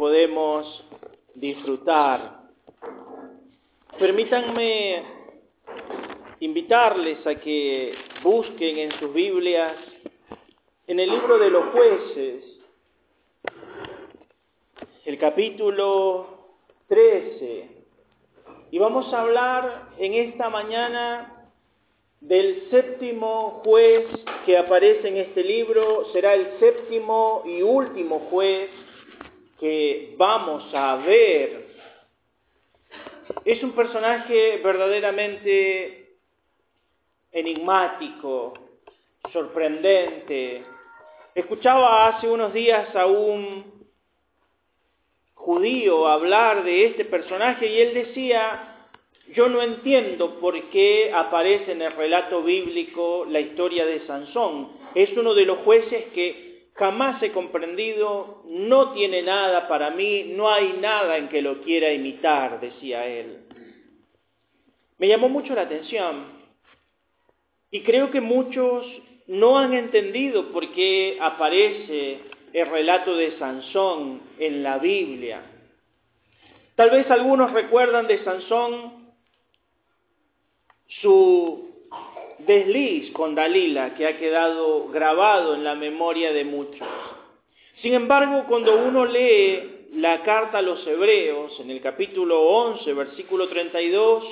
podemos 0.00 0.82
disfrutar. 1.34 2.40
Permítanme 3.98 5.02
invitarles 6.40 7.26
a 7.26 7.34
que 7.34 7.92
busquen 8.22 8.78
en 8.78 8.92
sus 8.98 9.12
Biblias, 9.12 9.76
en 10.86 11.00
el 11.00 11.10
libro 11.10 11.36
de 11.36 11.50
los 11.50 11.66
jueces, 11.66 12.44
el 15.04 15.18
capítulo 15.18 16.54
13, 16.88 17.68
y 18.70 18.78
vamos 18.78 19.12
a 19.12 19.20
hablar 19.20 19.90
en 19.98 20.14
esta 20.14 20.48
mañana 20.48 21.46
del 22.22 22.70
séptimo 22.70 23.60
juez 23.62 24.06
que 24.46 24.56
aparece 24.56 25.08
en 25.08 25.18
este 25.18 25.44
libro, 25.44 26.10
será 26.14 26.32
el 26.32 26.58
séptimo 26.58 27.42
y 27.44 27.60
último 27.60 28.28
juez 28.30 28.70
que 29.60 30.14
vamos 30.16 30.74
a 30.74 30.96
ver. 30.96 31.68
Es 33.44 33.62
un 33.62 33.72
personaje 33.72 34.58
verdaderamente 34.64 36.16
enigmático, 37.30 38.54
sorprendente. 39.32 40.64
Escuchaba 41.34 42.08
hace 42.08 42.28
unos 42.28 42.52
días 42.52 42.94
a 42.96 43.06
un 43.06 43.86
judío 45.34 46.08
hablar 46.08 46.64
de 46.64 46.86
este 46.86 47.04
personaje 47.04 47.66
y 47.66 47.80
él 47.80 47.94
decía, 47.94 48.88
yo 49.34 49.48
no 49.48 49.62
entiendo 49.62 50.40
por 50.40 50.70
qué 50.70 51.12
aparece 51.14 51.72
en 51.72 51.82
el 51.82 51.92
relato 51.92 52.42
bíblico 52.42 53.26
la 53.28 53.40
historia 53.40 53.86
de 53.86 54.06
Sansón. 54.06 54.72
Es 54.94 55.10
uno 55.16 55.34
de 55.34 55.46
los 55.46 55.58
jueces 55.58 56.06
que 56.14 56.49
jamás 56.80 57.22
he 57.22 57.30
comprendido, 57.30 58.42
no 58.46 58.92
tiene 58.94 59.20
nada 59.20 59.68
para 59.68 59.90
mí, 59.90 60.32
no 60.34 60.50
hay 60.50 60.78
nada 60.80 61.18
en 61.18 61.28
que 61.28 61.42
lo 61.42 61.60
quiera 61.60 61.92
imitar, 61.92 62.58
decía 62.58 63.06
él. 63.06 63.40
Me 64.96 65.06
llamó 65.06 65.28
mucho 65.28 65.54
la 65.54 65.62
atención 65.62 66.24
y 67.70 67.82
creo 67.82 68.10
que 68.10 68.22
muchos 68.22 68.86
no 69.26 69.58
han 69.58 69.74
entendido 69.74 70.52
por 70.52 70.72
qué 70.72 71.18
aparece 71.20 72.22
el 72.54 72.66
relato 72.66 73.14
de 73.14 73.38
Sansón 73.38 74.22
en 74.38 74.62
la 74.62 74.78
Biblia. 74.78 75.42
Tal 76.76 76.88
vez 76.88 77.10
algunos 77.10 77.52
recuerdan 77.52 78.06
de 78.06 78.24
Sansón 78.24 79.12
su 81.02 81.69
desliz 82.46 83.12
con 83.12 83.34
Dalila, 83.34 83.94
que 83.94 84.06
ha 84.06 84.18
quedado 84.18 84.88
grabado 84.88 85.54
en 85.54 85.64
la 85.64 85.74
memoria 85.74 86.32
de 86.32 86.44
muchos. 86.44 86.88
Sin 87.82 87.94
embargo, 87.94 88.44
cuando 88.48 88.76
uno 88.76 89.06
lee 89.06 89.88
la 89.94 90.22
carta 90.22 90.58
a 90.58 90.62
los 90.62 90.86
hebreos, 90.86 91.58
en 91.60 91.70
el 91.70 91.80
capítulo 91.80 92.40
11, 92.42 92.92
versículo 92.92 93.48
32, 93.48 94.24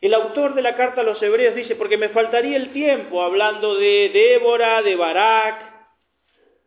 el 0.00 0.14
autor 0.14 0.54
de 0.54 0.62
la 0.62 0.76
carta 0.76 1.00
a 1.00 1.04
los 1.04 1.22
hebreos 1.22 1.54
dice, 1.54 1.76
porque 1.76 1.96
me 1.96 2.10
faltaría 2.10 2.56
el 2.56 2.72
tiempo 2.72 3.22
hablando 3.22 3.74
de 3.74 4.10
Débora, 4.12 4.82
de 4.82 4.96
Barak, 4.96 5.88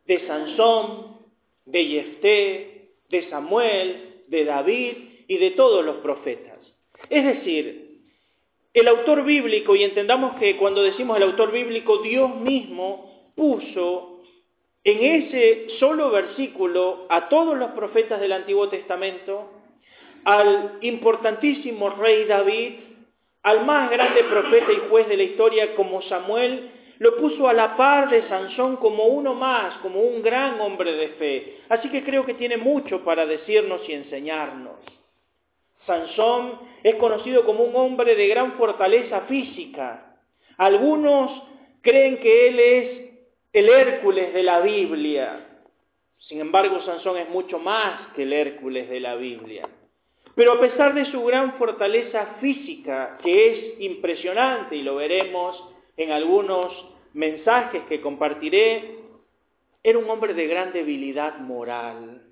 de 0.05 0.27
Sansón, 0.27 1.19
de 1.65 1.85
Jefté, 1.85 2.89
de 3.09 3.29
Samuel, 3.29 4.23
de 4.27 4.45
David 4.45 4.93
y 5.27 5.37
de 5.37 5.51
todos 5.51 5.85
los 5.85 5.97
profetas. 5.97 6.57
Es 7.09 7.23
decir, 7.23 7.78
el 8.73 8.87
autor 8.87 9.23
bíblico, 9.23 9.75
y 9.75 9.83
entendamos 9.83 10.35
que 10.37 10.57
cuando 10.57 10.83
decimos 10.83 11.17
el 11.17 11.23
autor 11.23 11.51
bíblico, 11.51 11.97
Dios 11.99 12.35
mismo 12.35 13.31
puso 13.35 14.21
en 14.83 15.23
ese 15.23 15.67
solo 15.79 16.11
versículo 16.11 17.05
a 17.09 17.29
todos 17.29 17.57
los 17.57 17.71
profetas 17.71 18.19
del 18.19 18.31
Antiguo 18.31 18.69
Testamento, 18.69 19.49
al 20.23 20.77
importantísimo 20.81 21.89
rey 21.91 22.25
David, 22.25 22.73
al 23.43 23.65
más 23.65 23.89
grande 23.89 24.23
profeta 24.23 24.71
y 24.71 24.89
juez 24.89 25.07
de 25.07 25.17
la 25.17 25.23
historia 25.23 25.75
como 25.75 26.01
Samuel, 26.03 26.71
lo 26.99 27.15
puso 27.15 27.47
a 27.47 27.53
la 27.53 27.77
par 27.77 28.09
de 28.09 28.27
Sansón 28.27 28.75
como 28.75 29.05
uno 29.05 29.33
más, 29.33 29.77
como 29.77 30.01
un 30.01 30.21
gran 30.21 30.59
hombre 30.59 30.91
de 30.93 31.07
fe. 31.09 31.57
Así 31.69 31.89
que 31.89 32.03
creo 32.03 32.25
que 32.25 32.33
tiene 32.33 32.57
mucho 32.57 33.03
para 33.05 33.25
decirnos 33.25 33.81
y 33.87 33.93
enseñarnos. 33.93 34.98
Sansón 35.85 36.59
es 36.83 36.95
conocido 36.95 37.45
como 37.45 37.63
un 37.63 37.75
hombre 37.75 38.15
de 38.15 38.27
gran 38.27 38.53
fortaleza 38.53 39.21
física. 39.21 40.17
Algunos 40.57 41.43
creen 41.81 42.17
que 42.17 42.47
él 42.47 42.59
es 42.59 43.09
el 43.53 43.69
Hércules 43.69 44.33
de 44.33 44.43
la 44.43 44.59
Biblia. 44.59 45.45
Sin 46.17 46.41
embargo, 46.41 46.81
Sansón 46.81 47.17
es 47.17 47.29
mucho 47.29 47.59
más 47.59 48.13
que 48.13 48.23
el 48.23 48.33
Hércules 48.33 48.89
de 48.89 48.99
la 48.99 49.15
Biblia. 49.15 49.67
Pero 50.35 50.53
a 50.53 50.59
pesar 50.59 50.93
de 50.93 51.05
su 51.05 51.23
gran 51.25 51.57
fortaleza 51.57 52.37
física, 52.39 53.17
que 53.23 53.51
es 53.51 53.81
impresionante 53.81 54.75
y 54.75 54.83
lo 54.83 54.95
veremos 54.95 55.61
en 55.97 56.11
algunos 56.11 56.71
mensajes 57.13 57.83
que 57.89 57.99
compartiré, 57.99 58.99
era 59.83 59.97
un 59.97 60.09
hombre 60.09 60.33
de 60.33 60.47
gran 60.47 60.71
debilidad 60.71 61.39
moral. 61.39 62.28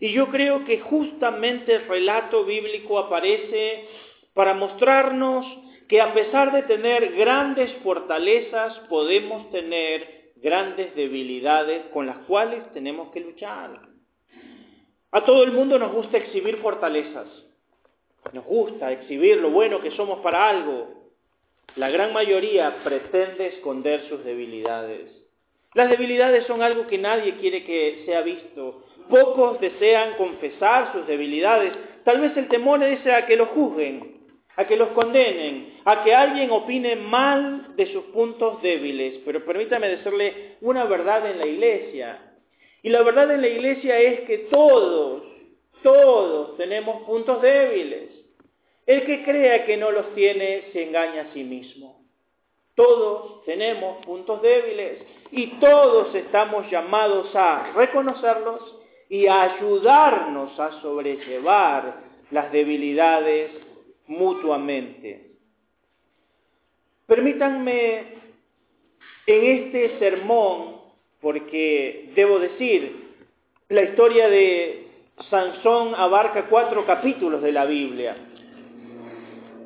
Y 0.00 0.12
yo 0.12 0.28
creo 0.28 0.64
que 0.64 0.80
justamente 0.80 1.74
el 1.74 1.86
relato 1.86 2.44
bíblico 2.44 2.98
aparece 2.98 3.86
para 4.32 4.54
mostrarnos 4.54 5.46
que 5.88 6.00
a 6.00 6.14
pesar 6.14 6.52
de 6.52 6.62
tener 6.62 7.12
grandes 7.14 7.70
fortalezas, 7.82 8.78
podemos 8.88 9.50
tener 9.50 10.32
grandes 10.36 10.94
debilidades 10.94 11.86
con 11.92 12.06
las 12.06 12.16
cuales 12.26 12.72
tenemos 12.72 13.10
que 13.10 13.20
luchar. 13.20 13.90
A 15.12 15.24
todo 15.24 15.42
el 15.42 15.52
mundo 15.52 15.78
nos 15.78 15.92
gusta 15.92 16.16
exhibir 16.16 16.58
fortalezas. 16.58 17.28
Nos 18.32 18.44
gusta 18.44 18.92
exhibir 18.92 19.38
lo 19.38 19.50
bueno 19.50 19.80
que 19.80 19.90
somos 19.90 20.20
para 20.20 20.48
algo. 20.48 21.10
La 21.76 21.90
gran 21.90 22.12
mayoría 22.12 22.82
pretende 22.84 23.48
esconder 23.48 24.08
sus 24.08 24.24
debilidades. 24.24 25.19
Las 25.74 25.88
debilidades 25.88 26.46
son 26.46 26.62
algo 26.62 26.86
que 26.88 26.98
nadie 26.98 27.36
quiere 27.36 27.64
que 27.64 28.02
sea 28.04 28.22
visto. 28.22 28.82
Pocos 29.08 29.60
desean 29.60 30.14
confesar 30.16 30.92
sus 30.92 31.06
debilidades. 31.06 31.72
Tal 32.04 32.20
vez 32.20 32.36
el 32.36 32.48
temor 32.48 32.82
es 32.82 33.06
a 33.06 33.26
que 33.26 33.36
los 33.36 33.48
juzguen, 33.50 34.20
a 34.56 34.66
que 34.66 34.76
los 34.76 34.88
condenen, 34.90 35.80
a 35.84 36.02
que 36.02 36.12
alguien 36.12 36.50
opine 36.50 36.96
mal 36.96 37.76
de 37.76 37.86
sus 37.92 38.04
puntos 38.06 38.60
débiles. 38.62 39.20
Pero 39.24 39.44
permítame 39.44 39.88
decirle 39.88 40.56
una 40.60 40.84
verdad 40.84 41.30
en 41.30 41.38
la 41.38 41.46
iglesia. 41.46 42.18
Y 42.82 42.88
la 42.88 43.02
verdad 43.02 43.30
en 43.30 43.40
la 43.40 43.48
iglesia 43.48 43.98
es 44.00 44.20
que 44.22 44.38
todos, 44.50 45.22
todos 45.82 46.56
tenemos 46.56 47.02
puntos 47.02 47.42
débiles. 47.42 48.10
El 48.86 49.04
que 49.06 49.22
crea 49.22 49.66
que 49.66 49.76
no 49.76 49.92
los 49.92 50.14
tiene 50.14 50.64
se 50.72 50.82
engaña 50.82 51.22
a 51.22 51.32
sí 51.32 51.44
mismo. 51.44 52.00
Todos 52.74 53.44
tenemos 53.44 54.04
puntos 54.04 54.42
débiles 54.42 54.98
y 55.32 55.46
todos 55.60 56.14
estamos 56.14 56.70
llamados 56.70 57.34
a 57.34 57.72
reconocerlos 57.74 58.76
y 59.08 59.26
a 59.26 59.42
ayudarnos 59.42 60.58
a 60.58 60.80
sobrellevar 60.80 62.02
las 62.30 62.52
debilidades 62.52 63.50
mutuamente. 64.06 65.30
Permítanme 67.06 68.04
en 69.26 69.44
este 69.44 69.98
sermón, 69.98 70.80
porque 71.20 72.12
debo 72.14 72.38
decir, 72.38 73.10
la 73.68 73.82
historia 73.82 74.28
de 74.28 74.88
Sansón 75.28 75.94
abarca 75.94 76.46
cuatro 76.48 76.86
capítulos 76.86 77.42
de 77.42 77.52
la 77.52 77.66
Biblia. 77.66 78.16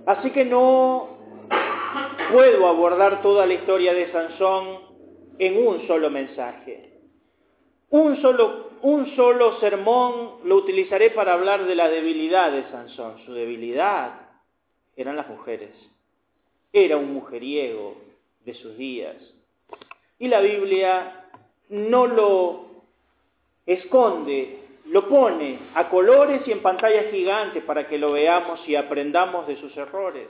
Así 0.06 0.30
que 0.30 0.44
no 0.44 1.18
puedo 2.32 2.66
abordar 2.66 3.22
toda 3.22 3.46
la 3.46 3.54
historia 3.54 3.94
de 3.94 4.10
Sansón 4.10 4.93
en 5.38 5.66
un 5.66 5.86
solo 5.86 6.10
mensaje. 6.10 6.90
Un 7.90 8.20
solo, 8.20 8.70
un 8.82 9.14
solo 9.14 9.58
sermón 9.60 10.40
lo 10.44 10.56
utilizaré 10.56 11.10
para 11.10 11.34
hablar 11.34 11.64
de 11.66 11.74
la 11.74 11.88
debilidad 11.88 12.50
de 12.50 12.68
Sansón. 12.70 13.18
Su 13.24 13.32
debilidad 13.32 14.28
eran 14.96 15.16
las 15.16 15.28
mujeres. 15.28 15.70
Era 16.72 16.96
un 16.96 17.12
mujeriego 17.12 17.96
de 18.44 18.54
sus 18.54 18.76
días. 18.76 19.16
Y 20.18 20.28
la 20.28 20.40
Biblia 20.40 21.26
no 21.68 22.06
lo 22.06 22.64
esconde 23.66 24.64
lo 24.86 25.08
pone 25.08 25.58
a 25.74 25.88
colores 25.88 26.42
y 26.46 26.52
en 26.52 26.60
pantalla 26.60 27.04
gigante 27.10 27.62
para 27.62 27.88
que 27.88 27.98
lo 27.98 28.12
veamos 28.12 28.60
y 28.68 28.76
aprendamos 28.76 29.46
de 29.46 29.56
sus 29.56 29.74
errores. 29.76 30.28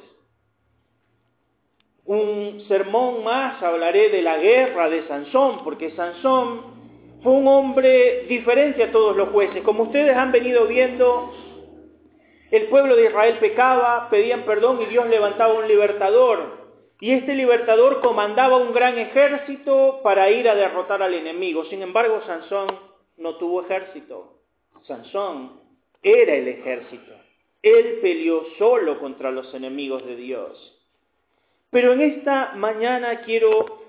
Un 2.06 2.64
sermón 2.68 3.24
más 3.24 3.62
hablaré 3.62 4.10
de 4.10 4.22
la 4.22 4.36
guerra 4.38 4.90
de 4.90 5.06
Sansón, 5.06 5.64
porque 5.64 5.90
Sansón 5.92 6.74
fue 7.22 7.32
un 7.32 7.48
hombre 7.48 8.26
diferente 8.28 8.84
a 8.84 8.92
todos 8.92 9.16
los 9.16 9.30
jueces. 9.30 9.62
Como 9.62 9.84
ustedes 9.84 10.14
han 10.16 10.30
venido 10.30 10.66
viendo, 10.66 11.32
el 12.50 12.66
pueblo 12.66 12.94
de 12.94 13.06
Israel 13.06 13.38
pecaba, 13.40 14.08
pedían 14.10 14.42
perdón 14.42 14.82
y 14.82 14.86
Dios 14.86 15.08
levantaba 15.08 15.54
un 15.54 15.66
libertador. 15.66 16.64
Y 17.00 17.12
este 17.12 17.34
libertador 17.34 18.00
comandaba 18.00 18.58
un 18.58 18.72
gran 18.72 18.98
ejército 18.98 20.00
para 20.02 20.30
ir 20.30 20.48
a 20.48 20.54
derrotar 20.54 21.02
al 21.02 21.14
enemigo. 21.14 21.64
Sin 21.64 21.82
embargo, 21.82 22.20
Sansón 22.26 22.68
no 23.16 23.36
tuvo 23.36 23.62
ejército 23.62 24.34
Sansón 24.86 25.60
era 26.02 26.34
el 26.34 26.48
ejército. 26.48 27.12
Él 27.62 28.00
peleó 28.02 28.44
solo 28.58 28.98
contra 29.00 29.30
los 29.30 29.52
enemigos 29.54 30.04
de 30.04 30.16
Dios. 30.16 30.73
Pero 31.74 31.92
en 31.92 32.02
esta 32.02 32.52
mañana 32.54 33.22
quiero 33.22 33.82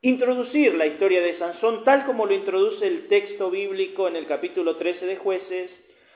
introducir 0.00 0.74
la 0.76 0.86
historia 0.86 1.20
de 1.20 1.38
Sansón 1.38 1.82
tal 1.82 2.06
como 2.06 2.24
lo 2.24 2.34
introduce 2.34 2.86
el 2.86 3.08
texto 3.08 3.50
bíblico 3.50 4.06
en 4.06 4.14
el 4.14 4.28
capítulo 4.28 4.76
13 4.76 5.06
de 5.06 5.16
jueces, 5.16 5.68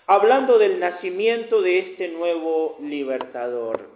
hablando 0.06 0.56
del 0.56 0.78
nacimiento 0.78 1.62
de 1.62 1.80
este 1.80 2.10
nuevo 2.10 2.78
libertador. 2.80 3.90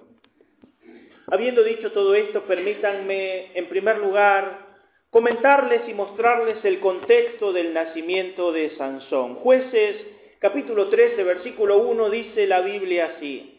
Habiendo 1.28 1.62
dicho 1.62 1.92
todo 1.92 2.16
esto, 2.16 2.42
permítanme 2.46 3.56
en 3.56 3.68
primer 3.68 3.98
lugar 3.98 4.66
comentarles 5.10 5.88
y 5.88 5.94
mostrarles 5.94 6.64
el 6.64 6.80
contexto 6.80 7.52
del 7.52 7.72
nacimiento 7.72 8.50
de 8.50 8.70
Sansón. 8.70 9.36
Jueces 9.36 10.04
capítulo 10.40 10.88
13, 10.88 11.22
versículo 11.22 11.78
1 11.78 12.10
dice 12.10 12.48
la 12.48 12.60
Biblia 12.62 13.14
así. 13.16 13.49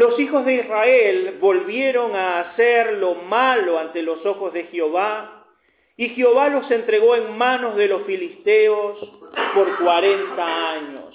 Los 0.00 0.18
hijos 0.18 0.46
de 0.46 0.54
Israel 0.54 1.36
volvieron 1.42 2.16
a 2.16 2.40
hacer 2.40 2.94
lo 2.94 3.16
malo 3.16 3.78
ante 3.78 4.02
los 4.02 4.24
ojos 4.24 4.50
de 4.54 4.64
Jehová, 4.68 5.44
y 5.94 6.08
Jehová 6.08 6.48
los 6.48 6.70
entregó 6.70 7.16
en 7.16 7.36
manos 7.36 7.76
de 7.76 7.86
los 7.86 8.04
filisteos 8.04 8.98
por 9.54 9.76
cuarenta 9.76 10.70
años. 10.70 11.14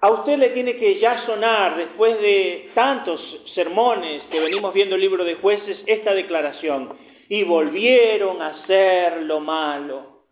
A 0.00 0.10
usted 0.10 0.36
le 0.36 0.48
tiene 0.48 0.74
que 0.78 0.98
ya 0.98 1.24
sonar, 1.26 1.76
después 1.76 2.20
de 2.20 2.72
tantos 2.74 3.20
sermones 3.54 4.24
que 4.32 4.40
venimos 4.40 4.74
viendo 4.74 4.96
el 4.96 5.00
libro 5.00 5.22
de 5.22 5.36
jueces, 5.36 5.80
esta 5.86 6.12
declaración. 6.12 6.98
Y 7.28 7.44
volvieron 7.44 8.42
a 8.42 8.48
hacer 8.48 9.22
lo 9.22 9.38
malo. 9.38 10.24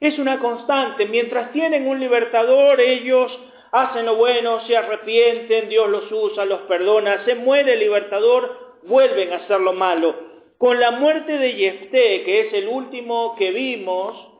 Es 0.00 0.18
una 0.18 0.38
constante. 0.38 1.04
Mientras 1.04 1.52
tienen 1.52 1.86
un 1.86 2.00
libertador, 2.00 2.80
ellos 2.80 3.38
hacen 3.72 4.06
lo 4.06 4.16
bueno, 4.16 4.60
se 4.66 4.76
arrepienten, 4.76 5.68
Dios 5.68 5.88
los 5.88 6.10
usa, 6.10 6.44
los 6.44 6.60
perdona. 6.62 7.24
Se 7.24 7.34
muere 7.34 7.74
el 7.74 7.80
libertador, 7.80 8.78
vuelven 8.84 9.32
a 9.32 9.36
hacer 9.36 9.60
lo 9.60 9.72
malo. 9.72 10.14
Con 10.58 10.78
la 10.78 10.90
muerte 10.92 11.38
de 11.38 11.52
Jefté, 11.52 12.22
que 12.24 12.40
es 12.40 12.52
el 12.52 12.68
último 12.68 13.34
que 13.36 13.50
vimos, 13.50 14.30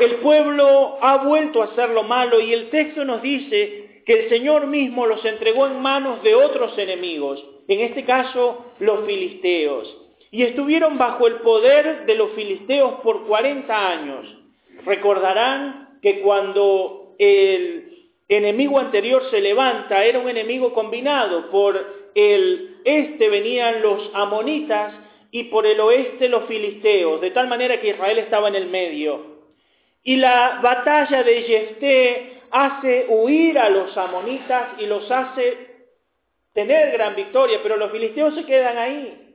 el 0.00 0.16
pueblo 0.16 0.98
ha 1.00 1.18
vuelto 1.18 1.62
a 1.62 1.66
hacer 1.66 1.90
lo 1.90 2.04
malo 2.04 2.40
y 2.40 2.52
el 2.52 2.70
texto 2.70 3.04
nos 3.04 3.22
dice 3.22 4.02
que 4.06 4.24
el 4.24 4.28
Señor 4.30 4.66
mismo 4.66 5.06
los 5.06 5.24
entregó 5.24 5.66
en 5.66 5.80
manos 5.80 6.22
de 6.22 6.34
otros 6.34 6.76
enemigos, 6.78 7.44
en 7.68 7.80
este 7.80 8.04
caso 8.04 8.72
los 8.78 9.04
filisteos, 9.04 9.96
y 10.30 10.44
estuvieron 10.44 10.96
bajo 10.98 11.26
el 11.26 11.36
poder 11.36 12.06
de 12.06 12.14
los 12.14 12.32
filisteos 12.32 13.00
por 13.02 13.26
40 13.26 13.88
años. 13.88 14.38
Recordarán 14.84 15.98
que 16.00 16.20
cuando 16.20 17.07
el 17.18 18.08
enemigo 18.28 18.78
anterior 18.78 19.22
se 19.30 19.40
levanta, 19.40 20.04
era 20.04 20.18
un 20.18 20.28
enemigo 20.28 20.72
combinado, 20.72 21.50
por 21.50 22.10
el 22.14 22.78
este 22.84 23.28
venían 23.28 23.82
los 23.82 24.10
amonitas 24.14 24.94
y 25.30 25.44
por 25.44 25.66
el 25.66 25.78
oeste 25.80 26.28
los 26.28 26.44
filisteos, 26.44 27.20
de 27.20 27.30
tal 27.30 27.48
manera 27.48 27.80
que 27.80 27.90
Israel 27.90 28.18
estaba 28.18 28.48
en 28.48 28.54
el 28.54 28.68
medio. 28.68 29.38
Y 30.02 30.16
la 30.16 30.60
batalla 30.62 31.22
de 31.22 31.42
Jefté 31.42 32.40
hace 32.50 33.06
huir 33.08 33.58
a 33.58 33.68
los 33.68 33.96
amonitas 33.96 34.70
y 34.78 34.86
los 34.86 35.10
hace 35.10 35.68
tener 36.54 36.92
gran 36.92 37.14
victoria, 37.14 37.60
pero 37.62 37.76
los 37.76 37.92
filisteos 37.92 38.34
se 38.34 38.44
quedan 38.44 38.78
ahí. 38.78 39.27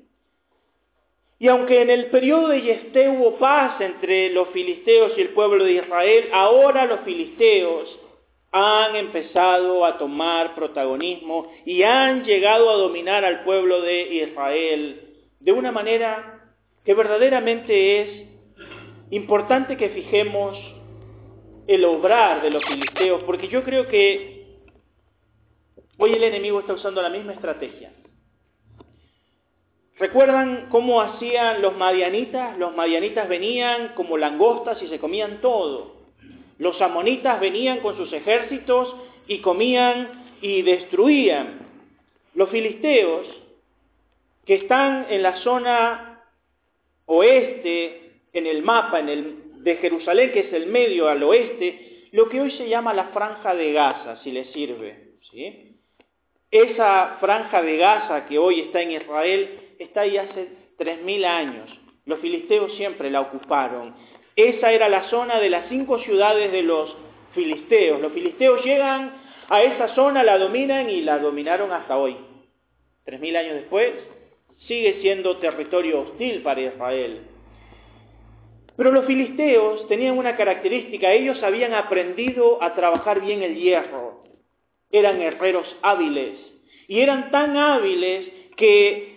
Y 1.44 1.50
aunque 1.50 1.82
en 1.82 1.90
el 1.90 2.06
periodo 2.06 2.48
de 2.48 2.62
Jefté 2.62 3.10
hubo 3.10 3.38
paz 3.38 3.82
entre 3.82 4.30
los 4.30 4.48
filisteos 4.52 5.12
y 5.18 5.22
el 5.24 5.32
pueblo 5.32 5.66
de 5.66 5.74
Israel, 5.74 6.30
ahora 6.32 6.86
los 6.86 7.02
filisteos 7.02 8.00
han 8.54 8.96
empezado 8.96 9.84
a 9.84 9.98
tomar 9.98 10.56
protagonismo 10.56 11.52
y 11.66 11.84
han 11.84 12.24
llegado 12.24 12.70
a 12.70 12.78
dominar 12.78 13.26
al 13.26 13.44
pueblo 13.44 13.82
de 13.82 14.24
Israel 14.24 15.02
de 15.42 15.52
una 15.52 15.74
manera 15.74 16.56
que 16.86 16.94
verdaderamente 16.94 18.00
es 18.00 18.28
importante 19.10 19.76
que 19.76 19.90
fijemos 19.90 20.58
el 21.68 21.84
obrar 21.84 22.42
de 22.42 22.52
los 22.52 22.64
filisteos, 22.64 23.22
porque 23.24 23.50
yo 23.50 23.66
creo 23.66 23.90
que 23.90 24.62
hoy 25.98 26.14
el 26.14 26.24
enemigo 26.24 26.62
está 26.62 26.72
usando 26.72 27.02
la 27.02 27.10
misma 27.10 27.34
estrategia. 27.34 27.92
¿Recuerdan 30.00 30.68
cómo 30.70 31.02
hacían 31.02 31.62
los 31.62 31.78
madianitas? 31.78 32.58
Los 32.58 32.76
madianitas 32.76 33.28
venían 33.30 33.94
como 33.96 34.18
langostas 34.18 34.82
y 34.82 34.88
se 34.88 35.00
comían 35.00 35.40
todo. 35.42 35.98
Los 36.58 36.82
amonitas 36.82 37.40
venían 37.40 37.80
con 37.80 37.96
sus 37.96 38.12
ejércitos 38.12 38.96
y 39.28 39.40
comían 39.40 40.36
y 40.42 40.62
destruían. 40.64 41.60
Los 42.34 42.50
filisteos, 42.50 43.28
que 44.46 44.56
están 44.56 45.08
en 45.10 45.22
la 45.22 45.38
zona 45.38 46.22
oeste 47.06 48.04
en 48.34 48.48
el 48.48 48.64
mapa 48.64 49.00
en 49.00 49.10
el, 49.10 49.64
de 49.64 49.78
Jerusalén, 49.78 50.32
que 50.32 50.42
es 50.42 50.54
el 50.54 50.68
medio 50.68 51.08
al 51.08 51.24
oeste, 51.24 52.10
lo 52.12 52.30
que 52.30 52.42
hoy 52.42 52.52
se 52.52 52.68
llama 52.68 52.94
la 52.94 53.06
franja 53.06 53.56
de 53.56 53.72
Gaza, 53.72 54.18
si 54.24 54.32
le 54.32 54.46
sirve. 54.46 55.14
¿sí? 55.32 55.78
Esa 56.52 57.18
franja 57.20 57.62
de 57.62 57.78
Gaza 57.78 58.26
que 58.28 58.38
hoy 58.38 58.62
está 58.62 58.82
en 58.82 58.92
Israel 58.92 59.60
está 59.80 60.02
ahí 60.02 60.18
hace 60.18 60.50
3.000 60.78 61.26
años. 61.26 61.70
Los 62.06 62.20
filisteos 62.20 62.76
siempre 62.76 63.10
la 63.10 63.22
ocuparon. 63.22 63.96
Esa 64.36 64.72
era 64.72 64.90
la 64.90 65.10
zona 65.10 65.40
de 65.40 65.50
las 65.50 65.70
cinco 65.70 66.00
ciudades 66.00 66.52
de 66.52 66.64
los 66.64 66.96
filisteos. 67.34 68.02
Los 68.02 68.14
filisteos 68.14 68.64
llegan 68.64 69.22
a 69.50 69.62
esa 69.62 69.90
zona, 69.96 70.24
la 70.24 70.38
dominan 70.38 70.90
y 70.90 71.02
la 71.02 71.20
dominaron 71.20 71.72
hasta 71.72 71.98
hoy. 71.98 72.18
3.000 73.06 73.38
años 73.38 73.56
después, 73.56 73.92
sigue 74.68 75.02
siendo 75.02 75.38
territorio 75.38 76.02
hostil 76.02 76.42
para 76.42 76.62
Israel. 76.62 77.22
Pero 78.76 78.92
los 78.92 79.06
filisteos 79.06 79.88
tenían 79.88 80.18
una 80.18 80.36
característica, 80.36 81.12
ellos 81.12 81.42
habían 81.44 81.74
aprendido 81.74 82.62
a 82.64 82.74
trabajar 82.74 83.22
bien 83.22 83.44
el 83.44 83.56
hierro, 83.56 84.24
eran 84.92 85.22
herreros 85.22 85.68
hábiles, 85.84 86.40
y 86.88 87.02
eran 87.02 87.30
tan 87.30 87.56
hábiles 87.56 88.28
que 88.56 89.13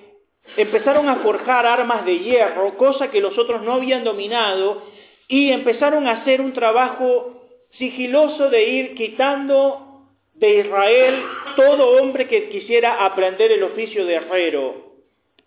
empezaron 0.57 1.09
a 1.09 1.17
forjar 1.17 1.67
armas 1.67 2.05
de 2.05 2.19
hierro, 2.19 2.77
cosa 2.77 3.11
que 3.11 3.21
los 3.21 3.37
otros 3.39 3.63
no 3.63 3.75
habían 3.75 4.05
dominado, 4.05 4.83
y 5.29 5.51
empezaron 5.51 6.07
a 6.07 6.23
hacer 6.23 6.41
un 6.41 6.53
trabajo 6.53 7.43
sigiloso 7.73 8.49
de 8.49 8.65
ir 8.65 8.95
quitando 8.95 9.87
de 10.35 10.61
Israel 10.61 11.23
todo 11.57 12.03
hombre 12.03 12.29
que 12.29 12.49
quisiera 12.49 13.05
aprender 13.05 13.51
el 13.53 13.63
oficio 13.63 14.05
de 14.05 14.15
herrero. 14.15 14.87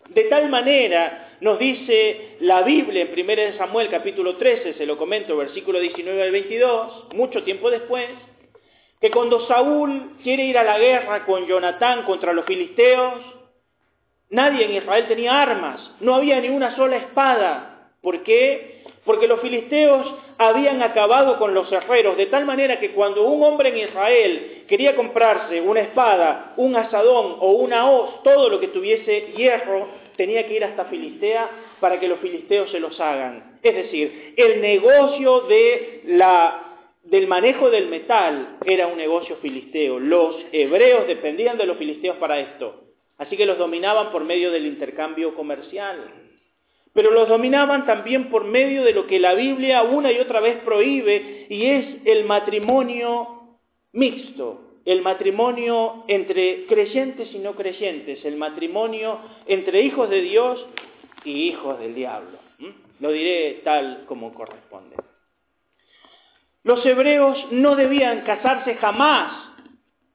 De 0.08 0.24
tal 0.24 0.48
manera 0.48 1.36
nos 1.40 1.58
dice 1.58 2.36
la 2.40 2.62
Biblia 2.62 3.02
en 3.02 3.30
1 3.30 3.56
Samuel 3.56 3.88
capítulo 3.88 4.36
13, 4.36 4.74
se 4.74 4.86
lo 4.86 4.98
comento, 4.98 5.36
versículo 5.36 5.78
19 5.78 6.22
al 6.22 6.32
22, 6.32 7.14
mucho 7.14 7.42
tiempo 7.44 7.70
después, 7.70 8.06
que 9.00 9.10
cuando 9.10 9.46
Saúl 9.46 10.18
quiere 10.22 10.44
ir 10.44 10.58
a 10.58 10.64
la 10.64 10.78
guerra 10.78 11.24
con 11.24 11.46
Jonatán 11.46 12.02
contra 12.02 12.32
los 12.32 12.44
filisteos, 12.44 13.14
nadie 14.30 14.64
en 14.64 14.74
Israel 14.74 15.06
tenía 15.08 15.42
armas, 15.42 15.90
no 16.00 16.14
había 16.14 16.40
ni 16.40 16.48
una 16.48 16.74
sola 16.76 16.96
espada. 16.96 17.90
¿Por 18.00 18.22
qué? 18.22 18.84
Porque 19.04 19.26
los 19.28 19.40
filisteos 19.40 20.14
habían 20.38 20.82
acabado 20.82 21.38
con 21.38 21.52
los 21.52 21.70
herreros, 21.70 22.16
de 22.16 22.26
tal 22.26 22.46
manera 22.46 22.80
que 22.80 22.92
cuando 22.92 23.26
un 23.26 23.42
hombre 23.42 23.68
en 23.68 23.78
Israel 23.88 24.64
quería 24.68 24.96
comprarse 24.96 25.60
una 25.60 25.80
espada, 25.80 26.54
un 26.56 26.74
asadón 26.76 27.36
o 27.40 27.52
una 27.52 27.90
hoz, 27.90 28.22
todo 28.22 28.48
lo 28.48 28.58
que 28.58 28.68
tuviese 28.68 29.32
hierro, 29.36 29.88
tenía 30.16 30.46
que 30.46 30.54
ir 30.54 30.64
hasta 30.64 30.86
Filistea 30.86 31.50
para 31.80 32.00
que 32.00 32.08
los 32.08 32.20
filisteos 32.20 32.70
se 32.70 32.80
los 32.80 32.98
hagan. 33.00 33.58
Es 33.62 33.74
decir, 33.74 34.34
el 34.36 34.60
negocio 34.60 35.42
del 35.42 37.26
manejo 37.26 37.70
del 37.70 37.88
metal 37.88 38.58
era 38.64 38.86
un 38.86 38.96
negocio 38.96 39.36
filisteo. 39.36 39.98
Los 39.98 40.36
hebreos 40.52 41.06
dependían 41.06 41.58
de 41.58 41.66
los 41.66 41.76
filisteos 41.76 42.16
para 42.16 42.38
esto. 42.38 42.89
Así 43.20 43.36
que 43.36 43.44
los 43.44 43.58
dominaban 43.58 44.10
por 44.12 44.24
medio 44.24 44.50
del 44.50 44.64
intercambio 44.64 45.34
comercial. 45.34 46.10
Pero 46.94 47.10
los 47.10 47.28
dominaban 47.28 47.84
también 47.84 48.30
por 48.30 48.44
medio 48.44 48.82
de 48.82 48.94
lo 48.94 49.06
que 49.06 49.20
la 49.20 49.34
Biblia 49.34 49.82
una 49.82 50.10
y 50.10 50.18
otra 50.18 50.40
vez 50.40 50.56
prohíbe, 50.64 51.46
y 51.50 51.66
es 51.66 51.96
el 52.06 52.24
matrimonio 52.24 53.58
mixto, 53.92 54.78
el 54.86 55.02
matrimonio 55.02 56.04
entre 56.08 56.64
creyentes 56.64 57.30
y 57.34 57.38
no 57.40 57.54
creyentes, 57.54 58.24
el 58.24 58.36
matrimonio 58.36 59.20
entre 59.46 59.82
hijos 59.82 60.08
de 60.08 60.22
Dios 60.22 60.66
y 61.22 61.48
hijos 61.48 61.78
del 61.78 61.94
diablo. 61.94 62.38
Lo 63.00 63.12
diré 63.12 63.60
tal 63.64 64.04
como 64.06 64.32
corresponde. 64.32 64.96
Los 66.62 66.84
hebreos 66.86 67.36
no 67.50 67.76
debían 67.76 68.22
casarse 68.22 68.76
jamás 68.76 69.49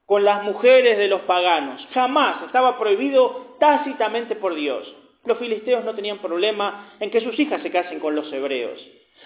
con 0.05 0.23
las 0.23 0.43
mujeres 0.43 0.97
de 0.97 1.07
los 1.07 1.21
paganos, 1.21 1.85
jamás, 1.93 2.43
estaba 2.45 2.77
prohibido 2.77 3.55
tácitamente 3.59 4.35
por 4.35 4.53
Dios. 4.53 4.93
Los 5.25 5.39
filisteos 5.39 5.83
no 5.83 5.95
tenían 5.95 6.19
problema 6.19 6.93
en 6.99 7.09
que 7.09 7.21
sus 7.21 7.37
hijas 7.39 7.61
se 7.61 7.71
casen 7.71 7.99
con 7.99 8.15
los 8.15 8.31
hebreos. 8.31 8.79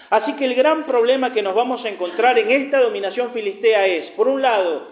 Así 0.10 0.34
que 0.34 0.46
el 0.46 0.56
gran 0.56 0.86
problema 0.86 1.34
que 1.34 1.42
nos 1.42 1.54
vamos 1.54 1.84
a 1.84 1.90
encontrar 1.90 2.40
en 2.40 2.50
esta 2.50 2.80
dominación 2.80 3.32
filistea 3.34 3.86
es, 3.86 4.12
por 4.12 4.28
un 4.28 4.42
lado, 4.42 4.88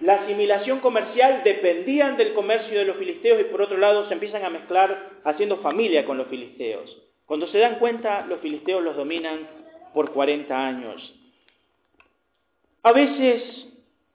la 0.00 0.14
asimilación 0.14 0.80
comercial 0.80 1.42
dependían 1.44 2.16
del 2.16 2.34
comercio 2.34 2.78
de 2.78 2.84
los 2.84 2.96
filisteos 2.96 3.40
y 3.40 3.44
por 3.44 3.62
otro 3.62 3.78
lado 3.78 4.08
se 4.08 4.14
empiezan 4.14 4.44
a 4.44 4.50
mezclar 4.50 5.10
haciendo 5.24 5.58
familia 5.58 6.04
con 6.04 6.18
los 6.18 6.26
filisteos. 6.28 6.96
Cuando 7.26 7.46
se 7.48 7.58
dan 7.58 7.78
cuenta, 7.78 8.26
los 8.26 8.40
filisteos 8.40 8.82
los 8.82 8.96
dominan 8.96 9.48
por 9.94 10.12
40 10.12 10.66
años. 10.66 11.14
A 12.82 12.92
veces, 12.92 13.66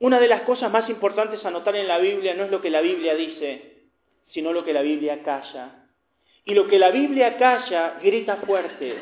una 0.01 0.19
de 0.19 0.27
las 0.27 0.41
cosas 0.41 0.71
más 0.71 0.89
importantes 0.89 1.45
a 1.45 1.51
notar 1.51 1.75
en 1.75 1.87
la 1.87 1.99
Biblia 1.99 2.33
no 2.33 2.45
es 2.45 2.51
lo 2.51 2.59
que 2.59 2.71
la 2.71 2.81
Biblia 2.81 3.13
dice, 3.13 3.83
sino 4.31 4.51
lo 4.51 4.65
que 4.65 4.73
la 4.73 4.81
Biblia 4.81 5.21
calla. 5.21 5.85
Y 6.43 6.55
lo 6.55 6.67
que 6.67 6.79
la 6.79 6.89
Biblia 6.89 7.37
calla 7.37 7.99
grita 8.01 8.37
fuerte. 8.37 8.95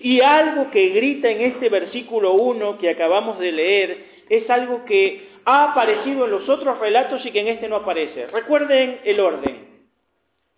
Y 0.00 0.22
algo 0.22 0.70
que 0.70 0.88
grita 0.88 1.28
en 1.28 1.42
este 1.42 1.68
versículo 1.68 2.32
1 2.32 2.78
que 2.78 2.88
acabamos 2.88 3.38
de 3.38 3.52
leer 3.52 4.04
es 4.30 4.48
algo 4.48 4.86
que 4.86 5.28
ha 5.44 5.72
aparecido 5.72 6.24
en 6.24 6.30
los 6.30 6.48
otros 6.48 6.78
relatos 6.78 7.26
y 7.26 7.30
que 7.30 7.40
en 7.40 7.48
este 7.48 7.68
no 7.68 7.76
aparece. 7.76 8.28
Recuerden 8.28 9.00
el 9.04 9.20
orden. 9.20 9.68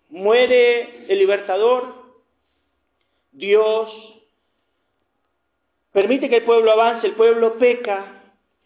Muere 0.09 1.05
el 1.09 1.19
libertador, 1.19 1.95
Dios 3.33 3.91
permite 5.91 6.29
que 6.29 6.37
el 6.37 6.43
pueblo 6.43 6.71
avance, 6.71 7.07
el 7.07 7.15
pueblo 7.15 7.57
peca, 7.57 8.20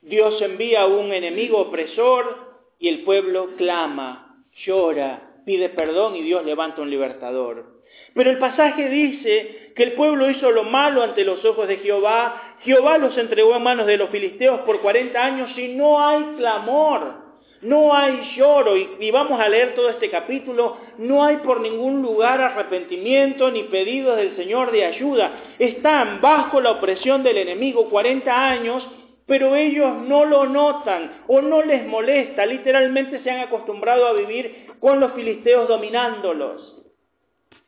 Dios 0.06 0.40
envía 0.42 0.86
un 0.86 1.12
enemigo 1.12 1.58
opresor 1.58 2.38
y 2.78 2.90
el 2.90 3.00
pueblo 3.04 3.56
clama, 3.58 4.46
llora, 4.66 5.42
pide 5.46 5.70
perdón 5.70 6.16
y 6.16 6.22
Dios 6.22 6.46
levanta 6.46 6.82
un 6.82 6.92
libertador. 6.92 7.82
Pero 8.14 8.30
el 8.30 8.38
pasaje 8.38 8.88
dice 8.88 9.74
que 9.76 9.84
el 9.84 9.94
pueblo 9.94 10.30
hizo 10.30 10.52
lo 10.52 10.64
malo 10.64 11.02
ante 11.02 11.26
los 11.26 11.44
ojos 11.44 11.68
de 11.68 11.78
Jehová, 11.78 12.56
Jehová 12.64 13.00
los 13.00 13.18
entregó 13.18 13.56
en 13.56 13.64
manos 13.64 13.88
de 13.88 13.98
los 13.98 14.10
filisteos 14.12 14.62
por 14.62 14.80
40 14.82 15.24
años 15.24 15.58
y 15.58 15.70
no 15.70 16.00
hay 16.00 16.24
clamor. 16.38 17.26
No 17.62 17.96
hay 17.96 18.36
lloro, 18.36 18.78
y, 18.78 19.10
vamos 19.10 19.40
a 19.40 19.50
leer 19.50 19.74
todo 19.74 19.90
este 19.90 20.12
capítulo, 20.12 20.78
no 21.00 21.24
hay 21.24 21.38
por 21.38 21.62
ningún 21.62 22.04
lugar 22.04 22.40
arrepentimiento 22.40 23.50
ni 23.50 23.64
pedidos 23.64 24.18
del 24.18 24.36
Señor 24.36 24.72
de 24.72 24.86
ayuda. 24.86 25.32
Están 25.58 26.22
bajo 26.22 26.62
la 26.62 26.72
opresión 26.72 27.24
del 27.24 27.38
enemigo 27.38 27.90
40 27.90 28.50
años, 28.50 28.88
pero 29.26 29.56
ellos 29.56 29.98
no 30.02 30.26
lo 30.26 30.46
notan 30.46 31.24
o 31.28 31.42
no 31.42 31.62
les 31.64 31.86
molesta, 31.88 32.46
literalmente 32.46 33.22
se 33.24 33.32
han 33.32 33.40
acostumbrado 33.40 34.06
a 34.08 34.14
vivir 34.14 34.68
con 34.80 35.00
los 35.00 35.14
filisteos 35.14 35.68
dominándolos. 35.68 36.76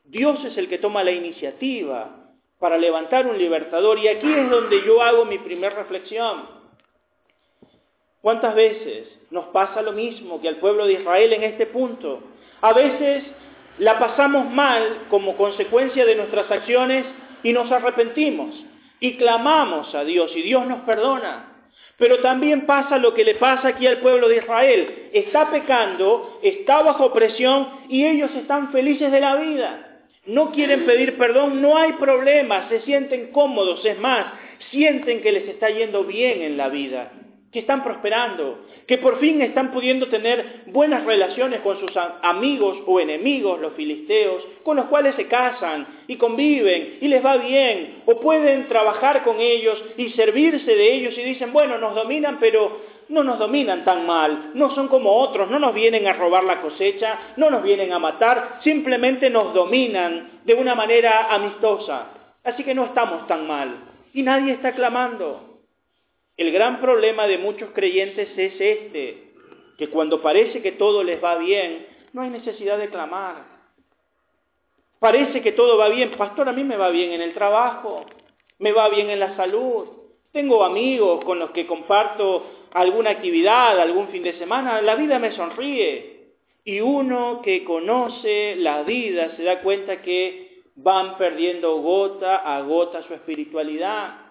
Dios 0.06 0.44
es 0.46 0.58
el 0.58 0.70
que 0.70 0.78
toma 0.78 1.04
la 1.04 1.12
iniciativa 1.12 2.28
para 2.60 2.78
levantar 2.78 3.28
un 3.28 3.38
libertador 3.38 4.00
y 4.00 4.08
aquí 4.08 4.32
es 4.32 4.50
donde 4.50 4.84
yo 4.86 5.02
hago 5.02 5.26
mi 5.26 5.40
primera 5.40 5.76
reflexión. 5.76 6.58
¿Cuántas 8.22 8.56
veces 8.56 9.08
nos 9.32 9.46
pasa 9.48 9.82
lo 9.82 9.94
mismo 9.94 10.42
que 10.42 10.48
al 10.48 10.58
pueblo 10.58 10.86
de 10.86 10.94
Israel 10.94 11.34
en 11.34 11.44
este 11.44 11.66
punto? 11.66 12.22
A 12.62 12.74
veces 12.74 13.24
la 13.80 14.00
pasamos 14.00 14.50
mal 14.52 15.06
como 15.10 15.38
consecuencia 15.38 16.06
de 16.06 16.16
nuestras 16.16 16.50
acciones 16.52 17.06
y 17.44 17.54
nos 17.54 17.72
arrepentimos 17.72 18.56
y 19.00 19.18
clamamos 19.18 19.94
a 19.94 20.04
Dios 20.04 20.32
y 20.36 20.42
Dios 20.42 20.66
nos 20.66 20.82
perdona. 20.82 21.54
Pero 21.98 22.20
también 22.20 22.66
pasa 22.66 22.98
lo 22.98 23.14
que 23.14 23.24
le 23.24 23.36
pasa 23.36 23.70
aquí 23.70 23.88
al 23.88 23.98
pueblo 23.98 24.28
de 24.28 24.38
Israel. 24.38 25.10
Está 25.14 25.50
pecando, 25.50 26.40
está 26.44 26.84
bajo 26.84 27.12
presión 27.12 27.68
y 27.90 28.06
ellos 28.06 28.30
están 28.36 28.72
felices 28.72 29.12
de 29.12 29.20
la 29.20 29.36
vida. 29.36 30.02
No 30.26 30.52
quieren 30.52 30.86
pedir 30.86 31.18
perdón, 31.18 31.62
no 31.62 31.78
hay 31.78 31.94
problema, 31.94 32.68
se 32.70 32.82
sienten 32.82 33.32
cómodos, 33.32 33.84
es 33.86 33.98
más, 33.98 34.26
sienten 34.72 35.22
que 35.22 35.32
les 35.32 35.48
está 35.48 35.70
yendo 35.70 36.04
bien 36.04 36.42
en 36.42 36.58
la 36.58 36.68
vida 36.68 37.12
que 37.58 37.62
están 37.62 37.84
prosperando, 37.84 38.66
que 38.86 39.00
por 39.00 39.20
fin 39.20 39.42
están 39.42 39.72
pudiendo 39.72 40.10
tener 40.10 40.66
buenas 40.68 41.04
relaciones 41.06 41.62
con 41.62 41.80
sus 41.80 41.90
amigos 42.22 42.78
o 42.86 43.00
enemigos, 43.00 43.60
los 43.60 43.74
filisteos, 43.74 44.46
con 44.62 44.78
los 44.78 44.86
cuales 44.86 45.16
se 45.16 45.26
casan 45.26 46.04
y 46.06 46.18
conviven 46.18 47.00
y 47.02 47.08
les 47.08 47.26
va 47.26 47.38
bien, 47.38 48.04
o 48.06 48.20
pueden 48.20 48.68
trabajar 48.68 49.24
con 49.24 49.40
ellos 49.40 49.84
y 49.98 50.10
servirse 50.10 50.70
de 50.76 50.94
ellos 50.94 51.18
y 51.18 51.24
dicen, 51.24 51.52
bueno, 51.52 51.80
nos 51.80 51.96
dominan, 51.96 52.38
pero 52.40 52.80
no 53.10 53.24
nos 53.24 53.40
dominan 53.40 53.84
tan 53.84 54.06
mal, 54.06 54.52
no 54.54 54.76
son 54.76 54.88
como 54.88 55.12
otros, 55.14 55.50
no 55.50 55.58
nos 55.58 55.74
vienen 55.74 56.06
a 56.06 56.14
robar 56.14 56.44
la 56.44 56.62
cosecha, 56.62 57.34
no 57.38 57.50
nos 57.50 57.64
vienen 57.64 57.92
a 57.92 57.98
matar, 57.98 58.60
simplemente 58.64 59.32
nos 59.32 59.52
dominan 59.56 60.42
de 60.46 60.54
una 60.54 60.76
manera 60.76 61.34
amistosa. 61.34 62.10
Así 62.44 62.64
que 62.64 62.76
no 62.76 62.86
estamos 62.86 63.26
tan 63.26 63.48
mal. 63.48 63.80
Y 64.14 64.22
nadie 64.22 64.54
está 64.54 64.74
clamando. 64.74 65.57
El 66.38 66.52
gran 66.52 66.80
problema 66.80 67.26
de 67.26 67.40
muchos 67.40 67.72
creyentes 67.72 68.30
es 68.38 68.54
este, 68.62 69.34
que 69.80 69.90
cuando 69.90 70.22
parece 70.22 70.62
que 70.62 70.72
todo 70.74 71.04
les 71.04 71.22
va 71.22 71.36
bien, 71.36 71.88
no 72.14 72.22
hay 72.22 72.30
necesidad 72.30 72.78
de 72.78 72.90
clamar. 72.90 73.58
Parece 75.00 75.42
que 75.42 75.52
todo 75.52 75.78
va 75.78 75.90
bien. 75.90 76.12
Pastor, 76.12 76.48
a 76.48 76.54
mí 76.54 76.64
me 76.64 76.78
va 76.78 76.90
bien 76.90 77.12
en 77.12 77.22
el 77.22 77.34
trabajo, 77.34 78.06
me 78.60 78.72
va 78.72 78.88
bien 78.90 79.10
en 79.10 79.20
la 79.20 79.36
salud. 79.36 79.88
Tengo 80.32 80.64
amigos 80.64 81.26
con 81.26 81.40
los 81.40 81.50
que 81.52 81.66
comparto 81.66 82.68
alguna 82.72 83.10
actividad, 83.10 83.80
algún 83.80 84.10
fin 84.10 84.22
de 84.22 84.38
semana. 84.38 84.80
La 84.84 84.94
vida 84.94 85.18
me 85.18 85.32
sonríe. 85.32 86.18
Y 86.64 86.82
uno 86.82 87.42
que 87.42 87.64
conoce 87.64 88.56
la 88.58 88.84
vida 88.84 89.36
se 89.38 89.44
da 89.44 89.62
cuenta 89.62 90.04
que 90.04 90.62
van 90.76 91.18
perdiendo 91.18 91.78
gota 91.78 92.36
a 92.36 92.62
gota 92.62 93.02
su 93.04 93.16
espiritualidad 93.16 94.27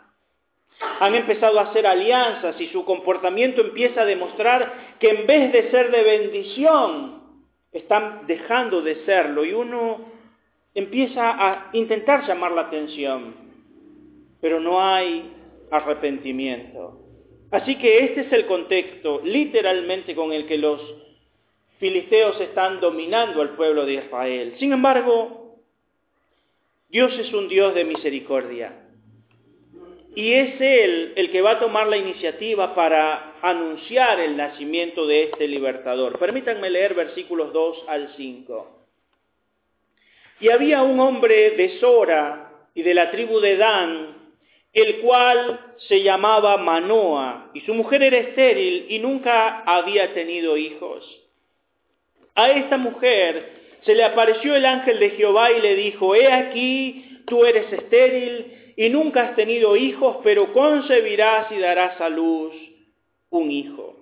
han 0.80 1.14
empezado 1.14 1.58
a 1.58 1.64
hacer 1.64 1.86
alianzas 1.86 2.60
y 2.60 2.68
su 2.68 2.84
comportamiento 2.84 3.62
empieza 3.62 4.02
a 4.02 4.06
demostrar 4.06 4.96
que 4.98 5.10
en 5.10 5.26
vez 5.26 5.52
de 5.52 5.70
ser 5.70 5.90
de 5.90 6.02
bendición, 6.02 7.16
están 7.72 8.26
dejando 8.26 8.82
de 8.82 9.04
serlo 9.04 9.44
y 9.44 9.52
uno 9.52 9.98
empieza 10.74 11.30
a 11.30 11.70
intentar 11.72 12.26
llamar 12.26 12.52
la 12.52 12.62
atención, 12.62 13.34
pero 14.40 14.60
no 14.60 14.80
hay 14.80 15.32
arrepentimiento. 15.70 17.00
Así 17.50 17.76
que 17.76 18.04
este 18.04 18.22
es 18.22 18.32
el 18.32 18.46
contexto 18.46 19.20
literalmente 19.24 20.14
con 20.14 20.32
el 20.32 20.46
que 20.46 20.58
los 20.58 20.80
filisteos 21.78 22.40
están 22.40 22.80
dominando 22.80 23.40
al 23.40 23.50
pueblo 23.50 23.84
de 23.84 23.94
Israel. 23.94 24.54
Sin 24.58 24.72
embargo, 24.72 25.60
Dios 26.88 27.16
es 27.18 27.32
un 27.32 27.48
Dios 27.48 27.74
de 27.74 27.84
misericordia. 27.84 28.85
Y 30.16 30.32
es 30.32 30.58
Él 30.58 31.12
el 31.14 31.30
que 31.30 31.42
va 31.42 31.52
a 31.52 31.58
tomar 31.58 31.88
la 31.88 31.98
iniciativa 31.98 32.74
para 32.74 33.34
anunciar 33.42 34.18
el 34.18 34.34
nacimiento 34.34 35.06
de 35.06 35.24
este 35.24 35.46
libertador. 35.46 36.18
Permítanme 36.18 36.70
leer 36.70 36.94
versículos 36.94 37.52
2 37.52 37.84
al 37.86 38.14
5. 38.16 38.86
Y 40.40 40.48
había 40.48 40.82
un 40.82 40.98
hombre 41.00 41.50
de 41.50 41.78
Sora 41.80 42.50
y 42.74 42.82
de 42.82 42.94
la 42.94 43.10
tribu 43.10 43.40
de 43.40 43.58
Dan, 43.58 44.32
el 44.72 45.00
cual 45.00 45.74
se 45.86 46.02
llamaba 46.02 46.56
Manoa, 46.56 47.50
y 47.52 47.60
su 47.60 47.74
mujer 47.74 48.02
era 48.02 48.16
estéril 48.16 48.86
y 48.88 48.98
nunca 49.00 49.64
había 49.64 50.14
tenido 50.14 50.56
hijos. 50.56 51.04
A 52.34 52.52
esta 52.52 52.78
mujer 52.78 53.50
se 53.82 53.94
le 53.94 54.04
apareció 54.04 54.56
el 54.56 54.64
ángel 54.64 54.98
de 54.98 55.10
Jehová 55.10 55.52
y 55.52 55.60
le 55.60 55.74
dijo, 55.74 56.14
He 56.14 56.32
aquí, 56.32 57.20
tú 57.26 57.44
eres 57.44 57.70
estéril 57.70 58.55
y 58.76 58.90
nunca 58.90 59.22
has 59.22 59.36
tenido 59.36 59.74
hijos, 59.76 60.18
pero 60.22 60.52
concebirás 60.52 61.50
y 61.50 61.58
darás 61.58 61.98
a 62.00 62.10
luz 62.10 62.54
un 63.30 63.50
hijo. 63.50 63.96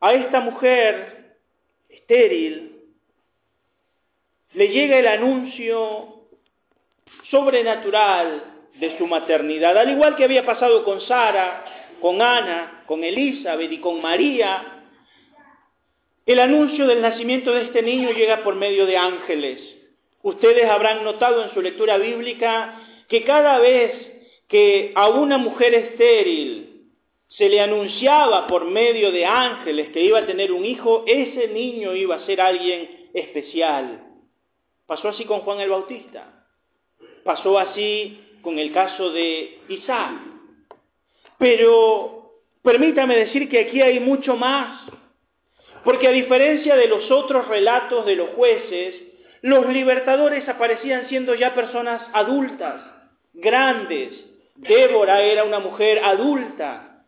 A 0.00 0.14
esta 0.14 0.40
mujer 0.40 1.36
estéril 1.88 2.72
le 4.54 4.68
llega 4.68 4.98
el 4.98 5.06
anuncio 5.06 6.22
sobrenatural 7.30 8.42
de 8.80 8.98
su 8.98 9.06
maternidad, 9.06 9.76
al 9.76 9.90
igual 9.90 10.16
que 10.16 10.24
había 10.24 10.44
pasado 10.44 10.84
con 10.84 11.00
Sara, 11.02 11.64
con 12.00 12.20
Ana, 12.20 12.84
con 12.86 13.04
Elizabeth 13.04 13.70
y 13.70 13.78
con 13.78 14.02
María. 14.02 14.84
El 16.24 16.40
anuncio 16.40 16.86
del 16.86 17.00
nacimiento 17.00 17.52
de 17.52 17.62
este 17.64 17.82
niño 17.82 18.10
llega 18.10 18.42
por 18.42 18.54
medio 18.56 18.86
de 18.86 18.96
ángeles. 18.96 19.71
Ustedes 20.22 20.70
habrán 20.70 21.04
notado 21.04 21.42
en 21.42 21.52
su 21.52 21.60
lectura 21.60 21.98
bíblica 21.98 22.80
que 23.08 23.24
cada 23.24 23.58
vez 23.58 23.92
que 24.48 24.92
a 24.94 25.08
una 25.08 25.38
mujer 25.38 25.74
estéril 25.74 26.72
se 27.28 27.48
le 27.48 27.60
anunciaba 27.60 28.46
por 28.46 28.66
medio 28.66 29.10
de 29.10 29.24
ángeles 29.24 29.88
que 29.88 30.02
iba 30.02 30.18
a 30.18 30.26
tener 30.26 30.52
un 30.52 30.64
hijo, 30.64 31.04
ese 31.06 31.48
niño 31.48 31.94
iba 31.94 32.16
a 32.16 32.26
ser 32.26 32.40
alguien 32.40 33.08
especial. 33.14 34.02
Pasó 34.86 35.08
así 35.08 35.24
con 35.24 35.40
Juan 35.40 35.60
el 35.60 35.70
Bautista. 35.70 36.46
Pasó 37.24 37.58
así 37.58 38.18
con 38.42 38.58
el 38.58 38.72
caso 38.72 39.10
de 39.10 39.58
Isaac. 39.68 40.12
Pero 41.38 42.32
permítame 42.62 43.16
decir 43.16 43.48
que 43.48 43.60
aquí 43.60 43.80
hay 43.80 44.00
mucho 44.00 44.36
más. 44.36 44.82
Porque 45.84 46.06
a 46.08 46.12
diferencia 46.12 46.76
de 46.76 46.88
los 46.88 47.10
otros 47.10 47.48
relatos 47.48 48.04
de 48.06 48.16
los 48.16 48.30
jueces, 48.30 49.11
los 49.42 49.66
libertadores 49.68 50.48
aparecían 50.48 51.08
siendo 51.08 51.34
ya 51.34 51.54
personas 51.54 52.00
adultas, 52.12 52.80
grandes. 53.34 54.12
Débora 54.54 55.20
era 55.20 55.44
una 55.44 55.58
mujer 55.58 56.00
adulta. 56.04 57.04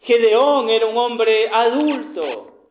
Gedeón 0.00 0.70
era 0.70 0.86
un 0.86 0.96
hombre 0.96 1.48
adulto. 1.52 2.70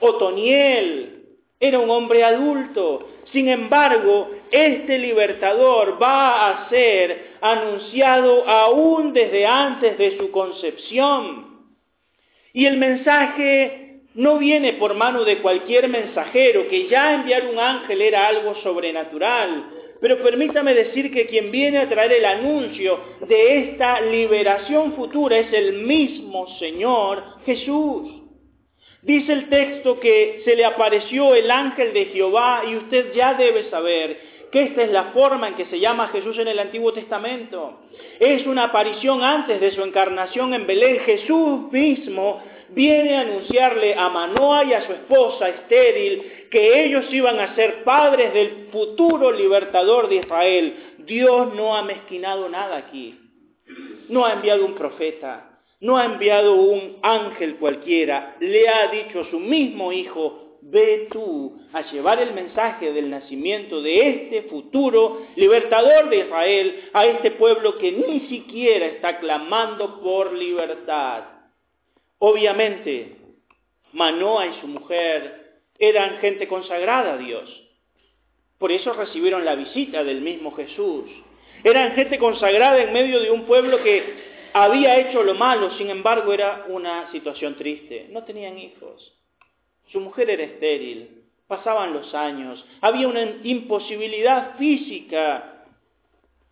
Otoniel 0.00 1.24
era 1.60 1.78
un 1.78 1.88
hombre 1.88 2.24
adulto. 2.24 3.10
Sin 3.32 3.48
embargo, 3.48 4.30
este 4.50 4.98
libertador 4.98 6.02
va 6.02 6.48
a 6.48 6.68
ser 6.68 7.34
anunciado 7.40 8.48
aún 8.48 9.12
desde 9.12 9.46
antes 9.46 9.96
de 9.98 10.18
su 10.18 10.32
concepción. 10.32 11.68
Y 12.52 12.66
el 12.66 12.76
mensaje 12.76 13.83
no 14.14 14.38
viene 14.38 14.74
por 14.74 14.94
mano 14.94 15.24
de 15.24 15.38
cualquier 15.38 15.88
mensajero, 15.88 16.68
que 16.68 16.88
ya 16.88 17.14
enviar 17.14 17.46
un 17.46 17.58
ángel 17.58 18.00
era 18.00 18.28
algo 18.28 18.54
sobrenatural. 18.62 19.66
Pero 20.00 20.22
permítame 20.22 20.74
decir 20.74 21.12
que 21.12 21.26
quien 21.26 21.50
viene 21.50 21.78
a 21.78 21.88
traer 21.88 22.12
el 22.12 22.24
anuncio 22.24 22.98
de 23.26 23.58
esta 23.58 24.00
liberación 24.00 24.94
futura 24.94 25.38
es 25.38 25.52
el 25.52 25.84
mismo 25.84 26.46
Señor 26.58 27.22
Jesús. 27.44 28.22
Dice 29.02 29.32
el 29.32 29.48
texto 29.48 30.00
que 30.00 30.42
se 30.44 30.56
le 30.56 30.64
apareció 30.64 31.34
el 31.34 31.50
ángel 31.50 31.92
de 31.92 32.06
Jehová 32.06 32.62
y 32.68 32.76
usted 32.76 33.12
ya 33.14 33.34
debe 33.34 33.68
saber 33.68 34.18
que 34.50 34.62
esta 34.62 34.82
es 34.82 34.90
la 34.90 35.04
forma 35.06 35.48
en 35.48 35.54
que 35.54 35.66
se 35.66 35.80
llama 35.80 36.08
Jesús 36.08 36.38
en 36.38 36.48
el 36.48 36.58
Antiguo 36.58 36.92
Testamento. 36.92 37.80
Es 38.20 38.46
una 38.46 38.64
aparición 38.64 39.22
antes 39.22 39.60
de 39.60 39.72
su 39.72 39.82
encarnación 39.82 40.54
en 40.54 40.66
Belén. 40.66 41.00
Jesús 41.00 41.72
mismo 41.72 42.40
viene 42.74 43.16
a 43.16 43.20
anunciarle 43.20 43.94
a 43.94 44.08
Manoa 44.08 44.64
y 44.64 44.72
a 44.72 44.86
su 44.86 44.92
esposa 44.92 45.48
estéril 45.48 46.48
que 46.50 46.84
ellos 46.84 47.06
iban 47.12 47.38
a 47.40 47.54
ser 47.54 47.84
padres 47.84 48.32
del 48.32 48.68
futuro 48.70 49.32
libertador 49.32 50.08
de 50.08 50.16
Israel. 50.16 50.94
Dios 50.98 51.54
no 51.54 51.76
ha 51.76 51.82
mezquinado 51.82 52.48
nada 52.48 52.76
aquí. 52.76 53.18
No 54.08 54.24
ha 54.24 54.34
enviado 54.34 54.64
un 54.64 54.74
profeta 54.74 55.50
no 55.84 55.98
ha 55.98 56.06
enviado 56.06 56.54
un 56.54 56.96
ángel 57.02 57.56
cualquiera, 57.56 58.36
le 58.40 58.66
ha 58.68 58.88
dicho 58.88 59.20
a 59.20 59.30
su 59.30 59.38
mismo 59.38 59.92
hijo, 59.92 60.58
ve 60.62 61.08
tú 61.10 61.58
a 61.74 61.82
llevar 61.92 62.22
el 62.22 62.32
mensaje 62.32 62.90
del 62.90 63.10
nacimiento 63.10 63.82
de 63.82 64.08
este 64.08 64.42
futuro 64.48 65.26
libertador 65.36 66.08
de 66.08 66.20
Israel 66.20 66.88
a 66.94 67.04
este 67.04 67.32
pueblo 67.32 67.76
que 67.76 67.92
ni 67.92 68.20
siquiera 68.28 68.86
está 68.86 69.18
clamando 69.18 70.00
por 70.00 70.32
libertad. 70.32 71.33
Obviamente, 72.18 73.16
Manoa 73.92 74.46
y 74.46 74.60
su 74.60 74.66
mujer 74.66 75.60
eran 75.78 76.18
gente 76.18 76.48
consagrada 76.48 77.14
a 77.14 77.18
Dios. 77.18 77.48
Por 78.58 78.72
eso 78.72 78.92
recibieron 78.92 79.44
la 79.44 79.54
visita 79.54 80.04
del 80.04 80.20
mismo 80.20 80.52
Jesús. 80.52 81.10
Eran 81.62 81.94
gente 81.94 82.18
consagrada 82.18 82.82
en 82.82 82.92
medio 82.92 83.20
de 83.20 83.30
un 83.30 83.44
pueblo 83.44 83.82
que 83.82 84.50
había 84.52 84.98
hecho 85.00 85.22
lo 85.22 85.34
malo, 85.34 85.72
sin 85.76 85.90
embargo 85.90 86.32
era 86.32 86.66
una 86.68 87.10
situación 87.10 87.56
triste. 87.56 88.06
No 88.10 88.24
tenían 88.24 88.58
hijos. 88.58 89.12
Su 89.90 90.00
mujer 90.00 90.30
era 90.30 90.44
estéril. 90.44 91.22
Pasaban 91.46 91.92
los 91.92 92.14
años. 92.14 92.64
Había 92.80 93.08
una 93.08 93.38
imposibilidad 93.42 94.56
física 94.56 95.66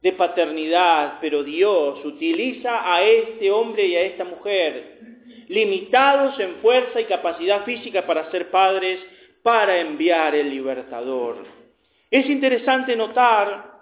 de 0.03 0.13
paternidad, 0.13 1.19
pero 1.21 1.45
Dios 1.45 2.05
utiliza 2.05 2.93
a 2.93 3.03
este 3.03 3.51
hombre 3.51 3.87
y 3.87 3.95
a 3.95 4.03
esta 4.03 4.25
mujer, 4.25 4.99
limitados 5.49 6.39
en 6.41 6.57
fuerza 6.57 7.01
y 7.01 7.05
capacidad 7.05 7.65
física 7.65 8.07
para 8.07 8.31
ser 8.31 8.51
padres, 8.51 9.01
para 9.43 9.79
enviar 9.79 10.35
el 10.35 10.51
libertador. 10.51 11.45
Es 12.11 12.29
interesante 12.29 12.97
notar 12.97 13.73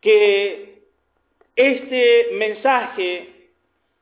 que 0.00 0.82
este 1.56 2.28
mensaje 2.32 3.50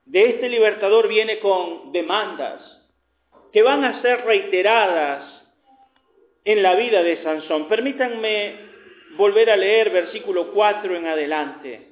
de 0.05 0.31
este 0.31 0.49
libertador 0.49 1.09
viene 1.09 1.39
con 1.39 1.93
demandas 1.93 2.61
que 3.53 3.63
van 3.63 3.85
a 3.85 4.01
ser 4.01 4.25
reiteradas 4.25 5.43
en 6.45 6.63
la 6.63 6.75
vida 6.75 7.03
de 7.03 7.23
Sansón. 7.23 7.69
Permítanme 7.69 8.57
volver 9.17 9.51
a 9.51 9.57
leer 9.57 9.91
versículo 9.91 10.53
4 10.53 10.97
en 10.97 11.07
adelante. 11.07 11.92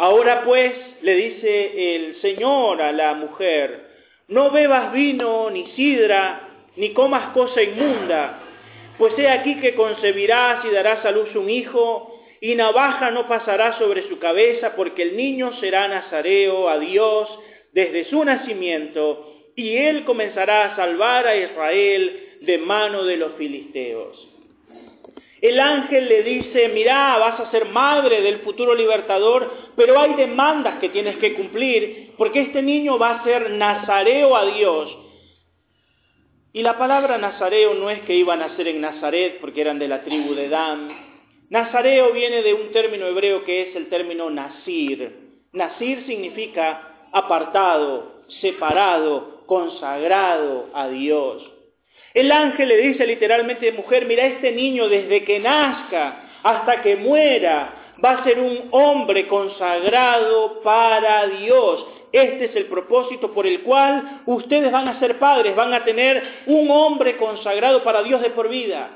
Ahora 0.00 0.44
pues 0.46 0.72
le 1.02 1.14
dice 1.14 1.94
el 1.94 2.22
Señor 2.22 2.80
a 2.80 2.90
la 2.90 3.12
mujer, 3.12 3.88
no 4.28 4.50
bebas 4.50 4.94
vino 4.94 5.50
ni 5.50 5.66
sidra, 5.72 6.68
ni 6.76 6.94
comas 6.94 7.34
cosa 7.34 7.62
inmunda, 7.62 8.40
pues 8.96 9.12
he 9.18 9.28
aquí 9.28 9.56
que 9.56 9.74
concebirás 9.74 10.64
y 10.64 10.70
darás 10.70 11.04
a 11.04 11.10
luz 11.10 11.36
un 11.36 11.50
hijo 11.50 12.18
y 12.40 12.54
navaja 12.54 13.10
no 13.10 13.28
pasará 13.28 13.78
sobre 13.78 14.08
su 14.08 14.18
cabeza, 14.18 14.74
porque 14.74 15.02
el 15.02 15.18
niño 15.18 15.52
será 15.60 15.86
nazareo 15.86 16.70
a 16.70 16.78
Dios 16.78 17.28
desde 17.74 18.06
su 18.06 18.24
nacimiento, 18.24 19.50
y 19.54 19.76
él 19.76 20.04
comenzará 20.04 20.64
a 20.64 20.76
salvar 20.76 21.26
a 21.26 21.36
Israel 21.36 22.38
de 22.40 22.56
mano 22.56 23.04
de 23.04 23.18
los 23.18 23.32
filisteos. 23.34 24.29
El 25.40 25.58
ángel 25.58 26.08
le 26.08 26.22
dice, 26.22 26.68
mira, 26.68 27.16
vas 27.18 27.40
a 27.40 27.50
ser 27.50 27.66
madre 27.66 28.20
del 28.20 28.40
futuro 28.40 28.74
libertador, 28.74 29.50
pero 29.74 29.98
hay 29.98 30.14
demandas 30.14 30.78
que 30.80 30.90
tienes 30.90 31.16
que 31.16 31.34
cumplir, 31.34 32.12
porque 32.18 32.42
este 32.42 32.62
niño 32.62 32.98
va 32.98 33.12
a 33.12 33.24
ser 33.24 33.50
nazareo 33.50 34.36
a 34.36 34.44
Dios. 34.44 34.98
Y 36.52 36.62
la 36.62 36.76
palabra 36.76 37.16
nazareo 37.16 37.74
no 37.74 37.88
es 37.88 38.00
que 38.02 38.14
iban 38.16 38.42
a 38.42 38.48
nacer 38.48 38.68
en 38.68 38.80
Nazaret 38.80 39.38
porque 39.40 39.60
eran 39.60 39.78
de 39.78 39.88
la 39.88 40.02
tribu 40.02 40.34
de 40.34 40.48
Dan, 40.48 41.10
Nazareo 41.50 42.12
viene 42.12 42.42
de 42.42 42.54
un 42.54 42.70
término 42.70 43.06
hebreo 43.06 43.44
que 43.44 43.62
es 43.62 43.76
el 43.76 43.88
término 43.88 44.30
nasir. 44.30 45.32
Nasir 45.52 46.06
significa 46.06 47.08
apartado, 47.10 48.22
separado, 48.40 49.42
consagrado 49.46 50.68
a 50.72 50.86
Dios. 50.86 51.42
El 52.12 52.32
ángel 52.32 52.68
le 52.68 52.76
dice 52.78 53.06
literalmente, 53.06 53.70
mujer, 53.72 54.06
mira, 54.06 54.26
este 54.26 54.52
niño 54.52 54.88
desde 54.88 55.24
que 55.24 55.38
nazca 55.38 56.30
hasta 56.42 56.82
que 56.82 56.96
muera 56.96 57.94
va 58.04 58.12
a 58.12 58.24
ser 58.24 58.40
un 58.40 58.68
hombre 58.72 59.28
consagrado 59.28 60.60
para 60.62 61.26
Dios. 61.26 61.86
Este 62.12 62.46
es 62.46 62.56
el 62.56 62.66
propósito 62.66 63.32
por 63.32 63.46
el 63.46 63.62
cual 63.62 64.22
ustedes 64.26 64.72
van 64.72 64.88
a 64.88 64.98
ser 64.98 65.18
padres, 65.18 65.54
van 65.54 65.72
a 65.72 65.84
tener 65.84 66.42
un 66.46 66.68
hombre 66.70 67.16
consagrado 67.16 67.84
para 67.84 68.02
Dios 68.02 68.20
de 68.20 68.30
por 68.30 68.48
vida. 68.48 68.90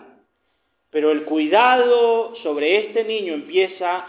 Pero 0.91 1.13
el 1.13 1.25
cuidado 1.25 2.35
sobre 2.37 2.77
este 2.79 3.05
niño 3.05 3.35
empieza 3.35 4.07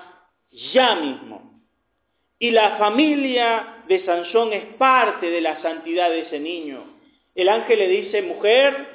ya 0.73 0.95
mismo. 0.95 1.61
Y 2.39 2.51
la 2.51 2.77
familia 2.77 3.83
de 3.87 4.03
Sansón 4.03 4.53
es 4.53 4.65
parte 4.77 5.29
de 5.29 5.41
la 5.41 5.61
santidad 5.61 6.09
de 6.09 6.21
ese 6.21 6.39
niño. 6.39 6.95
El 7.35 7.49
ángel 7.49 7.79
le 7.79 7.87
dice, 7.87 8.21
mujer, 8.21 8.94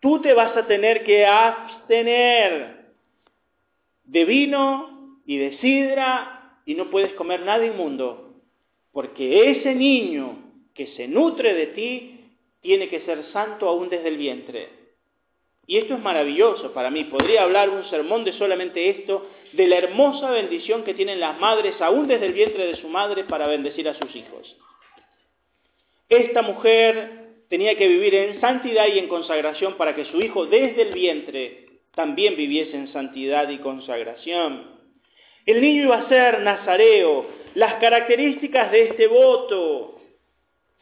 tú 0.00 0.20
te 0.20 0.32
vas 0.34 0.56
a 0.56 0.66
tener 0.66 1.04
que 1.04 1.26
abstener 1.26 2.86
de 4.04 4.24
vino 4.24 5.20
y 5.26 5.36
de 5.38 5.58
sidra 5.58 6.60
y 6.64 6.74
no 6.74 6.90
puedes 6.90 7.12
comer 7.14 7.42
nada 7.42 7.64
inmundo, 7.64 8.34
porque 8.92 9.50
ese 9.50 9.74
niño 9.74 10.38
que 10.74 10.88
se 10.88 11.08
nutre 11.08 11.54
de 11.54 11.66
ti 11.68 12.20
tiene 12.60 12.88
que 12.88 13.00
ser 13.00 13.24
santo 13.32 13.68
aún 13.68 13.88
desde 13.88 14.08
el 14.08 14.16
vientre. 14.16 14.68
Y 15.66 15.78
esto 15.78 15.94
es 15.94 16.00
maravilloso 16.00 16.72
para 16.72 16.90
mí. 16.90 17.04
Podría 17.04 17.42
hablar 17.42 17.70
un 17.70 17.84
sermón 17.90 18.24
de 18.24 18.32
solamente 18.34 18.88
esto, 18.88 19.28
de 19.52 19.66
la 19.66 19.78
hermosa 19.78 20.30
bendición 20.30 20.84
que 20.84 20.94
tienen 20.94 21.18
las 21.18 21.38
madres, 21.40 21.80
aún 21.80 22.06
desde 22.06 22.26
el 22.26 22.32
vientre 22.32 22.66
de 22.66 22.76
su 22.76 22.88
madre, 22.88 23.24
para 23.24 23.46
bendecir 23.46 23.88
a 23.88 23.94
sus 23.94 24.14
hijos. 24.14 24.56
Esta 26.08 26.42
mujer 26.42 27.25
tenía 27.48 27.76
que 27.76 27.88
vivir 27.88 28.14
en 28.14 28.40
santidad 28.40 28.86
y 28.86 28.98
en 28.98 29.08
consagración 29.08 29.74
para 29.74 29.94
que 29.94 30.06
su 30.06 30.20
hijo 30.20 30.46
desde 30.46 30.82
el 30.82 30.92
vientre 30.92 31.66
también 31.94 32.36
viviese 32.36 32.76
en 32.76 32.92
santidad 32.92 33.48
y 33.48 33.58
consagración. 33.58 34.76
El 35.46 35.60
niño 35.60 35.84
iba 35.84 35.98
a 35.98 36.08
ser 36.08 36.40
nazareo. 36.40 37.26
Las 37.54 37.74
características 37.74 38.70
de 38.72 38.82
este 38.88 39.06
voto 39.06 40.00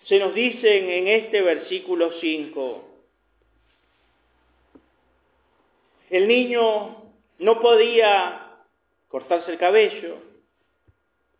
se 0.05 0.19
nos 0.19 0.35
dicen 0.35 0.91
en 0.91 1.09
este 1.09 1.43
versículo 1.43 2.13
5. 2.21 2.91
El 6.11 6.29
niño 6.29 6.97
no 7.39 7.61
podía 7.61 8.59
cortarse 9.09 9.53
el 9.53 9.59
cabello 9.59 10.17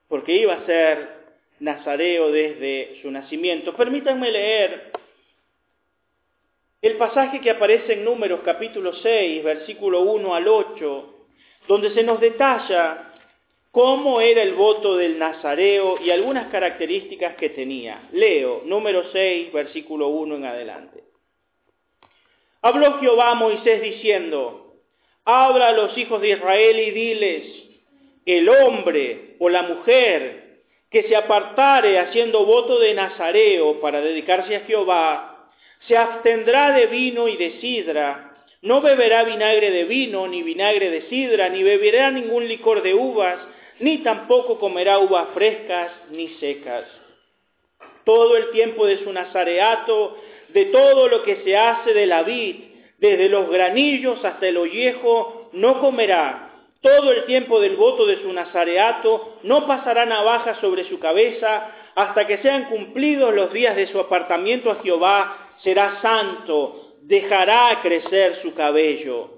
porque 0.09 0.37
iba 0.37 0.55
a 0.55 0.67
ser 0.67 1.09
nazareo 1.61 2.31
desde 2.31 3.01
su 3.03 3.11
nacimiento. 3.11 3.75
Permítanme 3.75 4.31
leer 4.31 4.93
el 6.87 6.97
pasaje 6.97 7.41
que 7.41 7.51
aparece 7.51 7.95
en 7.95 8.05
Números 8.05 8.41
capítulo 8.45 8.93
6, 8.93 9.43
versículo 9.43 10.03
1 10.03 10.35
al 10.35 10.47
8, 10.47 11.15
donde 11.67 11.95
se 11.95 12.03
nos 12.03 12.21
detalla 12.21 13.11
cómo 13.71 14.21
era 14.21 14.43
el 14.43 14.53
voto 14.53 14.95
del 14.95 15.19
nazareo 15.19 15.97
y 16.05 16.11
algunas 16.11 16.49
características 16.49 17.37
que 17.37 17.49
tenía. 17.49 18.07
Leo, 18.13 18.65
número 18.67 19.05
6, 19.13 19.51
versículo 19.51 20.09
1 20.09 20.37
en 20.37 20.45
adelante. 20.45 21.05
Habló 22.61 23.01
Jehová 23.01 23.31
a 23.31 23.35
Moisés 23.35 23.81
diciendo, 23.81 24.75
habla 25.25 25.69
a 25.69 25.73
los 25.73 25.97
hijos 25.97 26.21
de 26.21 26.33
Israel 26.33 26.79
y 26.81 26.91
diles, 26.91 27.45
el 28.27 28.47
hombre 28.47 29.37
o 29.39 29.49
la 29.49 29.63
mujer 29.63 30.61
que 30.91 31.05
se 31.05 31.17
apartare 31.17 31.99
haciendo 31.99 32.45
voto 32.45 32.79
de 32.79 32.93
Nazareo 32.93 33.81
para 33.81 34.03
dedicarse 34.03 34.55
a 34.55 34.61
Jehová, 34.67 35.34
se 35.87 35.97
abstendrá 35.97 36.73
de 36.73 36.87
vino 36.87 37.29
y 37.29 37.37
de 37.37 37.61
sidra, 37.61 38.35
no 38.63 38.81
beberá 38.81 39.25
vinagre 39.25 39.71
de 39.71 39.85
vino, 39.85 40.27
ni 40.27 40.43
vinagre 40.43 40.91
de 40.91 41.03
sidra, 41.03 41.51
ni 41.51 41.63
beberá 41.63 42.11
ningún 42.11 42.49
licor 42.49 42.83
de 42.83 42.95
uvas, 42.95 43.39
ni 43.81 43.99
tampoco 43.99 44.59
comerá 44.59 44.99
uvas 44.99 45.29
frescas 45.35 45.93
ni 46.11 46.29
secas. 46.41 46.85
Todo 48.05 48.37
el 48.37 48.51
tiempo 48.53 48.87
de 48.87 49.05
su 49.05 49.13
nazareato, 49.13 50.17
de 50.49 50.67
todo 50.67 51.09
lo 51.09 51.23
que 51.25 51.37
se 51.45 51.57
hace 51.57 51.93
de 51.93 52.07
la 52.07 52.23
vid, 52.23 52.57
desde 52.99 53.29
los 53.29 53.51
granillos 53.51 54.25
hasta 54.25 54.49
el 54.49 54.57
ollejo, 54.57 55.51
no 55.53 55.81
comerá. 55.81 56.51
Todo 56.81 57.13
el 57.13 57.25
tiempo 57.25 57.61
del 57.61 57.77
voto 57.77 58.07
de 58.07 58.23
su 58.23 58.33
nazareato, 58.33 59.39
no 59.43 59.67
pasará 59.67 60.07
navaja 60.07 60.61
sobre 60.61 60.85
su 60.85 60.99
cabeza, 60.99 61.71
hasta 61.95 62.27
que 62.27 62.39
sean 62.39 62.65
cumplidos 62.71 63.35
los 63.35 63.53
días 63.53 63.77
de 63.77 63.89
su 63.89 64.01
apartamiento 64.01 64.71
a 64.71 64.77
Jehová, 64.77 65.44
será 65.65 66.01
santo, 66.01 66.93
dejará 67.03 67.81
crecer 67.83 68.41
su 68.43 68.55
cabello. 68.55 69.31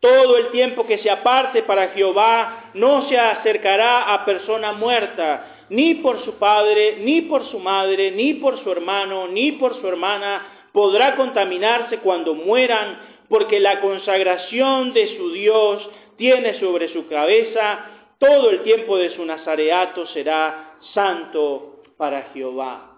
Todo 0.00 0.36
el 0.36 0.48
tiempo 0.50 0.86
que 0.86 0.98
se 0.98 1.10
aparte 1.10 1.62
para 1.62 1.88
Jehová 1.88 2.70
no 2.74 3.08
se 3.08 3.18
acercará 3.18 4.12
a 4.12 4.24
persona 4.24 4.72
muerta, 4.72 5.66
ni 5.70 5.94
por 5.96 6.22
su 6.24 6.34
padre, 6.34 6.96
ni 7.00 7.22
por 7.22 7.46
su 7.46 7.58
madre, 7.58 8.10
ni 8.10 8.34
por 8.34 8.62
su 8.62 8.70
hermano, 8.70 9.28
ni 9.28 9.52
por 9.52 9.80
su 9.80 9.88
hermana, 9.88 10.68
podrá 10.72 11.16
contaminarse 11.16 11.98
cuando 11.98 12.34
mueran, 12.34 13.14
porque 13.28 13.60
la 13.60 13.80
consagración 13.80 14.92
de 14.92 15.16
su 15.16 15.32
Dios 15.32 15.88
tiene 16.16 16.60
sobre 16.60 16.88
su 16.92 17.08
cabeza, 17.08 17.86
todo 18.18 18.50
el 18.50 18.62
tiempo 18.62 18.96
de 18.98 19.10
su 19.10 19.24
nazareato 19.24 20.06
será 20.08 20.76
santo 20.92 21.82
para 21.96 22.30
Jehová. 22.34 22.93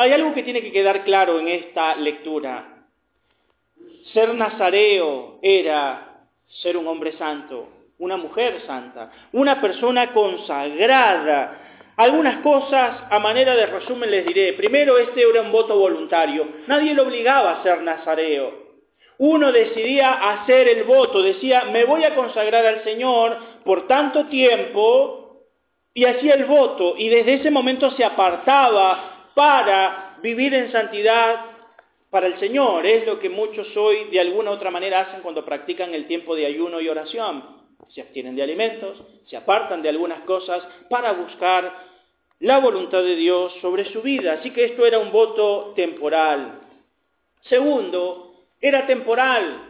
Hay 0.00 0.12
algo 0.12 0.32
que 0.32 0.42
tiene 0.42 0.62
que 0.62 0.72
quedar 0.72 1.04
claro 1.04 1.38
en 1.40 1.48
esta 1.48 1.94
lectura. 1.94 2.86
Ser 4.14 4.34
nazareo 4.34 5.38
era 5.42 6.24
ser 6.48 6.78
un 6.78 6.88
hombre 6.88 7.12
santo, 7.18 7.68
una 7.98 8.16
mujer 8.16 8.62
santa, 8.66 9.12
una 9.32 9.60
persona 9.60 10.14
consagrada. 10.14 11.92
Algunas 11.98 12.38
cosas, 12.38 13.02
a 13.10 13.18
manera 13.18 13.54
de 13.54 13.66
resumen, 13.66 14.10
les 14.10 14.24
diré. 14.24 14.54
Primero, 14.54 14.96
este 14.96 15.20
era 15.20 15.42
un 15.42 15.52
voto 15.52 15.78
voluntario. 15.78 16.48
Nadie 16.66 16.94
lo 16.94 17.02
obligaba 17.02 17.50
a 17.50 17.62
ser 17.62 17.82
nazareo. 17.82 18.70
Uno 19.18 19.52
decidía 19.52 20.12
hacer 20.30 20.66
el 20.66 20.84
voto, 20.84 21.20
decía, 21.20 21.64
me 21.70 21.84
voy 21.84 22.04
a 22.04 22.14
consagrar 22.14 22.64
al 22.64 22.82
Señor 22.84 23.36
por 23.66 23.86
tanto 23.86 24.28
tiempo, 24.28 25.42
y 25.92 26.06
hacía 26.06 26.36
el 26.36 26.46
voto, 26.46 26.94
y 26.96 27.10
desde 27.10 27.34
ese 27.34 27.50
momento 27.50 27.90
se 27.90 28.02
apartaba 28.02 29.19
para 29.34 30.18
vivir 30.22 30.54
en 30.54 30.72
santidad 30.72 31.46
para 32.10 32.26
el 32.26 32.38
Señor. 32.38 32.84
Es 32.86 33.06
lo 33.06 33.18
que 33.18 33.28
muchos 33.28 33.76
hoy 33.76 34.04
de 34.10 34.20
alguna 34.20 34.50
u 34.50 34.54
otra 34.54 34.70
manera 34.70 35.00
hacen 35.00 35.22
cuando 35.22 35.44
practican 35.44 35.94
el 35.94 36.06
tiempo 36.06 36.34
de 36.34 36.46
ayuno 36.46 36.80
y 36.80 36.88
oración. 36.88 37.60
Se 37.88 38.02
abstienen 38.02 38.36
de 38.36 38.42
alimentos, 38.42 39.02
se 39.26 39.36
apartan 39.36 39.82
de 39.82 39.88
algunas 39.88 40.20
cosas 40.20 40.62
para 40.88 41.12
buscar 41.12 41.88
la 42.40 42.58
voluntad 42.58 43.02
de 43.02 43.16
Dios 43.16 43.52
sobre 43.60 43.84
su 43.92 44.02
vida. 44.02 44.34
Así 44.34 44.50
que 44.50 44.64
esto 44.64 44.86
era 44.86 44.98
un 44.98 45.10
voto 45.12 45.72
temporal. 45.76 46.60
Segundo, 47.42 48.44
era 48.60 48.86
temporal. 48.86 49.66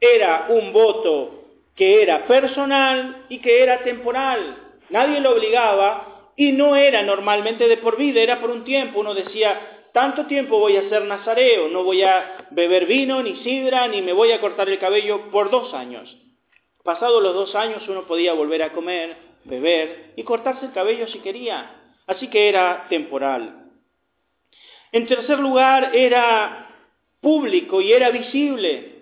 Era 0.00 0.46
un 0.50 0.72
voto 0.72 1.44
que 1.74 2.02
era 2.02 2.26
personal 2.26 3.24
y 3.28 3.38
que 3.38 3.62
era 3.62 3.82
temporal. 3.82 4.56
Nadie 4.90 5.20
lo 5.20 5.32
obligaba 5.32 6.15
y 6.36 6.52
no 6.52 6.76
era 6.76 7.02
normalmente 7.02 7.66
de 7.66 7.78
por 7.78 7.96
vida, 7.96 8.20
era 8.20 8.40
por 8.40 8.50
un 8.50 8.64
tiempo. 8.64 9.00
Uno 9.00 9.14
decía, 9.14 9.88
tanto 9.92 10.26
tiempo 10.26 10.58
voy 10.58 10.76
a 10.76 10.88
ser 10.90 11.02
nazareo, 11.04 11.68
no 11.68 11.82
voy 11.82 12.02
a 12.02 12.46
beber 12.50 12.84
vino, 12.86 13.22
ni 13.22 13.36
sidra, 13.36 13.88
ni 13.88 14.02
me 14.02 14.12
voy 14.12 14.32
a 14.32 14.40
cortar 14.40 14.68
el 14.68 14.78
cabello 14.78 15.30
por 15.30 15.50
dos 15.50 15.72
años. 15.72 16.14
Pasados 16.84 17.22
los 17.22 17.34
dos 17.34 17.54
años 17.54 17.88
uno 17.88 18.06
podía 18.06 18.34
volver 18.34 18.62
a 18.62 18.72
comer, 18.72 19.16
beber 19.44 20.12
y 20.16 20.22
cortarse 20.22 20.66
el 20.66 20.72
cabello 20.72 21.08
si 21.08 21.20
quería. 21.20 21.70
Así 22.06 22.28
que 22.28 22.48
era 22.48 22.86
temporal. 22.88 23.64
En 24.92 25.06
tercer 25.06 25.38
lugar, 25.38 25.96
era 25.96 26.70
público 27.20 27.80
y 27.80 27.92
era 27.92 28.10
visible. 28.10 28.92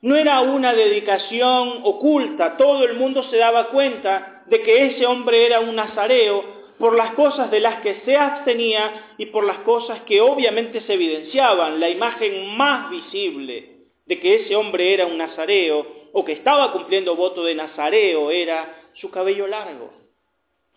No 0.00 0.14
era 0.14 0.40
una 0.40 0.72
dedicación 0.72 1.80
oculta, 1.82 2.56
todo 2.56 2.84
el 2.84 2.94
mundo 2.94 3.24
se 3.24 3.36
daba 3.36 3.68
cuenta 3.68 4.44
de 4.46 4.62
que 4.62 4.86
ese 4.86 5.04
hombre 5.04 5.44
era 5.44 5.60
un 5.60 5.74
nazareo 5.74 6.55
por 6.78 6.94
las 6.94 7.14
cosas 7.14 7.50
de 7.50 7.60
las 7.60 7.80
que 7.82 8.02
se 8.04 8.16
abstenía 8.16 9.14
y 9.18 9.26
por 9.26 9.44
las 9.44 9.58
cosas 9.60 10.02
que 10.02 10.20
obviamente 10.20 10.82
se 10.82 10.94
evidenciaban. 10.94 11.80
La 11.80 11.88
imagen 11.88 12.56
más 12.56 12.90
visible 12.90 13.76
de 14.04 14.20
que 14.20 14.42
ese 14.42 14.56
hombre 14.56 14.92
era 14.92 15.06
un 15.06 15.18
nazareo 15.18 15.86
o 16.12 16.24
que 16.24 16.32
estaba 16.32 16.72
cumpliendo 16.72 17.16
voto 17.16 17.44
de 17.44 17.54
nazareo 17.54 18.30
era 18.30 18.90
su 18.94 19.10
cabello 19.10 19.46
largo. 19.46 19.92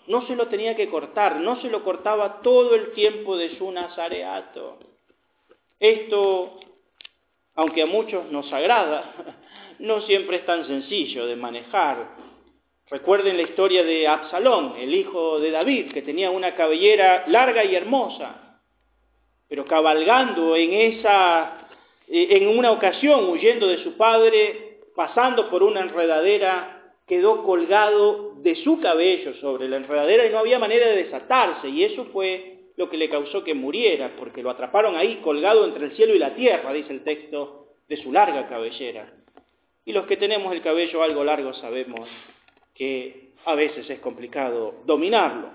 No 0.07 0.25
se 0.25 0.35
lo 0.35 0.47
tenía 0.47 0.75
que 0.75 0.89
cortar, 0.89 1.37
no 1.37 1.61
se 1.61 1.69
lo 1.69 1.83
cortaba 1.83 2.41
todo 2.41 2.75
el 2.75 2.93
tiempo 2.93 3.37
de 3.37 3.57
su 3.57 3.71
nazareato. 3.71 4.79
Esto, 5.79 6.59
aunque 7.55 7.83
a 7.83 7.85
muchos 7.85 8.25
nos 8.31 8.51
agrada, 8.51 9.13
no 9.79 10.01
siempre 10.01 10.37
es 10.37 10.45
tan 10.45 10.65
sencillo 10.65 11.25
de 11.27 11.35
manejar 11.35 12.28
Recuerden 12.89 13.37
la 13.37 13.43
historia 13.43 13.83
de 13.83 14.07
Absalón, 14.07 14.73
el 14.79 14.95
hijo 14.95 15.39
de 15.39 15.51
David, 15.51 15.91
que 15.91 16.01
tenía 16.01 16.31
una 16.31 16.55
cabellera 16.55 17.25
larga 17.27 17.63
y 17.63 17.75
hermosa, 17.75 18.61
pero 19.47 19.65
cabalgando 19.65 20.55
en 20.55 20.73
esa 20.73 21.67
eh, 22.07 22.27
en 22.31 22.47
una 22.47 22.71
ocasión 22.71 23.29
huyendo 23.29 23.67
de 23.67 23.83
su 23.83 23.95
padre, 23.95 24.79
pasando 24.95 25.51
por 25.51 25.61
una 25.61 25.81
enredadera, 25.81 26.93
quedó 27.07 27.43
colgado 27.43 28.33
de 28.37 28.55
su 28.55 28.79
cabello 28.79 29.35
sobre 29.35 29.69
la 29.69 29.77
enredadera 29.77 30.25
y 30.25 30.31
no 30.31 30.39
había 30.39 30.57
manera 30.57 30.87
de 30.87 31.03
desatarse, 31.03 31.69
y 31.69 31.83
eso 31.83 32.05
fue 32.05 32.71
lo 32.75 32.89
que 32.89 32.97
le 32.97 33.09
causó 33.09 33.43
que 33.43 33.53
muriera, 33.53 34.13
porque 34.17 34.41
lo 34.41 34.49
atraparon 34.49 34.95
ahí 34.95 35.17
colgado 35.17 35.65
entre 35.65 35.85
el 35.85 35.95
cielo 35.95 36.15
y 36.15 36.19
la 36.19 36.33
tierra, 36.33 36.73
dice 36.73 36.91
el 36.91 37.03
texto, 37.03 37.67
de 37.87 37.97
su 37.97 38.11
larga 38.11 38.47
cabellera. 38.47 39.13
Y 39.85 39.93
los 39.93 40.07
que 40.07 40.17
tenemos 40.17 40.53
el 40.53 40.61
cabello 40.61 41.03
algo 41.03 41.23
largo 41.23 41.53
sabemos 41.53 42.09
que 42.79 43.33
a 43.45 43.55
veces 43.55 43.89
es 43.89 43.99
complicado 43.99 44.75
dominarlo. 44.85 45.49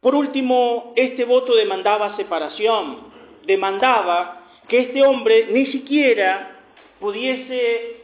Por 0.00 0.14
último, 0.14 0.94
este 0.96 1.26
voto 1.26 1.54
demandaba 1.54 2.16
separación, 2.16 3.12
demandaba 3.44 4.46
que 4.68 4.78
este 4.78 5.02
hombre 5.02 5.48
ni 5.50 5.66
siquiera 5.66 6.62
pudiese 6.98 7.96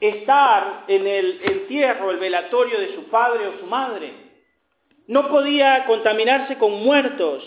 estar 0.00 0.84
en 0.88 1.06
el 1.06 1.40
entierro, 1.44 2.10
el 2.10 2.16
velatorio 2.16 2.80
de 2.80 2.94
su 2.94 3.04
padre 3.04 3.46
o 3.46 3.58
su 3.58 3.66
madre. 3.66 4.10
No 5.06 5.28
podía 5.28 5.84
contaminarse 5.84 6.56
con 6.56 6.82
muertos. 6.82 7.44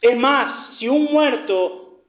Es 0.00 0.16
más, 0.16 0.78
si 0.78 0.88
un 0.88 1.06
muerto 1.06 2.02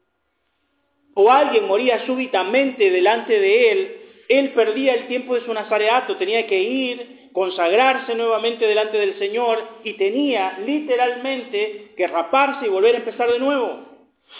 o 1.15 1.31
alguien 1.31 1.65
moría 1.65 2.05
súbitamente 2.05 2.91
delante 2.91 3.39
de 3.39 3.71
él, 3.71 3.96
él 4.27 4.51
perdía 4.51 4.93
el 4.93 5.07
tiempo 5.07 5.35
de 5.35 5.41
su 5.41 5.53
nazareato, 5.53 6.17
tenía 6.17 6.45
que 6.47 6.61
ir, 6.61 7.29
consagrarse 7.31 8.15
nuevamente 8.15 8.65
delante 8.67 8.97
del 8.97 9.17
Señor 9.17 9.63
y 9.83 9.93
tenía 9.93 10.59
literalmente 10.65 11.91
que 11.95 12.07
raparse 12.07 12.65
y 12.65 12.69
volver 12.69 12.95
a 12.95 12.99
empezar 12.99 13.31
de 13.31 13.39
nuevo. 13.39 13.85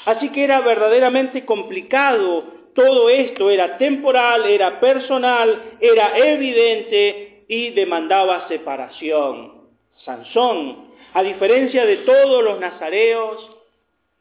Así 0.06 0.30
que 0.30 0.44
era 0.44 0.60
verdaderamente 0.62 1.46
complicado 1.46 2.44
todo 2.74 3.10
esto, 3.10 3.50
era 3.50 3.78
temporal, 3.78 4.46
era 4.46 4.80
personal, 4.80 5.78
era 5.80 6.18
evidente 6.18 7.46
y 7.48 7.70
demandaba 7.72 8.48
separación. 8.48 9.68
Sansón, 10.04 10.88
a 11.14 11.24
diferencia 11.24 11.86
de 11.86 11.98
todos 11.98 12.44
los 12.44 12.60
nazareos, 12.60 13.52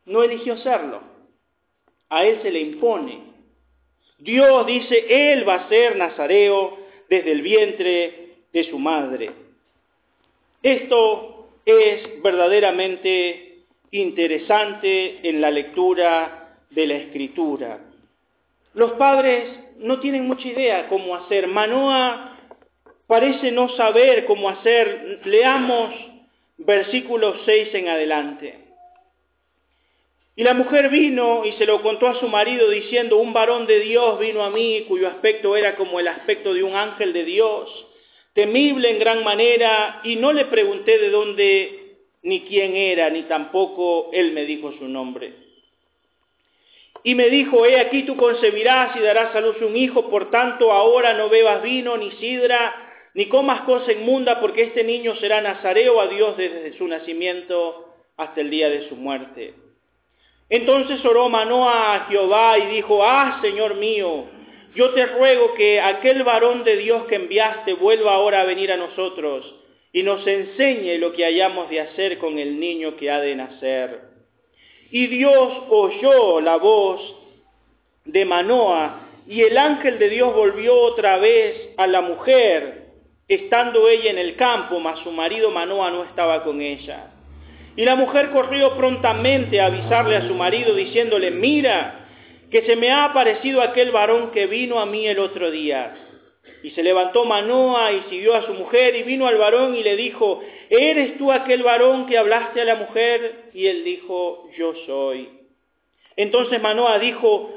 no 0.07 0.23
eligió 0.23 0.57
serlo. 0.59 1.01
A 2.09 2.25
él 2.25 2.41
se 2.43 2.51
le 2.53 2.61
impone 2.61 3.26
Dios 4.19 4.67
dice, 4.67 5.33
Él 5.33 5.49
va 5.49 5.55
a 5.57 5.69
ser 5.69 5.97
nazareo 5.97 6.79
desde 7.09 7.33
el 7.33 7.43
vientre 7.43 8.29
de 8.53 8.65
su 8.65 8.79
madre. 8.79 9.31
Esto 10.63 11.49
es 11.65 12.23
verdaderamente 12.23 13.59
interesante 13.91 15.29
en 15.29 15.41
la 15.41 15.51
lectura 15.51 16.59
de 16.71 16.87
la 16.87 16.95
escritura. 16.95 17.81
Los 18.75 18.93
padres 18.93 19.49
no 19.79 20.01
tienen 20.01 20.27
mucha 20.27 20.49
idea 20.49 20.89
cómo 20.89 21.15
hacer. 21.17 21.47
Manoa 21.47 22.37
parece 23.07 23.53
no 23.53 23.69
saber 23.71 24.25
cómo 24.25 24.49
hacer. 24.49 25.21
Leamos 25.25 25.95
versículos 26.59 27.43
6 27.45 27.75
en 27.75 27.89
adelante. 27.89 28.66
Y 30.39 30.45
la 30.45 30.53
mujer 30.53 30.91
vino 30.91 31.47
y 31.47 31.53
se 31.53 31.65
lo 31.65 31.81
contó 31.81 32.09
a 32.09 32.21
su 32.21 32.29
marido 32.29 32.69
diciendo, 32.69 33.17
un 33.17 33.33
varón 33.33 33.67
de 33.67 33.81
Dios 33.81 34.19
vino 34.19 34.45
a 34.45 34.51
mí 34.51 34.85
cuyo 34.87 35.09
aspecto 35.09 35.57
era 35.57 35.77
como 35.77 35.99
el 35.99 36.07
aspecto 36.09 36.53
de 36.53 36.63
un 36.63 36.77
ángel 36.77 37.15
de 37.15 37.25
Dios, 37.25 37.87
temible 38.35 38.91
en 38.91 38.99
gran 38.99 39.25
manera, 39.25 40.03
y 40.05 40.17
no 40.17 40.35
le 40.35 40.45
pregunté 40.45 40.99
de 40.99 41.09
dónde 41.09 41.97
ni 42.23 42.43
quién 42.43 42.77
era, 42.77 43.09
ni 43.09 43.23
tampoco 43.23 44.11
él 44.13 44.33
me 44.33 44.45
dijo 44.45 44.73
su 44.73 44.87
nombre. 44.87 45.33
Y 47.03 47.15
me 47.15 47.31
dijo, 47.31 47.65
he 47.65 47.81
aquí 47.81 48.03
tú 48.03 48.17
concebirás 48.17 48.95
y 48.95 49.01
darás 49.01 49.35
a 49.35 49.41
luz 49.41 49.57
un 49.63 49.75
hijo, 49.75 50.11
por 50.11 50.31
tanto 50.31 50.71
ahora 50.71 51.15
no 51.15 51.31
bebas 51.31 51.63
vino 51.63 51.97
ni 51.97 52.11
sidra, 52.13 52.75
ni 53.15 53.27
comas 53.29 53.63
cosa 53.63 53.91
inmunda, 53.91 54.39
porque 54.39 54.65
este 54.65 54.85
niño 54.85 55.17
será 55.17 55.41
nazareo 55.41 55.99
a 55.99 56.09
Dios 56.09 56.37
desde 56.37 56.77
su 56.77 56.87
nacimiento 56.87 57.95
hasta 58.19 58.43
el 58.43 58.51
día 58.51 58.69
de 58.69 58.87
su 58.91 58.97
muerte. 58.97 59.66
Entonces 60.49 61.05
oró 61.05 61.29
Manoa 61.29 61.95
a 61.95 62.01
Jehová 62.07 62.59
y 62.59 62.67
dijo, 62.67 63.05
ah, 63.05 63.41
Señor 63.43 63.75
mío, 63.75 64.27
yo 64.75 64.91
te 64.91 65.07
ruego 65.07 65.55
que 65.55 65.81
aquel 65.81 66.23
varón 66.23 66.63
de 66.63 66.77
Dios 66.77 67.05
que 67.07 67.17
enviaste 67.17 67.75
vuelva 67.75 68.15
ahora 68.15 68.43
a 68.43 68.45
venir 68.45 68.71
a 68.71 68.77
nosotros 68.77 69.55
y 69.93 70.03
nos 70.03 70.25
enseñe 70.27 70.99
lo 70.99 71.13
que 71.13 71.25
hayamos 71.25 71.69
de 71.71 71.81
hacer 71.81 72.19
con 72.19 72.39
el 72.39 72.61
niño 72.61 72.97
que 72.97 73.11
ha 73.11 73.21
de 73.21 73.35
nacer. 73.35 74.01
Y 74.91 75.07
Dios 75.09 75.65
oyó 75.69 76.41
la 76.41 76.57
voz 76.57 77.01
de 78.05 78.25
Manoa 78.25 79.09
y 79.27 79.41
el 79.41 79.59
ángel 79.59 79.99
de 79.99 80.11
Dios 80.11 80.33
volvió 80.35 80.79
otra 80.81 81.17
vez 81.19 81.71
a 81.77 81.89
la 81.89 82.03
mujer, 82.03 82.93
estando 83.27 83.89
ella 83.89 84.11
en 84.11 84.19
el 84.19 84.37
campo, 84.37 84.79
mas 84.79 85.01
su 85.01 85.11
marido 85.11 85.51
Manoa 85.51 85.91
no 85.91 86.05
estaba 86.05 86.45
con 86.45 86.61
ella. 86.61 87.16
Y 87.77 87.85
la 87.85 87.95
mujer 87.95 88.31
corrió 88.31 88.77
prontamente 88.77 89.61
a 89.61 89.67
avisarle 89.67 90.17
a 90.17 90.27
su 90.27 90.35
marido 90.35 90.75
diciéndole, 90.75 91.31
mira, 91.31 92.07
que 92.51 92.63
se 92.63 92.75
me 92.77 92.91
ha 92.91 93.05
aparecido 93.05 93.61
aquel 93.61 93.91
varón 93.91 94.31
que 94.31 94.47
vino 94.47 94.81
a 94.81 94.87
mí 94.87 95.07
el 95.07 95.19
otro 95.19 95.51
día. 95.51 95.95
Y 96.63 96.71
se 96.71 96.83
levantó 96.83 97.25
Manoa 97.25 97.93
y 97.93 98.03
siguió 98.09 98.35
a 98.35 98.47
su 98.47 98.55
mujer 98.55 98.97
y 98.97 99.03
vino 99.03 99.27
al 99.27 99.37
varón 99.37 99.77
y 99.77 99.83
le 99.83 99.95
dijo, 99.95 100.43
¿eres 100.71 101.19
tú 101.19 101.31
aquel 101.31 101.63
varón 101.63 102.07
que 102.07 102.17
hablaste 102.17 102.63
a 102.63 102.65
la 102.65 102.77
mujer? 102.77 103.51
Y 103.53 103.67
él 103.67 103.85
dijo, 103.85 104.49
yo 104.57 104.75
soy. 104.87 105.29
Entonces 106.17 106.61
Manoa 106.63 106.99
dijo, 106.99 107.53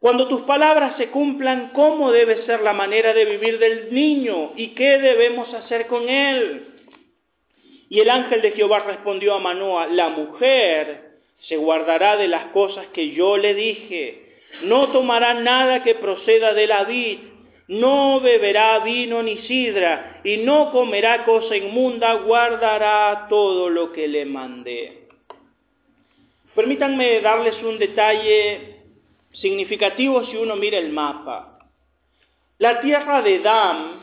cuando 0.00 0.26
tus 0.28 0.42
palabras 0.42 0.96
se 0.96 1.08
cumplan, 1.08 1.70
¿cómo 1.74 2.10
debe 2.10 2.44
ser 2.44 2.60
la 2.62 2.72
manera 2.72 3.14
de 3.14 3.24
vivir 3.24 3.58
del 3.58 3.94
niño? 3.94 4.52
¿Y 4.56 4.68
qué 4.68 4.98
debemos 4.98 5.52
hacer 5.54 5.86
con 5.86 6.08
él? 6.08 6.77
Y 7.88 8.00
el 8.00 8.10
ángel 8.10 8.42
de 8.42 8.52
Jehová 8.52 8.80
respondió 8.80 9.34
a 9.34 9.40
Manoa, 9.40 9.86
la 9.86 10.10
mujer 10.10 11.08
se 11.40 11.56
guardará 11.56 12.16
de 12.16 12.28
las 12.28 12.46
cosas 12.46 12.86
que 12.88 13.10
yo 13.10 13.36
le 13.36 13.54
dije, 13.54 14.28
no 14.62 14.88
tomará 14.88 15.34
nada 15.34 15.82
que 15.82 15.94
proceda 15.94 16.52
de 16.52 16.66
la 16.66 16.84
vid, 16.84 17.18
no 17.68 18.20
beberá 18.20 18.78
vino 18.80 19.22
ni 19.22 19.38
sidra, 19.42 20.20
y 20.24 20.38
no 20.38 20.72
comerá 20.72 21.24
cosa 21.24 21.56
inmunda, 21.56 22.14
guardará 22.14 23.26
todo 23.28 23.70
lo 23.70 23.92
que 23.92 24.08
le 24.08 24.24
mandé. 24.24 25.08
Permítanme 26.54 27.20
darles 27.20 27.62
un 27.62 27.78
detalle 27.78 28.80
significativo 29.32 30.24
si 30.26 30.36
uno 30.36 30.56
mira 30.56 30.78
el 30.78 30.90
mapa. 30.90 31.58
La 32.58 32.80
tierra 32.80 33.22
de 33.22 33.38
Dam 33.38 34.00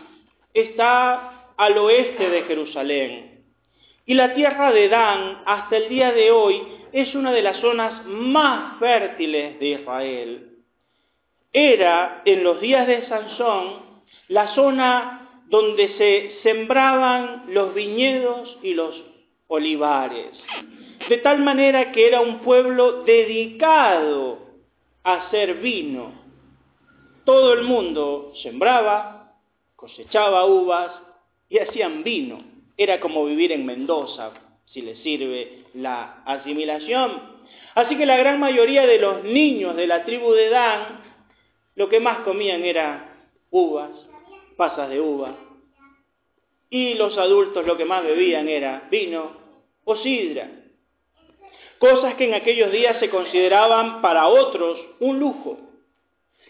está 0.54 1.52
al 1.58 1.78
oeste 1.78 2.30
de 2.30 2.44
Jerusalén. 2.44 3.35
Y 4.06 4.14
la 4.14 4.34
tierra 4.34 4.72
de 4.72 4.88
Dan, 4.88 5.42
hasta 5.46 5.78
el 5.78 5.90
día 5.90 6.12
de 6.12 6.32
hoy, 6.32 6.62
es 6.92 7.16
una 7.16 7.32
de 7.32 7.42
las 7.42 7.58
zonas 7.58 8.06
más 8.06 8.80
fértiles 8.80 9.60
de 9.60 9.66
Israel. 9.68 10.50
Era, 11.52 12.22
en 12.26 12.44
los 12.44 12.62
días 12.62 12.86
de 12.86 13.08
Sansón, 13.08 13.80
la 14.28 14.54
zona 14.54 15.44
donde 15.48 15.90
se 15.98 16.40
sembraban 16.44 17.46
los 17.48 17.74
viñedos 17.74 18.58
y 18.62 18.74
los 18.74 18.96
olivares. 19.48 20.32
De 21.10 21.18
tal 21.18 21.44
manera 21.44 21.92
que 21.92 22.08
era 22.08 22.22
un 22.22 22.40
pueblo 22.40 23.04
dedicado 23.04 24.40
a 25.04 25.14
hacer 25.16 25.56
vino. 25.56 26.12
Todo 27.26 27.54
el 27.54 27.64
mundo 27.64 28.34
sembraba, 28.42 29.34
cosechaba 29.76 30.46
uvas 30.46 30.92
y 31.50 31.60
hacían 31.60 32.04
vino. 32.04 32.55
Era 32.78 33.00
como 33.00 33.26
vivir 33.26 33.52
en 33.52 33.66
Mendoza, 33.66 34.32
si 34.72 34.82
le 34.82 34.98
sirve 34.98 35.64
la 35.74 36.24
asimilación. 36.26 37.36
Así 37.76 37.98
que 37.98 38.06
la 38.06 38.18
gran 38.18 38.40
mayoría 38.40 38.86
de 38.86 39.00
los 39.00 39.24
niños 39.24 39.76
de 39.76 39.88
la 39.88 40.04
tribu 40.04 40.34
de 40.34 40.50
Dan, 40.50 41.04
lo 41.76 41.90
que 41.90 42.00
más 42.00 42.20
comían 42.20 42.64
era 42.64 43.30
uvas, 43.52 43.92
pasas 44.58 44.90
de 44.90 45.00
uva. 45.00 45.36
Y 46.70 46.96
los 46.96 47.18
adultos 47.18 47.66
lo 47.66 47.78
que 47.78 47.86
más 47.86 48.04
bebían 48.04 48.48
era 48.50 48.88
vino 48.90 49.32
o 49.84 49.96
sidra. 49.98 50.50
Cosas 51.80 52.16
que 52.16 52.26
en 52.26 52.34
aquellos 52.34 52.72
días 52.72 53.00
se 53.00 53.10
consideraban 53.10 54.02
para 54.02 54.28
otros 54.28 54.80
un 55.00 55.20
lujo. 55.20 55.60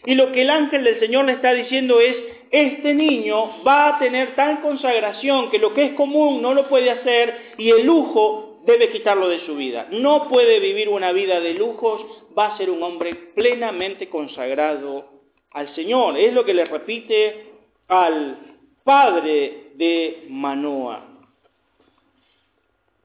Y 0.04 0.14
lo 0.14 0.32
que 0.32 0.42
el 0.42 0.50
ángel 0.50 0.84
del 0.84 1.00
Señor 1.00 1.24
le 1.24 1.32
está 1.32 1.52
diciendo 1.52 2.00
es, 2.00 2.16
este 2.56 2.94
niño 2.94 3.62
va 3.62 3.88
a 3.88 3.98
tener 3.98 4.34
tal 4.34 4.62
consagración 4.62 5.50
que 5.50 5.58
lo 5.58 5.74
que 5.74 5.84
es 5.84 5.92
común 5.92 6.40
no 6.40 6.54
lo 6.54 6.68
puede 6.68 6.90
hacer 6.90 7.54
y 7.58 7.70
el 7.70 7.84
lujo 7.84 8.62
debe 8.64 8.90
quitarlo 8.90 9.28
de 9.28 9.44
su 9.46 9.56
vida. 9.56 9.86
No 9.90 10.28
puede 10.28 10.58
vivir 10.60 10.88
una 10.88 11.12
vida 11.12 11.40
de 11.40 11.54
lujos, 11.54 12.02
va 12.36 12.46
a 12.46 12.56
ser 12.56 12.70
un 12.70 12.82
hombre 12.82 13.14
plenamente 13.34 14.08
consagrado 14.08 15.04
al 15.50 15.74
Señor. 15.74 16.16
Es 16.16 16.32
lo 16.32 16.44
que 16.44 16.54
le 16.54 16.64
repite 16.64 17.52
al 17.88 18.38
padre 18.84 19.72
de 19.74 20.24
Manoa. 20.28 21.06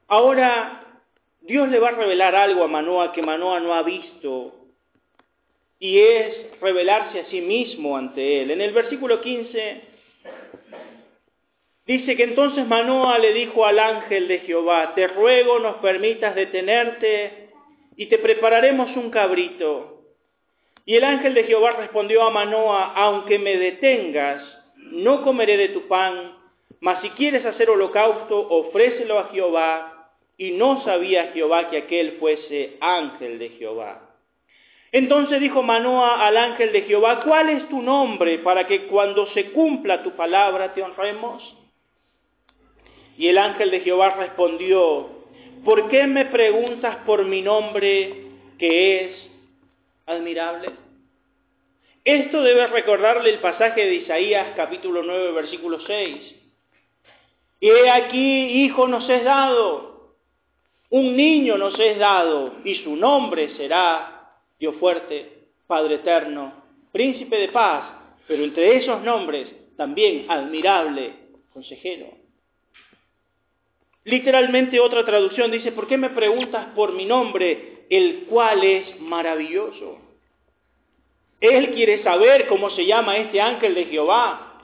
Ahora, 0.08 1.00
Dios 1.42 1.70
le 1.70 1.80
va 1.80 1.90
a 1.90 1.92
revelar 1.92 2.36
algo 2.36 2.64
a 2.64 2.68
Manoa 2.68 3.12
que 3.12 3.22
Manoa 3.22 3.60
no 3.60 3.74
ha 3.74 3.84
visto 3.84 4.61
y 5.82 6.00
es 6.00 6.62
revelarse 6.62 7.22
a 7.22 7.26
sí 7.26 7.42
mismo 7.42 7.98
ante 7.98 8.44
él. 8.44 8.52
En 8.52 8.62
el 8.62 8.72
versículo 8.72 9.20
15 9.20 9.82
dice 11.88 12.16
que 12.16 12.24
entonces 12.24 12.68
Manoa 12.68 13.18
le 13.18 13.34
dijo 13.34 13.66
al 13.66 13.80
ángel 13.80 14.28
de 14.28 14.40
Jehová, 14.42 14.94
te 14.94 15.08
ruego 15.08 15.58
nos 15.58 15.78
permitas 15.78 16.36
detenerte 16.36 17.50
y 17.98 18.06
te 18.06 18.20
prepararemos 18.20 18.96
un 18.96 19.10
cabrito. 19.10 20.04
Y 20.86 20.98
el 20.98 21.04
ángel 21.04 21.34
de 21.34 21.46
Jehová 21.46 21.72
respondió 21.72 22.22
a 22.24 22.30
Manoa, 22.30 22.94
aunque 22.96 23.40
me 23.40 23.58
detengas, 23.58 24.44
no 24.76 25.24
comeré 25.24 25.58
de 25.58 25.70
tu 25.70 25.88
pan, 25.88 26.38
mas 26.80 27.02
si 27.02 27.10
quieres 27.12 27.44
hacer 27.44 27.72
holocausto, 27.72 28.40
ofrécelo 28.40 29.18
a 29.18 29.30
Jehová. 29.30 30.10
Y 30.38 30.52
no 30.52 30.84
sabía 30.84 31.32
Jehová 31.34 31.70
que 31.72 31.78
aquel 31.78 32.14
fuese 32.14 32.78
ángel 32.82 33.40
de 33.40 33.50
Jehová. 33.50 34.11
Entonces 34.92 35.40
dijo 35.40 35.64
Manoa 35.64 36.26
al 36.26 36.36
ángel 36.36 36.74
de 36.74 36.82
Jehová, 36.82 37.22
¿cuál 37.24 37.50
es 37.50 37.70
tu 37.70 37.82
nombre 37.82 38.40
para 38.40 38.68
que 38.68 38.88
cuando 38.88 39.28
se 39.28 39.52
cumpla 39.52 40.04
tu 40.04 40.12
palabra 40.16 40.74
te 40.74 40.84
honremos? 40.84 41.42
Y 43.18 43.28
el 43.28 43.38
ángel 43.38 43.72
de 43.72 43.80
Jehová 43.82 44.16
respondió, 44.18 45.10
¿por 45.64 45.90
qué 45.90 46.08
me 46.08 46.26
preguntas 46.26 46.98
por 47.06 47.24
mi 47.24 47.42
nombre 47.42 48.26
que 48.58 49.06
es 49.06 49.30
admirable? 50.08 50.72
Esto 52.04 52.42
debe 52.42 52.68
recordarle 52.68 53.30
el 53.30 53.40
pasaje 53.40 53.86
de 53.86 53.96
Isaías 53.96 54.54
capítulo 54.56 55.04
9 55.04 55.32
versículo 55.32 55.80
6. 55.80 56.36
Y 57.62 57.70
he 57.70 57.90
aquí, 57.92 58.64
hijo 58.64 58.88
nos 58.88 59.08
es 59.08 59.24
dado, 59.24 60.16
un 60.90 61.16
niño 61.16 61.58
nos 61.58 61.80
es 61.80 62.00
dado, 62.00 62.56
y 62.64 62.76
su 62.76 62.96
nombre 62.96 63.56
será 63.56 64.21
Dios 64.62 64.76
fuerte, 64.76 65.40
Padre 65.66 65.96
eterno, 65.96 66.54
príncipe 66.92 67.36
de 67.36 67.48
paz, 67.48 67.84
pero 68.28 68.44
entre 68.44 68.78
esos 68.78 69.02
nombres 69.02 69.48
también 69.76 70.28
admirable, 70.30 71.14
consejero. 71.52 72.06
Literalmente 74.04 74.80
otra 74.80 75.04
traducción 75.04 75.50
dice, 75.50 75.72
¿por 75.72 75.88
qué 75.88 75.98
me 75.98 76.12
preguntas 76.12 76.68
por 76.76 76.94
mi 76.94 77.06
nombre, 77.06 77.86
el 77.90 78.26
cual 78.26 78.64
es 78.64 79.02
maravilloso? 79.02 79.98
Él 81.40 81.72
quiere 81.74 82.04
saber 82.04 82.48
cómo 82.48 82.70
se 82.70 82.86
llama 82.86 83.18
este 83.18 83.42
ángel 83.42 83.74
de 83.74 83.86
Jehová. 83.86 84.62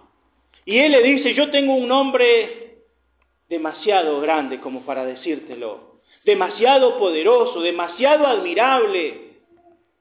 Y 0.64 0.78
él 0.78 0.92
le 0.92 1.02
dice, 1.02 1.34
yo 1.34 1.50
tengo 1.50 1.74
un 1.74 1.88
nombre 1.88 2.84
demasiado 3.50 4.22
grande 4.22 4.60
como 4.60 4.86
para 4.86 5.06
decírtelo, 5.06 6.02
demasiado 6.24 7.00
poderoso, 7.00 7.62
demasiado 7.62 8.28
admirable, 8.28 9.27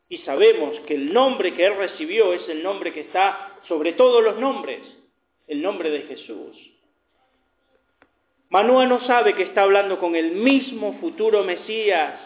y 0.09 0.19
sabemos 0.19 0.79
que 0.87 0.95
el 0.95 1.13
nombre 1.13 1.55
que 1.55 1.67
él 1.67 1.77
recibió 1.77 2.33
es 2.33 2.49
el 2.49 2.63
nombre 2.63 2.93
que 2.93 3.01
está 3.01 3.59
sobre 3.67 3.93
todos 3.93 4.23
los 4.23 4.39
nombres, 4.39 4.81
el 5.49 5.61
nombre 5.63 5.91
de 5.91 6.03
Jesús. 6.03 6.57
Manoa 8.49 8.87
no 8.87 9.01
sabe 9.07 9.35
que 9.35 9.43
está 9.43 9.63
hablando 9.63 9.99
con 9.99 10.15
el 10.15 10.33
mismo 10.33 10.99
futuro 11.01 11.43
Mesías, 11.43 12.21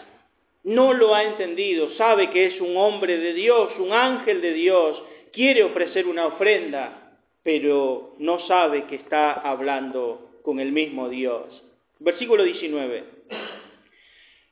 no 0.64 0.92
lo 0.92 1.14
ha 1.14 1.24
entendido, 1.24 1.94
sabe 1.94 2.30
que 2.30 2.46
es 2.46 2.60
un 2.60 2.76
hombre 2.76 3.16
de 3.16 3.32
Dios, 3.32 3.72
un 3.78 3.92
ángel 3.92 4.42
de 4.42 4.52
Dios, 4.52 5.02
quiere 5.32 5.64
ofrecer 5.64 6.06
una 6.06 6.26
ofrenda, 6.26 7.16
pero 7.42 8.14
no 8.18 8.40
sabe 8.40 8.84
que 8.84 8.96
está 8.96 9.32
hablando 9.32 10.30
con 10.42 10.60
el 10.60 10.72
mismo 10.72 11.08
Dios. 11.08 11.46
Versículo 11.98 12.42
19. 12.42 13.19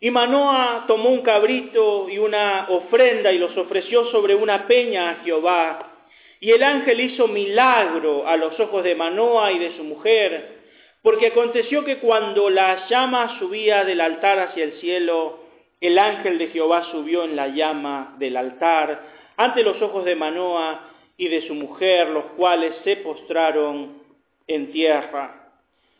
Y 0.00 0.10
Manoa 0.10 0.84
tomó 0.86 1.10
un 1.10 1.22
cabrito 1.22 2.08
y 2.08 2.18
una 2.18 2.66
ofrenda 2.68 3.32
y 3.32 3.38
los 3.38 3.56
ofreció 3.56 4.04
sobre 4.12 4.34
una 4.34 4.66
peña 4.68 5.10
a 5.10 5.14
Jehová. 5.24 5.92
Y 6.40 6.52
el 6.52 6.62
ángel 6.62 7.00
hizo 7.00 7.26
milagro 7.26 8.26
a 8.26 8.36
los 8.36 8.58
ojos 8.60 8.84
de 8.84 8.94
Manoa 8.94 9.50
y 9.50 9.58
de 9.58 9.76
su 9.76 9.82
mujer, 9.82 10.58
porque 11.02 11.28
aconteció 11.28 11.84
que 11.84 11.98
cuando 11.98 12.48
la 12.48 12.86
llama 12.88 13.38
subía 13.40 13.84
del 13.84 14.00
altar 14.00 14.38
hacia 14.38 14.64
el 14.64 14.74
cielo, 14.74 15.40
el 15.80 15.98
ángel 15.98 16.38
de 16.38 16.48
Jehová 16.48 16.84
subió 16.92 17.24
en 17.24 17.34
la 17.34 17.48
llama 17.48 18.14
del 18.18 18.36
altar 18.36 19.00
ante 19.36 19.62
los 19.62 19.80
ojos 19.82 20.04
de 20.04 20.16
Manoa 20.16 20.90
y 21.16 21.28
de 21.28 21.46
su 21.46 21.54
mujer, 21.54 22.08
los 22.10 22.24
cuales 22.36 22.74
se 22.84 22.96
postraron 22.96 24.02
en 24.46 24.72
tierra. 24.72 25.37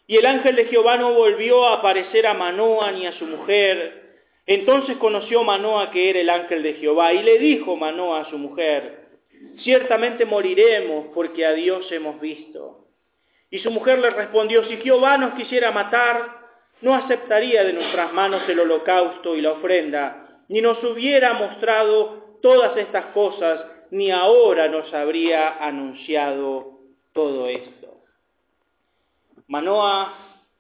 Y 0.09 0.17
el 0.17 0.25
ángel 0.25 0.57
de 0.57 0.65
Jehová 0.65 0.97
no 0.97 1.13
volvió 1.13 1.67
a 1.67 1.75
aparecer 1.75 2.27
a 2.27 2.33
Manoa 2.33 2.91
ni 2.93 3.07
a 3.07 3.13
su 3.13 3.27
mujer. 3.27 4.23
Entonces 4.47 4.97
conoció 4.97 5.45
Manoa 5.45 5.91
que 5.91 6.09
era 6.09 6.19
el 6.19 6.31
ángel 6.31 6.63
de 6.63 6.75
Jehová 6.75 7.13
y 7.13 7.23
le 7.23 7.39
dijo 7.39 7.77
Manoa 7.77 8.23
a 8.23 8.31
su 8.31 8.39
mujer, 8.39 9.07
ciertamente 9.59 10.25
moriremos 10.25 11.09
porque 11.15 11.45
a 11.45 11.53
Dios 11.53 11.93
hemos 11.93 12.19
visto. 12.23 12.87
Y 13.51 13.59
su 13.59 13.71
mujer 13.71 13.99
le 13.99 14.09
respondió, 14.09 14.65
si 14.65 14.79
Jehová 14.79 15.19
nos 15.19 15.35
quisiera 15.35 15.73
matar, 15.73 16.39
no 16.81 16.95
aceptaría 16.95 17.63
de 17.65 17.75
nuestras 17.75 18.11
manos 18.15 18.49
el 18.49 18.61
holocausto 18.61 19.37
y 19.37 19.43
la 19.43 19.53
ofrenda, 19.53 20.43
ni 20.49 20.63
nos 20.63 20.83
hubiera 20.85 21.35
mostrado 21.35 22.39
todas 22.41 22.75
estas 22.79 23.07
cosas, 23.13 23.63
ni 23.91 24.11
ahora 24.11 24.69
nos 24.69 24.93
habría 24.95 25.63
anunciado 25.63 26.79
todo 27.13 27.47
esto. 27.47 27.78
Manoa 29.49 30.15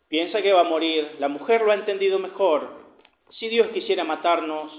piensa 0.08 0.42
que 0.42 0.52
va 0.52 0.62
a 0.62 0.64
morir, 0.64 1.16
la 1.18 1.28
mujer 1.28 1.60
lo 1.60 1.70
ha 1.70 1.74
entendido 1.74 2.18
mejor. 2.18 2.68
Si 3.30 3.48
Dios 3.48 3.68
quisiera 3.68 4.04
matarnos, 4.04 4.72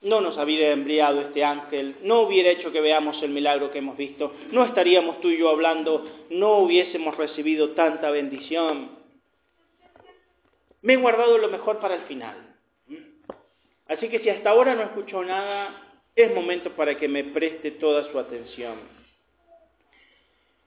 no 0.00 0.20
nos 0.20 0.38
habría 0.38 0.70
enviado 0.72 1.20
este 1.20 1.44
ángel, 1.44 1.96
no 2.02 2.20
hubiera 2.20 2.50
hecho 2.50 2.70
que 2.70 2.80
veamos 2.80 3.20
el 3.22 3.30
milagro 3.30 3.72
que 3.72 3.78
hemos 3.78 3.96
visto, 3.96 4.32
no 4.52 4.64
estaríamos 4.64 5.20
tú 5.20 5.28
y 5.28 5.38
yo 5.38 5.50
hablando, 5.50 6.08
no 6.30 6.58
hubiésemos 6.58 7.16
recibido 7.16 7.70
tanta 7.70 8.10
bendición. 8.10 8.90
Me 10.82 10.92
he 10.92 10.96
guardado 10.96 11.38
lo 11.38 11.48
mejor 11.48 11.80
para 11.80 11.96
el 11.96 12.02
final. 12.02 12.54
Así 13.88 14.08
que 14.08 14.20
si 14.20 14.30
hasta 14.30 14.50
ahora 14.50 14.76
no 14.76 14.82
escuchó 14.82 15.24
nada, 15.24 16.02
es 16.14 16.32
momento 16.32 16.70
para 16.76 16.96
que 16.96 17.08
me 17.08 17.24
preste 17.24 17.72
toda 17.72 18.10
su 18.12 18.18
atención. 18.18 18.97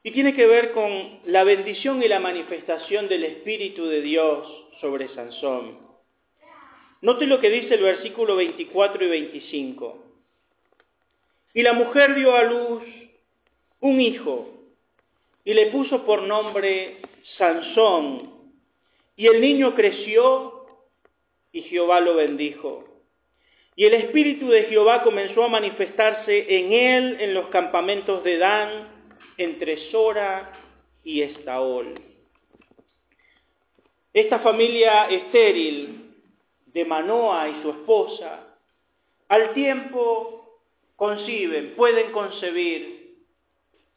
Y 0.03 0.11
tiene 0.11 0.33
que 0.33 0.47
ver 0.47 0.71
con 0.71 1.19
la 1.25 1.43
bendición 1.43 2.01
y 2.01 2.07
la 2.07 2.19
manifestación 2.19 3.07
del 3.07 3.23
Espíritu 3.23 3.85
de 3.85 4.01
Dios 4.01 4.47
sobre 4.79 5.09
Sansón. 5.09 5.77
Note 7.01 7.27
lo 7.27 7.39
que 7.39 7.49
dice 7.49 7.75
el 7.75 7.83
versículo 7.83 8.35
24 8.35 9.05
y 9.05 9.09
25. 9.09 10.05
Y 11.53 11.61
la 11.61 11.73
mujer 11.73 12.15
dio 12.15 12.35
a 12.35 12.43
luz 12.43 12.83
un 13.79 14.01
hijo 14.01 14.49
y 15.43 15.53
le 15.53 15.67
puso 15.67 16.03
por 16.03 16.23
nombre 16.23 16.97
Sansón. 17.37 18.31
Y 19.15 19.27
el 19.27 19.39
niño 19.41 19.75
creció 19.75 20.65
y 21.51 21.61
Jehová 21.63 21.99
lo 21.99 22.15
bendijo. 22.15 22.85
Y 23.75 23.85
el 23.85 23.93
Espíritu 23.93 24.49
de 24.49 24.63
Jehová 24.63 25.03
comenzó 25.03 25.43
a 25.43 25.49
manifestarse 25.49 26.57
en 26.57 26.73
él 26.73 27.17
en 27.19 27.33
los 27.33 27.47
campamentos 27.47 28.23
de 28.23 28.37
Dan 28.37 29.00
entre 29.43 29.89
Sora 29.91 30.51
y 31.03 31.21
Estaol. 31.21 31.99
Esta 34.13 34.39
familia 34.39 35.05
estéril 35.05 36.15
de 36.65 36.85
Manoa 36.85 37.49
y 37.49 37.61
su 37.61 37.69
esposa, 37.69 38.57
al 39.29 39.53
tiempo 39.53 40.59
conciben, 40.95 41.75
pueden 41.75 42.11
concebir. 42.11 43.15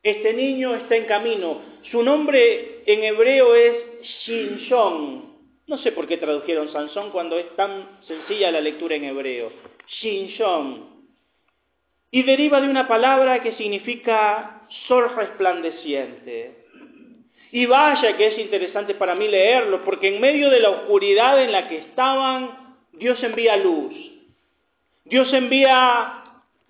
Este 0.03 0.33
niño 0.35 0.75
está 0.77 0.97
en 0.97 1.07
camino. 1.07 1.63
Su 1.91 2.03
nombre 2.03 2.83
en 2.87 3.05
hebreo 3.05 3.55
es 3.55 4.03
Shinshon. 4.25 5.35
No 5.67 5.79
sé 5.79 5.93
por 5.93 6.07
qué 6.07 6.19
tradujeron 6.19 6.71
Sansón 6.71 7.11
cuando 7.11 7.39
es 7.39 7.55
tan 7.57 8.01
sencilla 8.07 8.51
la 8.51 8.61
lectura 8.61 8.97
en 8.97 9.05
hebreo. 9.05 9.51
Shinshon 10.01 10.94
y 12.15 12.23
deriva 12.23 12.61
de 12.61 12.69
una 12.69 12.87
palabra 12.87 13.43
que 13.43 13.57
significa 13.57 14.69
sol 14.87 15.17
resplandeciente. 15.17 16.53
Y 17.51 17.67
vaya 17.67 18.17
que 18.17 18.29
es 18.29 18.39
interesante 18.39 18.95
para 18.95 19.17
mí 19.17 19.27
leerlo, 19.27 19.85
porque 19.85 20.15
en 20.15 20.21
medio 20.21 20.49
de 20.49 20.61
la 20.61 20.71
oscuridad 20.71 21.43
en 21.43 21.51
la 21.51 21.67
que 21.67 21.79
estaban, 21.79 22.77
Dios 22.93 23.21
envía 23.21 23.57
luz. 23.57 23.97
Dios 25.05 25.33
envía 25.33 26.23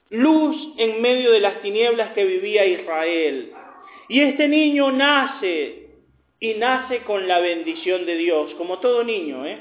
luz 0.09 0.57
en 0.78 1.02
medio 1.02 1.30
de 1.30 1.40
las 1.40 1.61
tinieblas 1.61 2.14
que 2.14 2.24
vivía 2.24 2.64
Israel. 2.64 3.52
Y 4.09 4.22
este 4.22 4.48
niño 4.48 4.92
nace, 4.92 5.90
y 6.40 6.54
nace 6.54 7.00
con 7.00 7.28
la 7.28 7.40
bendición 7.40 8.07
de 8.07 8.16
Dios, 8.16 8.54
como 8.54 8.78
todo 8.78 9.04
niño, 9.04 9.44
¿eh? 9.44 9.59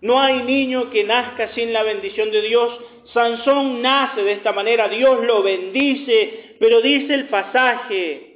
No 0.00 0.20
hay 0.20 0.42
niño 0.42 0.90
que 0.90 1.04
nazca 1.04 1.54
sin 1.54 1.72
la 1.72 1.82
bendición 1.82 2.30
de 2.30 2.42
Dios. 2.42 2.78
Sansón 3.12 3.82
nace 3.82 4.22
de 4.22 4.32
esta 4.32 4.52
manera, 4.52 4.88
Dios 4.88 5.24
lo 5.24 5.42
bendice, 5.42 6.56
pero 6.60 6.80
dice 6.80 7.14
el 7.14 7.28
pasaje 7.28 8.28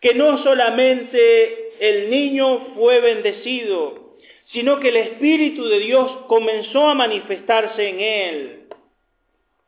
que 0.00 0.14
no 0.14 0.42
solamente 0.42 1.72
el 1.80 2.10
niño 2.10 2.74
fue 2.74 3.00
bendecido, 3.00 4.16
sino 4.46 4.78
que 4.78 4.88
el 4.88 4.96
Espíritu 4.96 5.66
de 5.66 5.80
Dios 5.80 6.10
comenzó 6.28 6.88
a 6.88 6.94
manifestarse 6.94 7.88
en 7.88 8.00
él, 8.00 8.62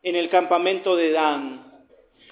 en 0.02 0.16
el 0.16 0.28
campamento 0.28 0.96
de 0.96 1.10
Dan. 1.12 1.70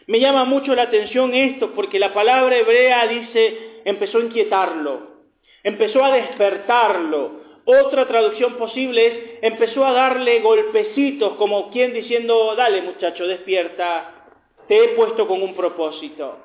Me 0.07 0.21
llama 0.21 0.45
mucho 0.45 0.75
la 0.75 0.85
atención 0.85 1.35
esto 1.35 1.73
porque 1.75 1.99
la 1.99 2.15
palabra 2.15 2.57
hebrea 2.57 3.07
dice, 3.09 3.81
empezó 3.85 4.19
a 4.19 4.23
inquietarlo, 4.23 5.19
empezó 5.63 6.03
a 6.03 6.13
despertarlo, 6.13 7.38
otra 7.71 8.09
traducción 8.09 8.55
posible 8.57 9.07
es, 9.07 9.15
empezó 9.43 9.85
a 9.85 9.93
darle 9.93 10.41
golpecitos, 10.41 11.35
como 11.35 11.71
quien 11.71 11.93
diciendo, 11.93 12.55
dale 12.57 12.81
muchacho, 12.81 13.27
despierta, 13.27 14.25
te 14.69 14.85
he 14.85 14.89
puesto 14.97 15.29
con 15.29 15.43
un 15.43 15.55
propósito. 15.55 16.39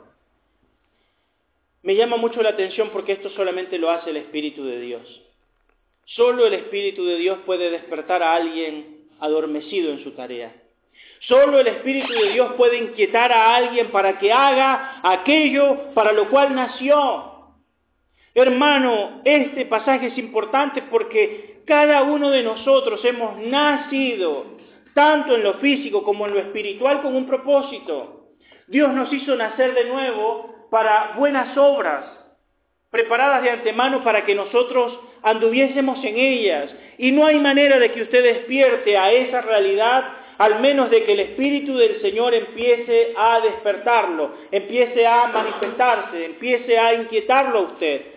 Me 1.81 1.95
llama 1.95 2.17
mucho 2.17 2.43
la 2.43 2.49
atención 2.49 2.89
porque 2.89 3.13
esto 3.13 3.29
solamente 3.29 3.77
lo 3.77 3.89
hace 3.89 4.09
el 4.09 4.17
Espíritu 4.17 4.65
de 4.65 4.81
Dios. 4.81 5.21
Solo 6.03 6.45
el 6.45 6.55
Espíritu 6.55 7.05
de 7.05 7.15
Dios 7.15 7.39
puede 7.45 7.71
despertar 7.71 8.21
a 8.21 8.35
alguien 8.35 9.07
adormecido 9.21 9.93
en 9.93 10.03
su 10.03 10.11
tarea. 10.11 10.53
Solo 11.21 11.57
el 11.57 11.67
Espíritu 11.67 12.11
de 12.11 12.33
Dios 12.33 12.51
puede 12.57 12.79
inquietar 12.79 13.31
a 13.31 13.55
alguien 13.55 13.91
para 13.91 14.19
que 14.19 14.33
haga 14.33 14.99
aquello 15.03 15.93
para 15.93 16.11
lo 16.11 16.29
cual 16.29 16.53
nació. 16.53 17.32
Hermano, 18.35 19.21
este 19.25 19.65
pasaje 19.67 20.07
es 20.07 20.17
importante 20.17 20.81
porque 20.89 21.61
cada 21.65 22.01
uno 22.03 22.31
de 22.31 22.41
nosotros 22.41 23.03
hemos 23.05 23.37
nacido, 23.37 24.57
tanto 24.95 25.35
en 25.35 25.43
lo 25.43 25.55
físico 25.55 26.03
como 26.03 26.25
en 26.25 26.33
lo 26.33 26.39
espiritual, 26.39 27.01
con 27.01 27.15
un 27.15 27.27
propósito. 27.27 28.31
Dios 28.67 28.91
nos 28.93 29.11
hizo 29.13 29.35
nacer 29.35 29.75
de 29.75 29.85
nuevo 29.85 30.67
para 30.71 31.13
buenas 31.15 31.55
obras, 31.57 32.05
preparadas 32.89 33.43
de 33.43 33.51
antemano 33.51 34.03
para 34.03 34.25
que 34.25 34.33
nosotros 34.33 34.99
anduviésemos 35.21 36.03
en 36.03 36.17
ellas. 36.17 36.71
Y 36.97 37.11
no 37.11 37.27
hay 37.27 37.39
manera 37.39 37.77
de 37.77 37.91
que 37.91 38.01
usted 38.01 38.23
despierte 38.23 38.97
a 38.97 39.11
esa 39.11 39.41
realidad 39.41 40.05
al 40.37 40.59
menos 40.59 40.89
de 40.89 41.03
que 41.03 41.13
el 41.13 41.19
Espíritu 41.19 41.75
del 41.77 42.01
Señor 42.01 42.33
empiece 42.33 43.13
a 43.15 43.39
despertarlo, 43.41 44.31
empiece 44.51 45.05
a 45.05 45.27
manifestarse, 45.27 46.25
empiece 46.25 46.77
a 46.77 46.95
inquietarlo 46.95 47.59
a 47.59 47.61
usted. 47.61 48.12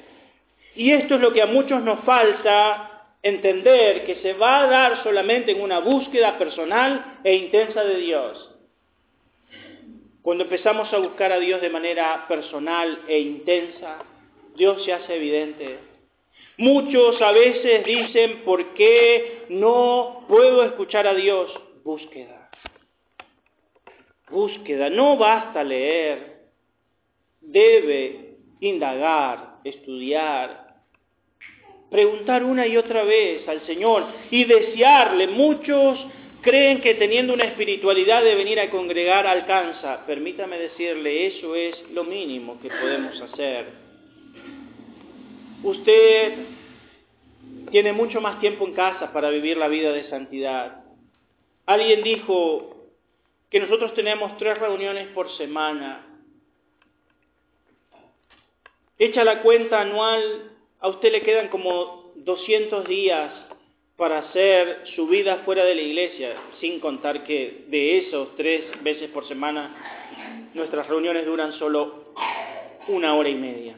Y 0.76 0.92
esto 0.92 1.14
es 1.14 1.20
lo 1.20 1.32
que 1.32 1.42
a 1.42 1.46
muchos 1.46 1.82
nos 1.82 2.04
falta 2.04 2.96
entender, 3.22 4.04
que 4.04 4.16
se 4.16 4.34
va 4.34 4.60
a 4.60 4.66
dar 4.66 5.02
solamente 5.02 5.52
en 5.52 5.62
una 5.62 5.80
búsqueda 5.80 6.38
personal 6.38 7.18
e 7.24 7.34
intensa 7.34 7.82
de 7.82 7.96
Dios. 7.96 8.50
Cuando 10.22 10.44
empezamos 10.44 10.92
a 10.92 10.98
buscar 10.98 11.32
a 11.32 11.38
Dios 11.38 11.60
de 11.60 11.70
manera 11.70 12.26
personal 12.28 13.02
e 13.08 13.18
intensa, 13.18 13.98
Dios 14.54 14.84
se 14.84 14.92
hace 14.92 15.16
evidente. 15.16 15.78
Muchos 16.58 17.20
a 17.22 17.32
veces 17.32 17.84
dicen, 17.84 18.42
¿por 18.44 18.74
qué 18.74 19.44
no 19.48 20.24
puedo 20.28 20.64
escuchar 20.64 21.06
a 21.06 21.14
Dios? 21.14 21.52
Búsqueda. 21.84 22.50
Búsqueda. 24.30 24.90
No 24.90 25.16
basta 25.16 25.62
leer. 25.62 26.36
Debe 27.40 28.36
indagar, 28.60 29.58
estudiar, 29.64 30.65
preguntar 31.90 32.44
una 32.44 32.66
y 32.66 32.76
otra 32.76 33.04
vez 33.04 33.46
al 33.48 33.64
Señor 33.66 34.06
y 34.30 34.44
desearle. 34.44 35.28
Muchos 35.28 35.98
creen 36.42 36.80
que 36.80 36.94
teniendo 36.94 37.34
una 37.34 37.44
espiritualidad 37.44 38.22
de 38.22 38.34
venir 38.34 38.60
a 38.60 38.70
congregar 38.70 39.26
alcanza. 39.26 40.06
Permítame 40.06 40.58
decirle, 40.58 41.26
eso 41.26 41.54
es 41.56 41.74
lo 41.92 42.04
mínimo 42.04 42.60
que 42.60 42.68
podemos 42.68 43.20
hacer. 43.20 43.66
Usted 45.62 46.34
tiene 47.70 47.92
mucho 47.92 48.20
más 48.20 48.38
tiempo 48.40 48.66
en 48.66 48.74
casa 48.74 49.12
para 49.12 49.30
vivir 49.30 49.56
la 49.56 49.68
vida 49.68 49.92
de 49.92 50.08
santidad. 50.08 50.84
Alguien 51.66 52.04
dijo 52.04 52.76
que 53.50 53.60
nosotros 53.60 53.94
tenemos 53.94 54.36
tres 54.38 54.58
reuniones 54.58 55.08
por 55.08 55.30
semana. 55.36 56.06
Hecha 58.98 59.24
la 59.24 59.42
cuenta 59.42 59.80
anual, 59.80 60.55
a 60.80 60.88
usted 60.88 61.12
le 61.12 61.22
quedan 61.22 61.48
como 61.48 62.12
200 62.16 62.86
días 62.86 63.32
para 63.96 64.18
hacer 64.18 64.82
su 64.94 65.06
vida 65.06 65.42
fuera 65.44 65.64
de 65.64 65.74
la 65.74 65.80
iglesia, 65.80 66.36
sin 66.60 66.80
contar 66.80 67.24
que 67.24 67.64
de 67.68 67.98
esos 67.98 68.36
tres 68.36 68.64
veces 68.82 69.10
por 69.10 69.26
semana 69.26 70.50
nuestras 70.54 70.86
reuniones 70.86 71.24
duran 71.24 71.52
solo 71.54 72.12
una 72.88 73.14
hora 73.14 73.28
y 73.28 73.34
media. 73.34 73.76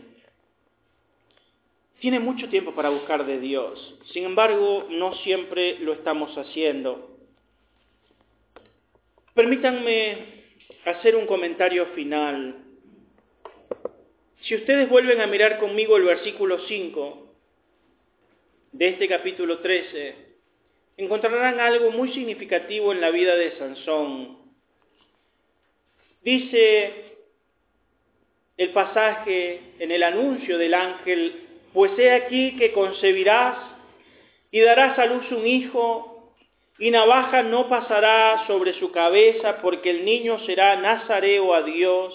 Tiene 2.00 2.20
mucho 2.20 2.48
tiempo 2.48 2.72
para 2.72 2.90
buscar 2.90 3.26
de 3.26 3.38
Dios, 3.38 3.96
sin 4.12 4.24
embargo 4.24 4.86
no 4.90 5.14
siempre 5.16 5.78
lo 5.80 5.92
estamos 5.92 6.36
haciendo. 6.36 7.16
Permítanme 9.34 10.38
hacer 10.84 11.14
un 11.16 11.26
comentario 11.26 11.86
final. 11.94 12.67
Si 14.48 14.54
ustedes 14.54 14.88
vuelven 14.88 15.20
a 15.20 15.26
mirar 15.26 15.58
conmigo 15.58 15.98
el 15.98 16.04
versículo 16.04 16.58
5, 16.60 17.26
de 18.72 18.88
este 18.88 19.06
capítulo 19.06 19.58
13, 19.58 20.14
encontrarán 20.96 21.60
algo 21.60 21.90
muy 21.90 22.14
significativo 22.14 22.92
en 22.92 23.02
la 23.02 23.10
vida 23.10 23.36
de 23.36 23.58
Sansón. 23.58 24.38
Dice 26.22 27.18
el 28.56 28.70
pasaje 28.70 29.60
en 29.80 29.90
el 29.90 30.02
anuncio 30.02 30.56
del 30.56 30.72
ángel, 30.72 31.42
pues 31.74 31.98
he 31.98 32.10
aquí 32.10 32.56
que 32.56 32.72
concebirás 32.72 33.58
y 34.50 34.60
darás 34.60 34.98
a 34.98 35.04
luz 35.04 35.30
un 35.30 35.46
hijo, 35.46 36.32
y 36.78 36.90
navaja 36.90 37.42
no 37.42 37.68
pasará 37.68 38.46
sobre 38.46 38.72
su 38.78 38.92
cabeza, 38.92 39.60
porque 39.60 39.90
el 39.90 40.06
niño 40.06 40.38
será 40.46 40.74
nazareo 40.76 41.52
a 41.52 41.60
Dios 41.60 42.14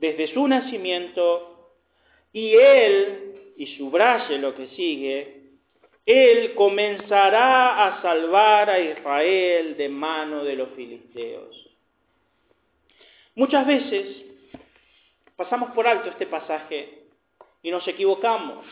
desde 0.00 0.26
su 0.34 0.48
nacimiento, 0.48 1.54
y 2.32 2.54
él, 2.54 3.52
y 3.56 3.66
subraye 3.76 4.38
lo 4.38 4.54
que 4.54 4.68
sigue, 4.68 5.38
él 6.06 6.54
comenzará 6.54 7.86
a 7.86 8.02
salvar 8.02 8.70
a 8.70 8.78
Israel 8.80 9.76
de 9.76 9.88
mano 9.88 10.42
de 10.44 10.56
los 10.56 10.70
filisteos. 10.70 11.68
Muchas 13.34 13.66
veces 13.66 14.24
pasamos 15.36 15.72
por 15.72 15.86
alto 15.86 16.08
este 16.08 16.26
pasaje 16.26 17.04
y 17.62 17.70
nos 17.70 17.86
equivocamos. 17.86 18.66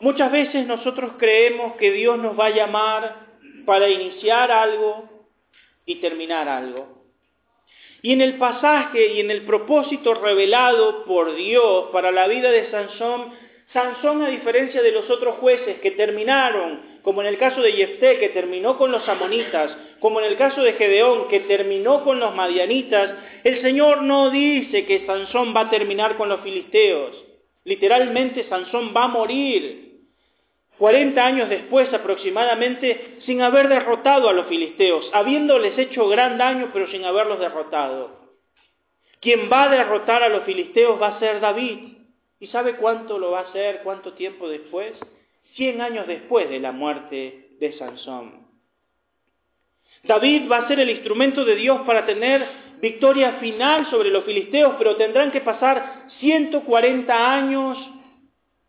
Muchas 0.00 0.32
veces 0.32 0.66
nosotros 0.66 1.12
creemos 1.18 1.76
que 1.76 1.92
Dios 1.92 2.18
nos 2.18 2.38
va 2.38 2.46
a 2.46 2.50
llamar 2.50 3.26
para 3.64 3.88
iniciar 3.88 4.50
algo 4.50 5.08
y 5.86 5.96
terminar 6.00 6.48
algo. 6.48 7.01
Y 8.02 8.12
en 8.12 8.20
el 8.20 8.34
pasaje 8.34 9.14
y 9.14 9.20
en 9.20 9.30
el 9.30 9.42
propósito 9.42 10.14
revelado 10.14 11.04
por 11.04 11.34
Dios 11.34 11.86
para 11.92 12.10
la 12.10 12.26
vida 12.26 12.50
de 12.50 12.70
Sansón 12.70 13.32
Sansón, 13.72 14.22
a 14.22 14.28
diferencia 14.28 14.82
de 14.82 14.92
los 14.92 15.08
otros 15.08 15.36
jueces 15.36 15.78
que 15.80 15.92
terminaron, 15.92 17.00
como 17.02 17.22
en 17.22 17.28
el 17.28 17.38
caso 17.38 17.62
de 17.62 17.72
Jefté, 17.72 18.18
que 18.18 18.28
terminó 18.28 18.76
con 18.76 18.92
los 18.92 19.08
amonitas, 19.08 19.74
como 19.98 20.20
en 20.20 20.26
el 20.26 20.36
caso 20.36 20.62
de 20.62 20.74
Gedeón, 20.74 21.28
que 21.28 21.40
terminó 21.40 22.04
con 22.04 22.20
los 22.20 22.34
madianitas, 22.34 23.14
el 23.44 23.62
Señor 23.62 24.02
no 24.02 24.30
dice 24.30 24.84
que 24.84 25.06
Sansón 25.06 25.54
va 25.56 25.62
a 25.62 25.70
terminar 25.70 26.18
con 26.18 26.28
los 26.28 26.42
filisteos. 26.42 27.24
Literalmente 27.64 28.44
Sansón 28.48 28.92
va 28.94 29.04
a 29.04 29.08
morir 29.08 29.91
40 30.82 31.24
años 31.24 31.48
después 31.48 31.94
aproximadamente 31.94 33.18
sin 33.24 33.40
haber 33.40 33.68
derrotado 33.68 34.28
a 34.28 34.32
los 34.32 34.46
filisteos, 34.46 35.08
habiéndoles 35.12 35.78
hecho 35.78 36.08
gran 36.08 36.38
daño 36.38 36.70
pero 36.72 36.88
sin 36.88 37.04
haberlos 37.04 37.38
derrotado. 37.38 38.10
Quien 39.20 39.48
va 39.48 39.62
a 39.62 39.68
derrotar 39.68 40.24
a 40.24 40.28
los 40.28 40.42
filisteos 40.42 41.00
va 41.00 41.06
a 41.06 41.18
ser 41.20 41.38
David. 41.38 41.98
¿Y 42.40 42.48
sabe 42.48 42.74
cuánto 42.78 43.16
lo 43.16 43.30
va 43.30 43.38
a 43.38 43.42
hacer, 43.42 43.82
cuánto 43.84 44.14
tiempo 44.14 44.48
después? 44.48 44.94
Cien 45.54 45.80
años 45.80 46.08
después 46.08 46.50
de 46.50 46.58
la 46.58 46.72
muerte 46.72 47.50
de 47.60 47.72
Sansón. 47.74 48.48
David 50.02 50.50
va 50.50 50.56
a 50.56 50.66
ser 50.66 50.80
el 50.80 50.90
instrumento 50.90 51.44
de 51.44 51.54
Dios 51.54 51.82
para 51.86 52.06
tener 52.06 52.44
victoria 52.80 53.34
final 53.34 53.88
sobre 53.88 54.10
los 54.10 54.24
filisteos, 54.24 54.74
pero 54.78 54.96
tendrán 54.96 55.30
que 55.30 55.42
pasar 55.42 56.08
140 56.18 57.34
años 57.34 57.78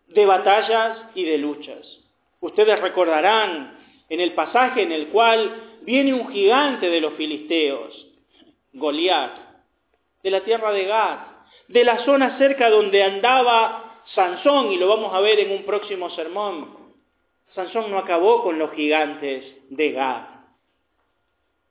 de 0.09 0.28
batallas 0.28 0.99
y 1.16 1.24
de 1.24 1.39
luchas. 1.39 2.03
Ustedes 2.43 2.77
recordarán 2.81 3.79
en 4.09 4.19
el 4.19 4.33
pasaje 4.33 4.81
en 4.81 4.91
el 4.91 5.07
cual 5.07 5.77
viene 5.83 6.13
un 6.13 6.29
gigante 6.29 6.89
de 6.89 6.99
los 6.99 7.13
filisteos, 7.13 8.05
Goliat, 8.73 9.31
de 10.21 10.29
la 10.29 10.41
tierra 10.41 10.73
de 10.73 10.83
Gad, 10.83 11.19
de 11.69 11.85
la 11.85 11.99
zona 12.03 12.37
cerca 12.37 12.69
donde 12.69 13.01
andaba 13.01 14.01
Sansón, 14.13 14.73
y 14.73 14.77
lo 14.77 14.89
vamos 14.89 15.13
a 15.13 15.21
ver 15.21 15.39
en 15.39 15.51
un 15.51 15.63
próximo 15.63 16.09
sermón. 16.09 16.95
Sansón 17.53 17.89
no 17.89 17.97
acabó 17.97 18.43
con 18.43 18.59
los 18.59 18.73
gigantes 18.73 19.45
de 19.69 19.91
Gad. 19.93 20.32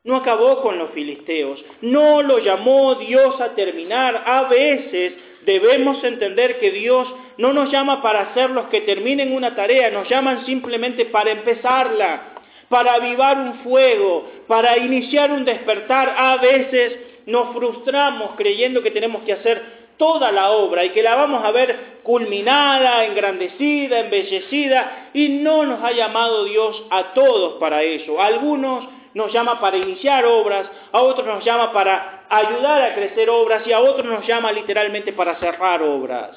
No 0.04 0.16
acabó 0.16 0.62
con 0.62 0.78
los 0.78 0.90
filisteos. 0.90 1.64
No 1.80 2.22
lo 2.22 2.38
llamó 2.38 2.96
Dios 2.96 3.40
a 3.40 3.54
terminar. 3.54 4.24
A 4.26 4.48
veces 4.48 5.12
debemos 5.44 6.02
entender 6.02 6.58
que 6.58 6.72
Dios 6.72 7.06
no 7.38 7.52
nos 7.52 7.70
llama 7.70 8.02
para 8.02 8.22
hacer 8.22 8.50
los 8.50 8.66
que 8.66 8.80
terminen 8.80 9.32
una 9.32 9.54
tarea, 9.54 9.90
nos 9.90 10.08
llaman 10.08 10.44
simplemente 10.44 11.06
para 11.06 11.30
empezarla, 11.30 12.34
para 12.68 12.94
avivar 12.94 13.38
un 13.38 13.54
fuego, 13.60 14.28
para 14.48 14.76
iniciar 14.78 15.30
un 15.30 15.44
despertar. 15.44 16.14
A 16.16 16.36
veces 16.38 16.98
nos 17.26 17.54
frustramos 17.54 18.32
creyendo 18.36 18.82
que 18.82 18.90
tenemos 18.90 19.22
que 19.22 19.34
hacer 19.34 19.82
toda 19.98 20.32
la 20.32 20.50
obra 20.50 20.84
y 20.84 20.90
que 20.90 21.02
la 21.02 21.14
vamos 21.14 21.44
a 21.44 21.52
ver 21.52 22.00
culminada, 22.02 23.04
engrandecida, 23.04 24.00
embellecida, 24.00 25.10
y 25.14 25.28
no 25.28 25.64
nos 25.64 25.80
ha 25.84 25.92
llamado 25.92 26.44
Dios 26.44 26.82
a 26.90 27.14
todos 27.14 27.54
para 27.60 27.84
eso. 27.84 28.20
Algunos 28.20 29.01
nos 29.14 29.32
llama 29.32 29.60
para 29.60 29.76
iniciar 29.76 30.24
obras, 30.24 30.70
a 30.92 31.00
otros 31.00 31.26
nos 31.26 31.44
llama 31.44 31.72
para 31.72 32.26
ayudar 32.28 32.82
a 32.82 32.94
crecer 32.94 33.28
obras 33.28 33.66
y 33.66 33.72
a 33.72 33.80
otros 33.80 34.06
nos 34.06 34.26
llama 34.26 34.52
literalmente 34.52 35.12
para 35.12 35.38
cerrar 35.38 35.82
obras. 35.82 36.36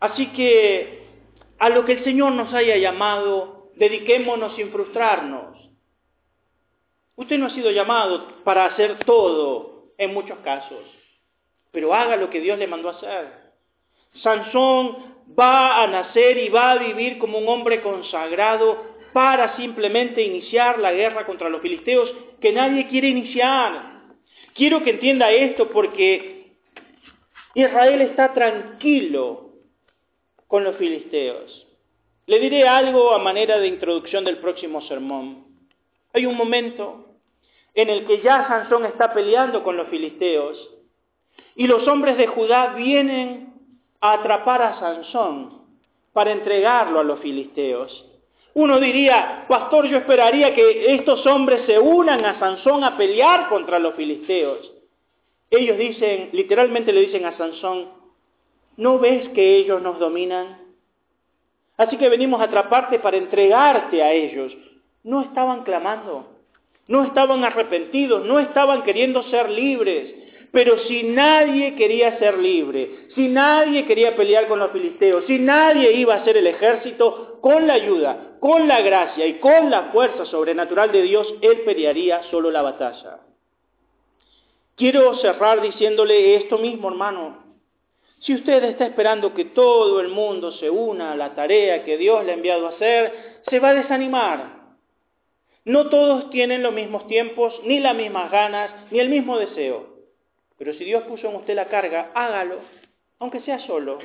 Así 0.00 0.26
que 0.32 1.06
a 1.58 1.68
lo 1.70 1.84
que 1.84 1.92
el 1.92 2.04
Señor 2.04 2.32
nos 2.32 2.52
haya 2.52 2.76
llamado, 2.76 3.70
dediquémonos 3.76 4.54
sin 4.56 4.70
frustrarnos. 4.70 5.56
Usted 7.16 7.38
no 7.38 7.46
ha 7.46 7.50
sido 7.50 7.70
llamado 7.70 8.42
para 8.44 8.66
hacer 8.66 8.98
todo, 9.04 9.92
en 9.98 10.12
muchos 10.12 10.38
casos. 10.40 10.84
Pero 11.70 11.94
haga 11.94 12.16
lo 12.16 12.30
que 12.30 12.40
Dios 12.40 12.58
le 12.58 12.66
mandó 12.66 12.88
a 12.88 12.92
hacer. 12.92 13.44
Sansón 14.22 15.14
va 15.38 15.82
a 15.82 15.86
nacer 15.86 16.38
y 16.38 16.48
va 16.48 16.72
a 16.72 16.78
vivir 16.78 17.18
como 17.18 17.38
un 17.38 17.48
hombre 17.48 17.82
consagrado 17.82 18.93
para 19.14 19.54
simplemente 19.54 20.24
iniciar 20.24 20.80
la 20.80 20.92
guerra 20.92 21.24
contra 21.24 21.48
los 21.48 21.62
filisteos 21.62 22.12
que 22.40 22.52
nadie 22.52 22.88
quiere 22.88 23.06
iniciar. 23.06 24.02
Quiero 24.54 24.82
que 24.82 24.90
entienda 24.90 25.30
esto 25.30 25.70
porque 25.70 26.56
Israel 27.54 28.00
está 28.02 28.34
tranquilo 28.34 29.52
con 30.48 30.64
los 30.64 30.74
filisteos. 30.78 31.64
Le 32.26 32.40
diré 32.40 32.66
algo 32.66 33.14
a 33.14 33.20
manera 33.20 33.58
de 33.58 33.68
introducción 33.68 34.24
del 34.24 34.38
próximo 34.38 34.80
sermón. 34.82 35.44
Hay 36.12 36.26
un 36.26 36.36
momento 36.36 37.06
en 37.72 37.90
el 37.90 38.06
que 38.06 38.20
ya 38.20 38.48
Sansón 38.48 38.84
está 38.84 39.14
peleando 39.14 39.62
con 39.62 39.76
los 39.76 39.86
filisteos 39.90 40.58
y 41.54 41.68
los 41.68 41.86
hombres 41.86 42.16
de 42.18 42.26
Judá 42.26 42.74
vienen 42.74 43.54
a 44.00 44.14
atrapar 44.14 44.60
a 44.60 44.80
Sansón 44.80 45.62
para 46.12 46.32
entregarlo 46.32 46.98
a 46.98 47.04
los 47.04 47.20
filisteos. 47.20 48.10
Uno 48.54 48.78
diría, 48.78 49.46
pastor, 49.48 49.86
yo 49.88 49.98
esperaría 49.98 50.54
que 50.54 50.94
estos 50.94 51.26
hombres 51.26 51.66
se 51.66 51.78
unan 51.78 52.24
a 52.24 52.38
Sansón 52.38 52.84
a 52.84 52.96
pelear 52.96 53.48
contra 53.48 53.80
los 53.80 53.94
filisteos. 53.94 54.72
Ellos 55.50 55.76
dicen, 55.76 56.30
literalmente 56.32 56.92
le 56.92 57.00
dicen 57.00 57.26
a 57.26 57.36
Sansón, 57.36 57.88
¿no 58.76 58.98
ves 59.00 59.28
que 59.30 59.56
ellos 59.56 59.82
nos 59.82 59.98
dominan? 59.98 60.58
Así 61.76 61.96
que 61.96 62.08
venimos 62.08 62.40
a 62.40 62.44
atraparte 62.44 63.00
para 63.00 63.16
entregarte 63.16 64.02
a 64.02 64.12
ellos. 64.12 64.56
No 65.02 65.22
estaban 65.22 65.64
clamando, 65.64 66.26
no 66.86 67.02
estaban 67.02 67.42
arrepentidos, 67.44 68.24
no 68.24 68.38
estaban 68.38 68.84
queriendo 68.84 69.24
ser 69.24 69.50
libres. 69.50 70.14
Pero 70.54 70.78
si 70.86 71.02
nadie 71.02 71.74
quería 71.74 72.16
ser 72.20 72.38
libre, 72.38 73.08
si 73.16 73.26
nadie 73.26 73.86
quería 73.86 74.14
pelear 74.14 74.46
con 74.46 74.60
los 74.60 74.70
filisteos, 74.70 75.24
si 75.26 75.40
nadie 75.40 75.90
iba 75.94 76.14
a 76.14 76.18
hacer 76.18 76.36
el 76.36 76.46
ejército, 76.46 77.40
con 77.40 77.66
la 77.66 77.74
ayuda, 77.74 78.36
con 78.38 78.68
la 78.68 78.80
gracia 78.80 79.26
y 79.26 79.40
con 79.40 79.68
la 79.68 79.90
fuerza 79.90 80.24
sobrenatural 80.26 80.92
de 80.92 81.02
Dios, 81.02 81.34
Él 81.40 81.62
pelearía 81.62 82.22
solo 82.30 82.52
la 82.52 82.62
batalla. 82.62 83.18
Quiero 84.76 85.16
cerrar 85.16 85.60
diciéndole 85.60 86.36
esto 86.36 86.58
mismo, 86.58 86.86
hermano. 86.86 87.56
Si 88.20 88.32
usted 88.32 88.62
está 88.62 88.86
esperando 88.86 89.34
que 89.34 89.46
todo 89.46 89.98
el 89.98 90.10
mundo 90.10 90.52
se 90.52 90.70
una 90.70 91.10
a 91.10 91.16
la 91.16 91.34
tarea 91.34 91.84
que 91.84 91.98
Dios 91.98 92.24
le 92.24 92.30
ha 92.30 92.34
enviado 92.36 92.68
a 92.68 92.70
hacer, 92.70 93.40
se 93.50 93.58
va 93.58 93.70
a 93.70 93.74
desanimar. 93.74 94.66
No 95.64 95.88
todos 95.88 96.30
tienen 96.30 96.62
los 96.62 96.72
mismos 96.72 97.08
tiempos, 97.08 97.52
ni 97.64 97.80
las 97.80 97.96
mismas 97.96 98.30
ganas, 98.30 98.70
ni 98.92 99.00
el 99.00 99.08
mismo 99.08 99.36
deseo. 99.36 99.93
Pero 100.58 100.72
si 100.74 100.84
Dios 100.84 101.04
puso 101.04 101.28
en 101.28 101.36
usted 101.36 101.54
la 101.54 101.68
carga, 101.68 102.10
hágalo, 102.14 102.60
aunque 103.18 103.40
sea 103.40 103.58
solo. 103.66 103.98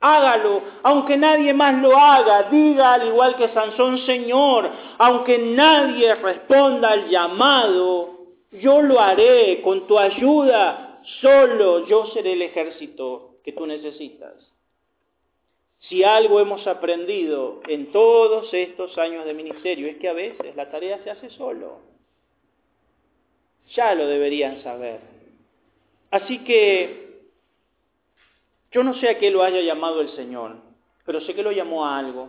Hágalo, 0.00 0.62
aunque 0.84 1.16
nadie 1.16 1.52
más 1.54 1.80
lo 1.80 1.96
haga. 1.96 2.44
Diga 2.44 2.94
al 2.94 3.08
igual 3.08 3.36
que 3.36 3.48
Sansón, 3.48 3.98
Señor, 4.06 4.70
aunque 4.98 5.38
nadie 5.38 6.14
responda 6.14 6.90
al 6.90 7.08
llamado, 7.08 8.18
yo 8.52 8.80
lo 8.82 9.00
haré 9.00 9.60
con 9.62 9.86
tu 9.86 9.98
ayuda. 9.98 11.00
Solo 11.20 11.86
yo 11.86 12.06
seré 12.08 12.34
el 12.34 12.42
ejército 12.42 13.38
que 13.42 13.52
tú 13.52 13.66
necesitas. 13.66 14.34
Si 15.80 16.04
algo 16.04 16.40
hemos 16.40 16.66
aprendido 16.66 17.60
en 17.68 17.92
todos 17.92 18.52
estos 18.52 18.98
años 18.98 19.24
de 19.24 19.34
ministerio 19.34 19.88
es 19.88 19.96
que 19.96 20.08
a 20.08 20.12
veces 20.12 20.54
la 20.54 20.70
tarea 20.70 21.02
se 21.02 21.10
hace 21.10 21.30
solo. 21.30 21.80
Ya 23.74 23.94
lo 23.94 24.06
deberían 24.06 24.62
saber. 24.62 25.17
Así 26.10 26.38
que 26.44 27.08
yo 28.70 28.82
no 28.82 28.94
sé 28.94 29.08
a 29.08 29.18
qué 29.18 29.30
lo 29.30 29.42
haya 29.42 29.60
llamado 29.60 30.00
el 30.00 30.10
Señor, 30.10 30.56
pero 31.04 31.20
sé 31.22 31.34
que 31.34 31.42
lo 31.42 31.52
llamó 31.52 31.86
a 31.86 31.98
algo. 31.98 32.28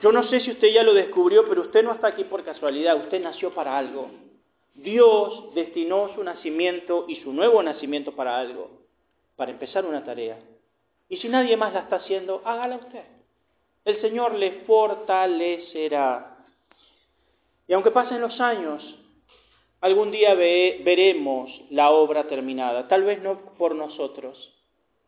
Yo 0.00 0.12
no 0.12 0.24
sé 0.24 0.40
si 0.40 0.50
usted 0.50 0.68
ya 0.68 0.82
lo 0.82 0.94
descubrió, 0.94 1.48
pero 1.48 1.62
usted 1.62 1.82
no 1.82 1.92
está 1.92 2.08
aquí 2.08 2.24
por 2.24 2.44
casualidad, 2.44 2.96
usted 2.96 3.20
nació 3.20 3.54
para 3.54 3.78
algo. 3.78 4.10
Dios 4.74 5.54
destinó 5.54 6.14
su 6.14 6.22
nacimiento 6.22 7.06
y 7.08 7.16
su 7.16 7.32
nuevo 7.32 7.62
nacimiento 7.62 8.12
para 8.12 8.38
algo, 8.38 8.70
para 9.36 9.50
empezar 9.50 9.86
una 9.86 10.04
tarea. 10.04 10.38
Y 11.08 11.16
si 11.16 11.28
nadie 11.28 11.56
más 11.56 11.72
la 11.72 11.80
está 11.80 11.96
haciendo, 11.96 12.42
hágala 12.44 12.76
usted. 12.76 13.04
El 13.84 14.00
Señor 14.00 14.34
le 14.34 14.64
fortalecerá. 14.66 16.36
Y 17.68 17.72
aunque 17.72 17.90
pasen 17.90 18.20
los 18.20 18.38
años, 18.40 18.82
algún 19.80 20.10
día 20.10 20.34
veremos 20.34 21.50
la 21.70 21.90
obra 21.90 22.28
terminada. 22.28 22.88
Tal 22.88 23.04
vez 23.04 23.22
no 23.22 23.54
por 23.56 23.74
nosotros, 23.74 24.52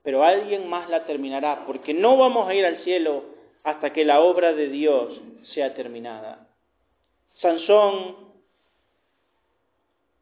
pero 0.02 0.22
alguien 0.22 0.68
más 0.68 0.88
la 0.88 1.06
terminará, 1.06 1.64
porque 1.66 1.94
no 1.94 2.16
vamos 2.16 2.48
a 2.48 2.54
ir 2.54 2.64
al 2.64 2.78
cielo 2.84 3.24
hasta 3.64 3.92
que 3.92 4.04
la 4.04 4.20
obra 4.20 4.52
de 4.52 4.68
Dios 4.68 5.20
sea 5.54 5.74
terminada. 5.74 6.48
Sansón 7.40 8.16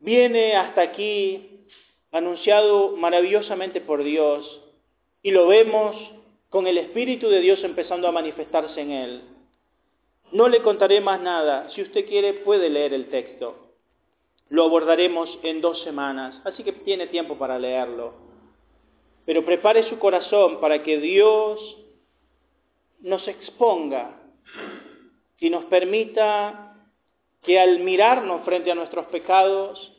viene 0.01 0.57
hasta 0.57 0.83
aquí 0.83 1.67
anunciado 2.13 2.97
maravillosamente 2.97 3.81
por 3.81 4.03
Dios 4.03 4.63
y 5.23 5.31
lo 5.31 5.47
vemos 5.47 5.97
con 6.51 6.67
el 6.67 6.79
Espíritu 6.79 7.29
de 7.29 7.41
Dios 7.41 7.63
empezando 7.65 8.09
a 8.09 8.13
manifestarse 8.13 8.81
en 8.81 8.91
él. 8.91 9.23
No 10.33 10.49
le 10.49 10.63
contaré 10.63 11.01
más 11.01 11.21
nada. 11.21 11.71
Si 11.71 11.83
usted 11.83 12.07
quiere, 12.07 12.35
puede 12.35 12.69
leer 12.69 12.95
el 12.95 13.07
texto. 13.11 13.66
Lo 14.49 14.65
abordaremos 14.65 15.39
en 15.43 15.61
dos 15.61 15.83
semanas, 15.83 16.41
así 16.45 16.63
que 16.63 16.73
tiene 16.73 17.09
tiempo 17.09 17.37
para 17.37 17.59
leerlo. 17.59 18.15
Pero 19.25 19.45
prepare 19.45 19.89
su 19.89 19.99
corazón 19.99 20.61
para 20.61 20.85
que 20.85 20.99
Dios 20.99 21.77
nos 23.01 23.27
exponga 23.27 24.21
y 25.41 25.51
nos 25.51 25.65
permita 25.65 26.77
que 27.43 27.59
al 27.59 27.81
mirarnos 27.81 28.45
frente 28.45 28.71
a 28.71 28.77
nuestros 28.77 29.07
pecados 29.07 29.93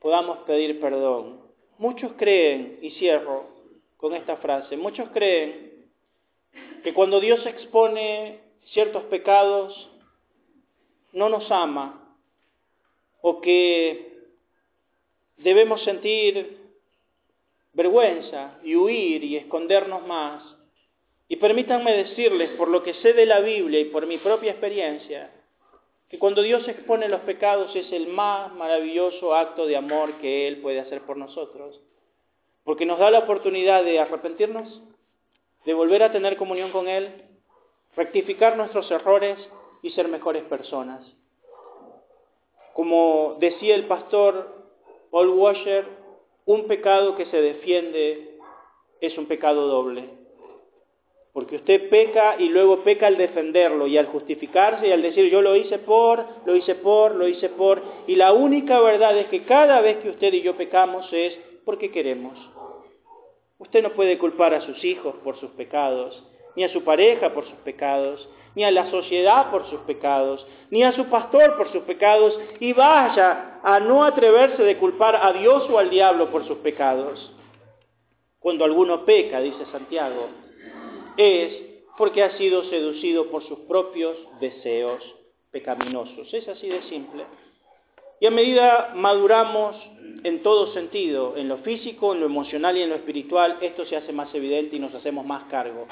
podamos 0.00 0.38
pedir 0.38 0.80
perdón. 0.80 1.40
Muchos 1.78 2.12
creen, 2.16 2.78
y 2.80 2.92
cierro, 2.92 3.50
con 3.98 4.14
esta 4.14 4.36
frase. 4.38 4.76
Muchos 4.78 5.10
creen 5.10 5.86
que 6.82 6.94
cuando 6.94 7.20
Dios 7.20 7.44
expone 7.44 8.40
ciertos 8.66 9.04
pecados, 9.04 9.90
no 11.12 11.28
nos 11.28 11.50
ama 11.50 12.05
o 13.28 13.40
que 13.40 14.20
debemos 15.38 15.82
sentir 15.82 16.58
vergüenza 17.72 18.60
y 18.62 18.76
huir 18.76 19.24
y 19.24 19.36
escondernos 19.36 20.06
más. 20.06 20.44
Y 21.26 21.34
permítanme 21.34 21.92
decirles, 21.96 22.50
por 22.50 22.68
lo 22.68 22.84
que 22.84 22.94
sé 22.94 23.14
de 23.14 23.26
la 23.26 23.40
Biblia 23.40 23.80
y 23.80 23.86
por 23.86 24.06
mi 24.06 24.18
propia 24.18 24.52
experiencia, 24.52 25.32
que 26.08 26.20
cuando 26.20 26.42
Dios 26.42 26.68
expone 26.68 27.08
los 27.08 27.22
pecados 27.22 27.74
es 27.74 27.90
el 27.90 28.06
más 28.06 28.52
maravilloso 28.52 29.34
acto 29.34 29.66
de 29.66 29.76
amor 29.76 30.18
que 30.20 30.46
Él 30.46 30.58
puede 30.58 30.78
hacer 30.78 31.02
por 31.02 31.16
nosotros 31.16 31.80
porque 32.62 32.84
nos 32.84 32.98
da 32.98 33.12
la 33.12 33.20
oportunidad 33.20 33.84
de 33.84 34.00
arrepentirnos, 34.00 34.82
de 35.64 35.72
volver 35.72 36.02
a 36.02 36.10
tener 36.10 36.36
comunión 36.36 36.72
con 36.72 36.88
Él, 36.88 37.24
rectificar 37.96 38.56
nuestros 38.56 38.90
errores 38.90 39.38
y 39.82 39.90
ser 39.90 40.08
mejores 40.08 40.42
personas. 40.44 41.06
Como 42.76 43.38
decía 43.40 43.74
el 43.74 43.86
pastor 43.86 44.54
Paul 45.10 45.30
Washer, 45.30 45.86
un 46.44 46.66
pecado 46.66 47.16
que 47.16 47.24
se 47.24 47.40
defiende 47.40 48.36
es 49.00 49.16
un 49.16 49.24
pecado 49.24 49.66
doble. 49.66 50.10
Porque 51.32 51.56
usted 51.56 51.88
peca 51.88 52.36
y 52.38 52.50
luego 52.50 52.84
peca 52.84 53.06
al 53.06 53.16
defenderlo 53.16 53.86
y 53.86 53.96
al 53.96 54.08
justificarse 54.08 54.88
y 54.88 54.92
al 54.92 55.00
decir 55.00 55.30
yo 55.30 55.40
lo 55.40 55.56
hice 55.56 55.78
por, 55.78 56.22
lo 56.44 56.54
hice 56.54 56.74
por, 56.74 57.14
lo 57.14 57.26
hice 57.26 57.48
por. 57.48 57.82
Y 58.06 58.16
la 58.16 58.34
única 58.34 58.78
verdad 58.80 59.16
es 59.16 59.28
que 59.28 59.44
cada 59.44 59.80
vez 59.80 59.96
que 60.02 60.10
usted 60.10 60.34
y 60.34 60.42
yo 60.42 60.58
pecamos 60.58 61.10
es 61.14 61.38
porque 61.64 61.90
queremos. 61.90 62.38
Usted 63.56 63.82
no 63.82 63.94
puede 63.94 64.18
culpar 64.18 64.52
a 64.52 64.60
sus 64.60 64.84
hijos 64.84 65.14
por 65.24 65.40
sus 65.40 65.50
pecados, 65.52 66.22
ni 66.56 66.64
a 66.64 66.68
su 66.68 66.84
pareja 66.84 67.32
por 67.32 67.46
sus 67.46 67.58
pecados, 67.60 68.28
ni 68.56 68.64
a 68.64 68.72
la 68.72 68.90
sociedad 68.90 69.50
por 69.50 69.68
sus 69.70 69.80
pecados, 69.82 70.44
ni 70.70 70.82
a 70.82 70.92
su 70.92 71.04
pastor 71.04 71.56
por 71.56 71.70
sus 71.70 71.82
pecados, 71.82 72.36
y 72.58 72.72
vaya 72.72 73.60
a 73.62 73.78
no 73.78 74.02
atreverse 74.02 74.62
de 74.64 74.78
culpar 74.78 75.14
a 75.14 75.32
Dios 75.32 75.68
o 75.70 75.78
al 75.78 75.90
diablo 75.90 76.30
por 76.30 76.44
sus 76.46 76.58
pecados. 76.58 77.32
Cuando 78.40 78.64
alguno 78.64 79.04
peca, 79.04 79.40
dice 79.40 79.66
Santiago, 79.70 80.28
es 81.16 81.52
porque 81.98 82.22
ha 82.22 82.36
sido 82.38 82.64
seducido 82.64 83.30
por 83.30 83.44
sus 83.44 83.60
propios 83.60 84.16
deseos 84.40 85.02
pecaminosos. 85.50 86.32
Es 86.32 86.48
así 86.48 86.68
de 86.68 86.82
simple. 86.84 87.24
Y 88.20 88.26
a 88.26 88.30
medida 88.30 88.92
maduramos 88.94 89.76
en 90.24 90.42
todo 90.42 90.72
sentido, 90.72 91.36
en 91.36 91.48
lo 91.48 91.58
físico, 91.58 92.14
en 92.14 92.20
lo 92.20 92.26
emocional 92.26 92.76
y 92.76 92.82
en 92.82 92.88
lo 92.88 92.96
espiritual, 92.96 93.58
esto 93.60 93.84
se 93.84 93.96
hace 93.96 94.12
más 94.12 94.34
evidente 94.34 94.76
y 94.76 94.78
nos 94.78 94.94
hacemos 94.94 95.26
más 95.26 95.44
cargo. 95.50 95.86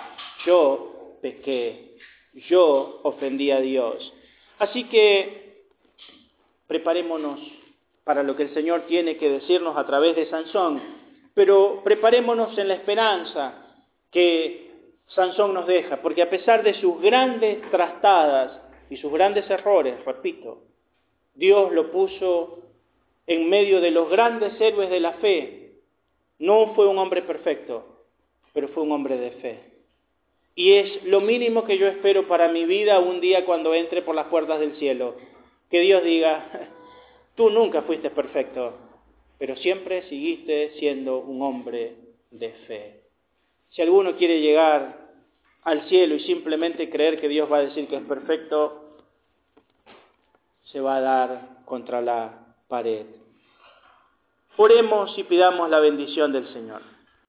Yo 0.46 1.18
pequé, 1.20 1.93
yo 2.34 3.00
ofendí 3.02 3.50
a 3.50 3.60
Dios. 3.60 4.12
Así 4.58 4.84
que 4.84 5.64
preparémonos 6.66 7.40
para 8.04 8.22
lo 8.22 8.36
que 8.36 8.44
el 8.44 8.54
Señor 8.54 8.82
tiene 8.86 9.16
que 9.16 9.30
decirnos 9.30 9.76
a 9.76 9.86
través 9.86 10.14
de 10.16 10.26
Sansón, 10.26 10.82
pero 11.34 11.80
preparémonos 11.82 12.56
en 12.58 12.68
la 12.68 12.74
esperanza 12.74 13.64
que 14.10 14.70
Sansón 15.08 15.54
nos 15.54 15.66
deja, 15.66 16.00
porque 16.02 16.22
a 16.22 16.30
pesar 16.30 16.62
de 16.62 16.74
sus 16.74 17.00
grandes 17.00 17.68
trastadas 17.70 18.60
y 18.90 18.96
sus 18.96 19.12
grandes 19.12 19.48
errores, 19.50 20.04
repito, 20.04 20.62
Dios 21.34 21.72
lo 21.72 21.90
puso 21.90 22.60
en 23.26 23.48
medio 23.48 23.80
de 23.80 23.90
los 23.90 24.08
grandes 24.10 24.60
héroes 24.60 24.90
de 24.90 25.00
la 25.00 25.12
fe. 25.14 25.72
No 26.38 26.74
fue 26.74 26.86
un 26.86 26.98
hombre 26.98 27.22
perfecto, 27.22 28.06
pero 28.52 28.68
fue 28.68 28.82
un 28.82 28.92
hombre 28.92 29.16
de 29.16 29.30
fe. 29.32 29.73
Y 30.54 30.74
es 30.74 31.04
lo 31.04 31.20
mínimo 31.20 31.64
que 31.64 31.78
yo 31.78 31.88
espero 31.88 32.28
para 32.28 32.48
mi 32.48 32.64
vida 32.64 33.00
un 33.00 33.20
día 33.20 33.44
cuando 33.44 33.74
entre 33.74 34.02
por 34.02 34.14
las 34.14 34.26
puertas 34.26 34.60
del 34.60 34.76
cielo. 34.76 35.16
Que 35.70 35.80
Dios 35.80 36.04
diga, 36.04 36.70
tú 37.34 37.50
nunca 37.50 37.82
fuiste 37.82 38.10
perfecto, 38.10 38.74
pero 39.38 39.56
siempre 39.56 40.02
seguiste 40.02 40.74
siendo 40.78 41.18
un 41.18 41.42
hombre 41.42 41.96
de 42.30 42.50
fe. 42.66 43.00
Si 43.70 43.82
alguno 43.82 44.16
quiere 44.16 44.40
llegar 44.40 45.04
al 45.62 45.88
cielo 45.88 46.14
y 46.14 46.20
simplemente 46.20 46.90
creer 46.90 47.20
que 47.20 47.28
Dios 47.28 47.50
va 47.50 47.58
a 47.58 47.64
decir 47.64 47.88
que 47.88 47.96
es 47.96 48.04
perfecto, 48.04 48.98
se 50.66 50.80
va 50.80 50.96
a 50.96 51.00
dar 51.00 51.48
contra 51.64 52.00
la 52.00 52.54
pared. 52.68 53.06
Oremos 54.56 55.18
y 55.18 55.24
pidamos 55.24 55.68
la 55.68 55.80
bendición 55.80 56.32
del 56.32 56.46
Señor. 56.52 56.93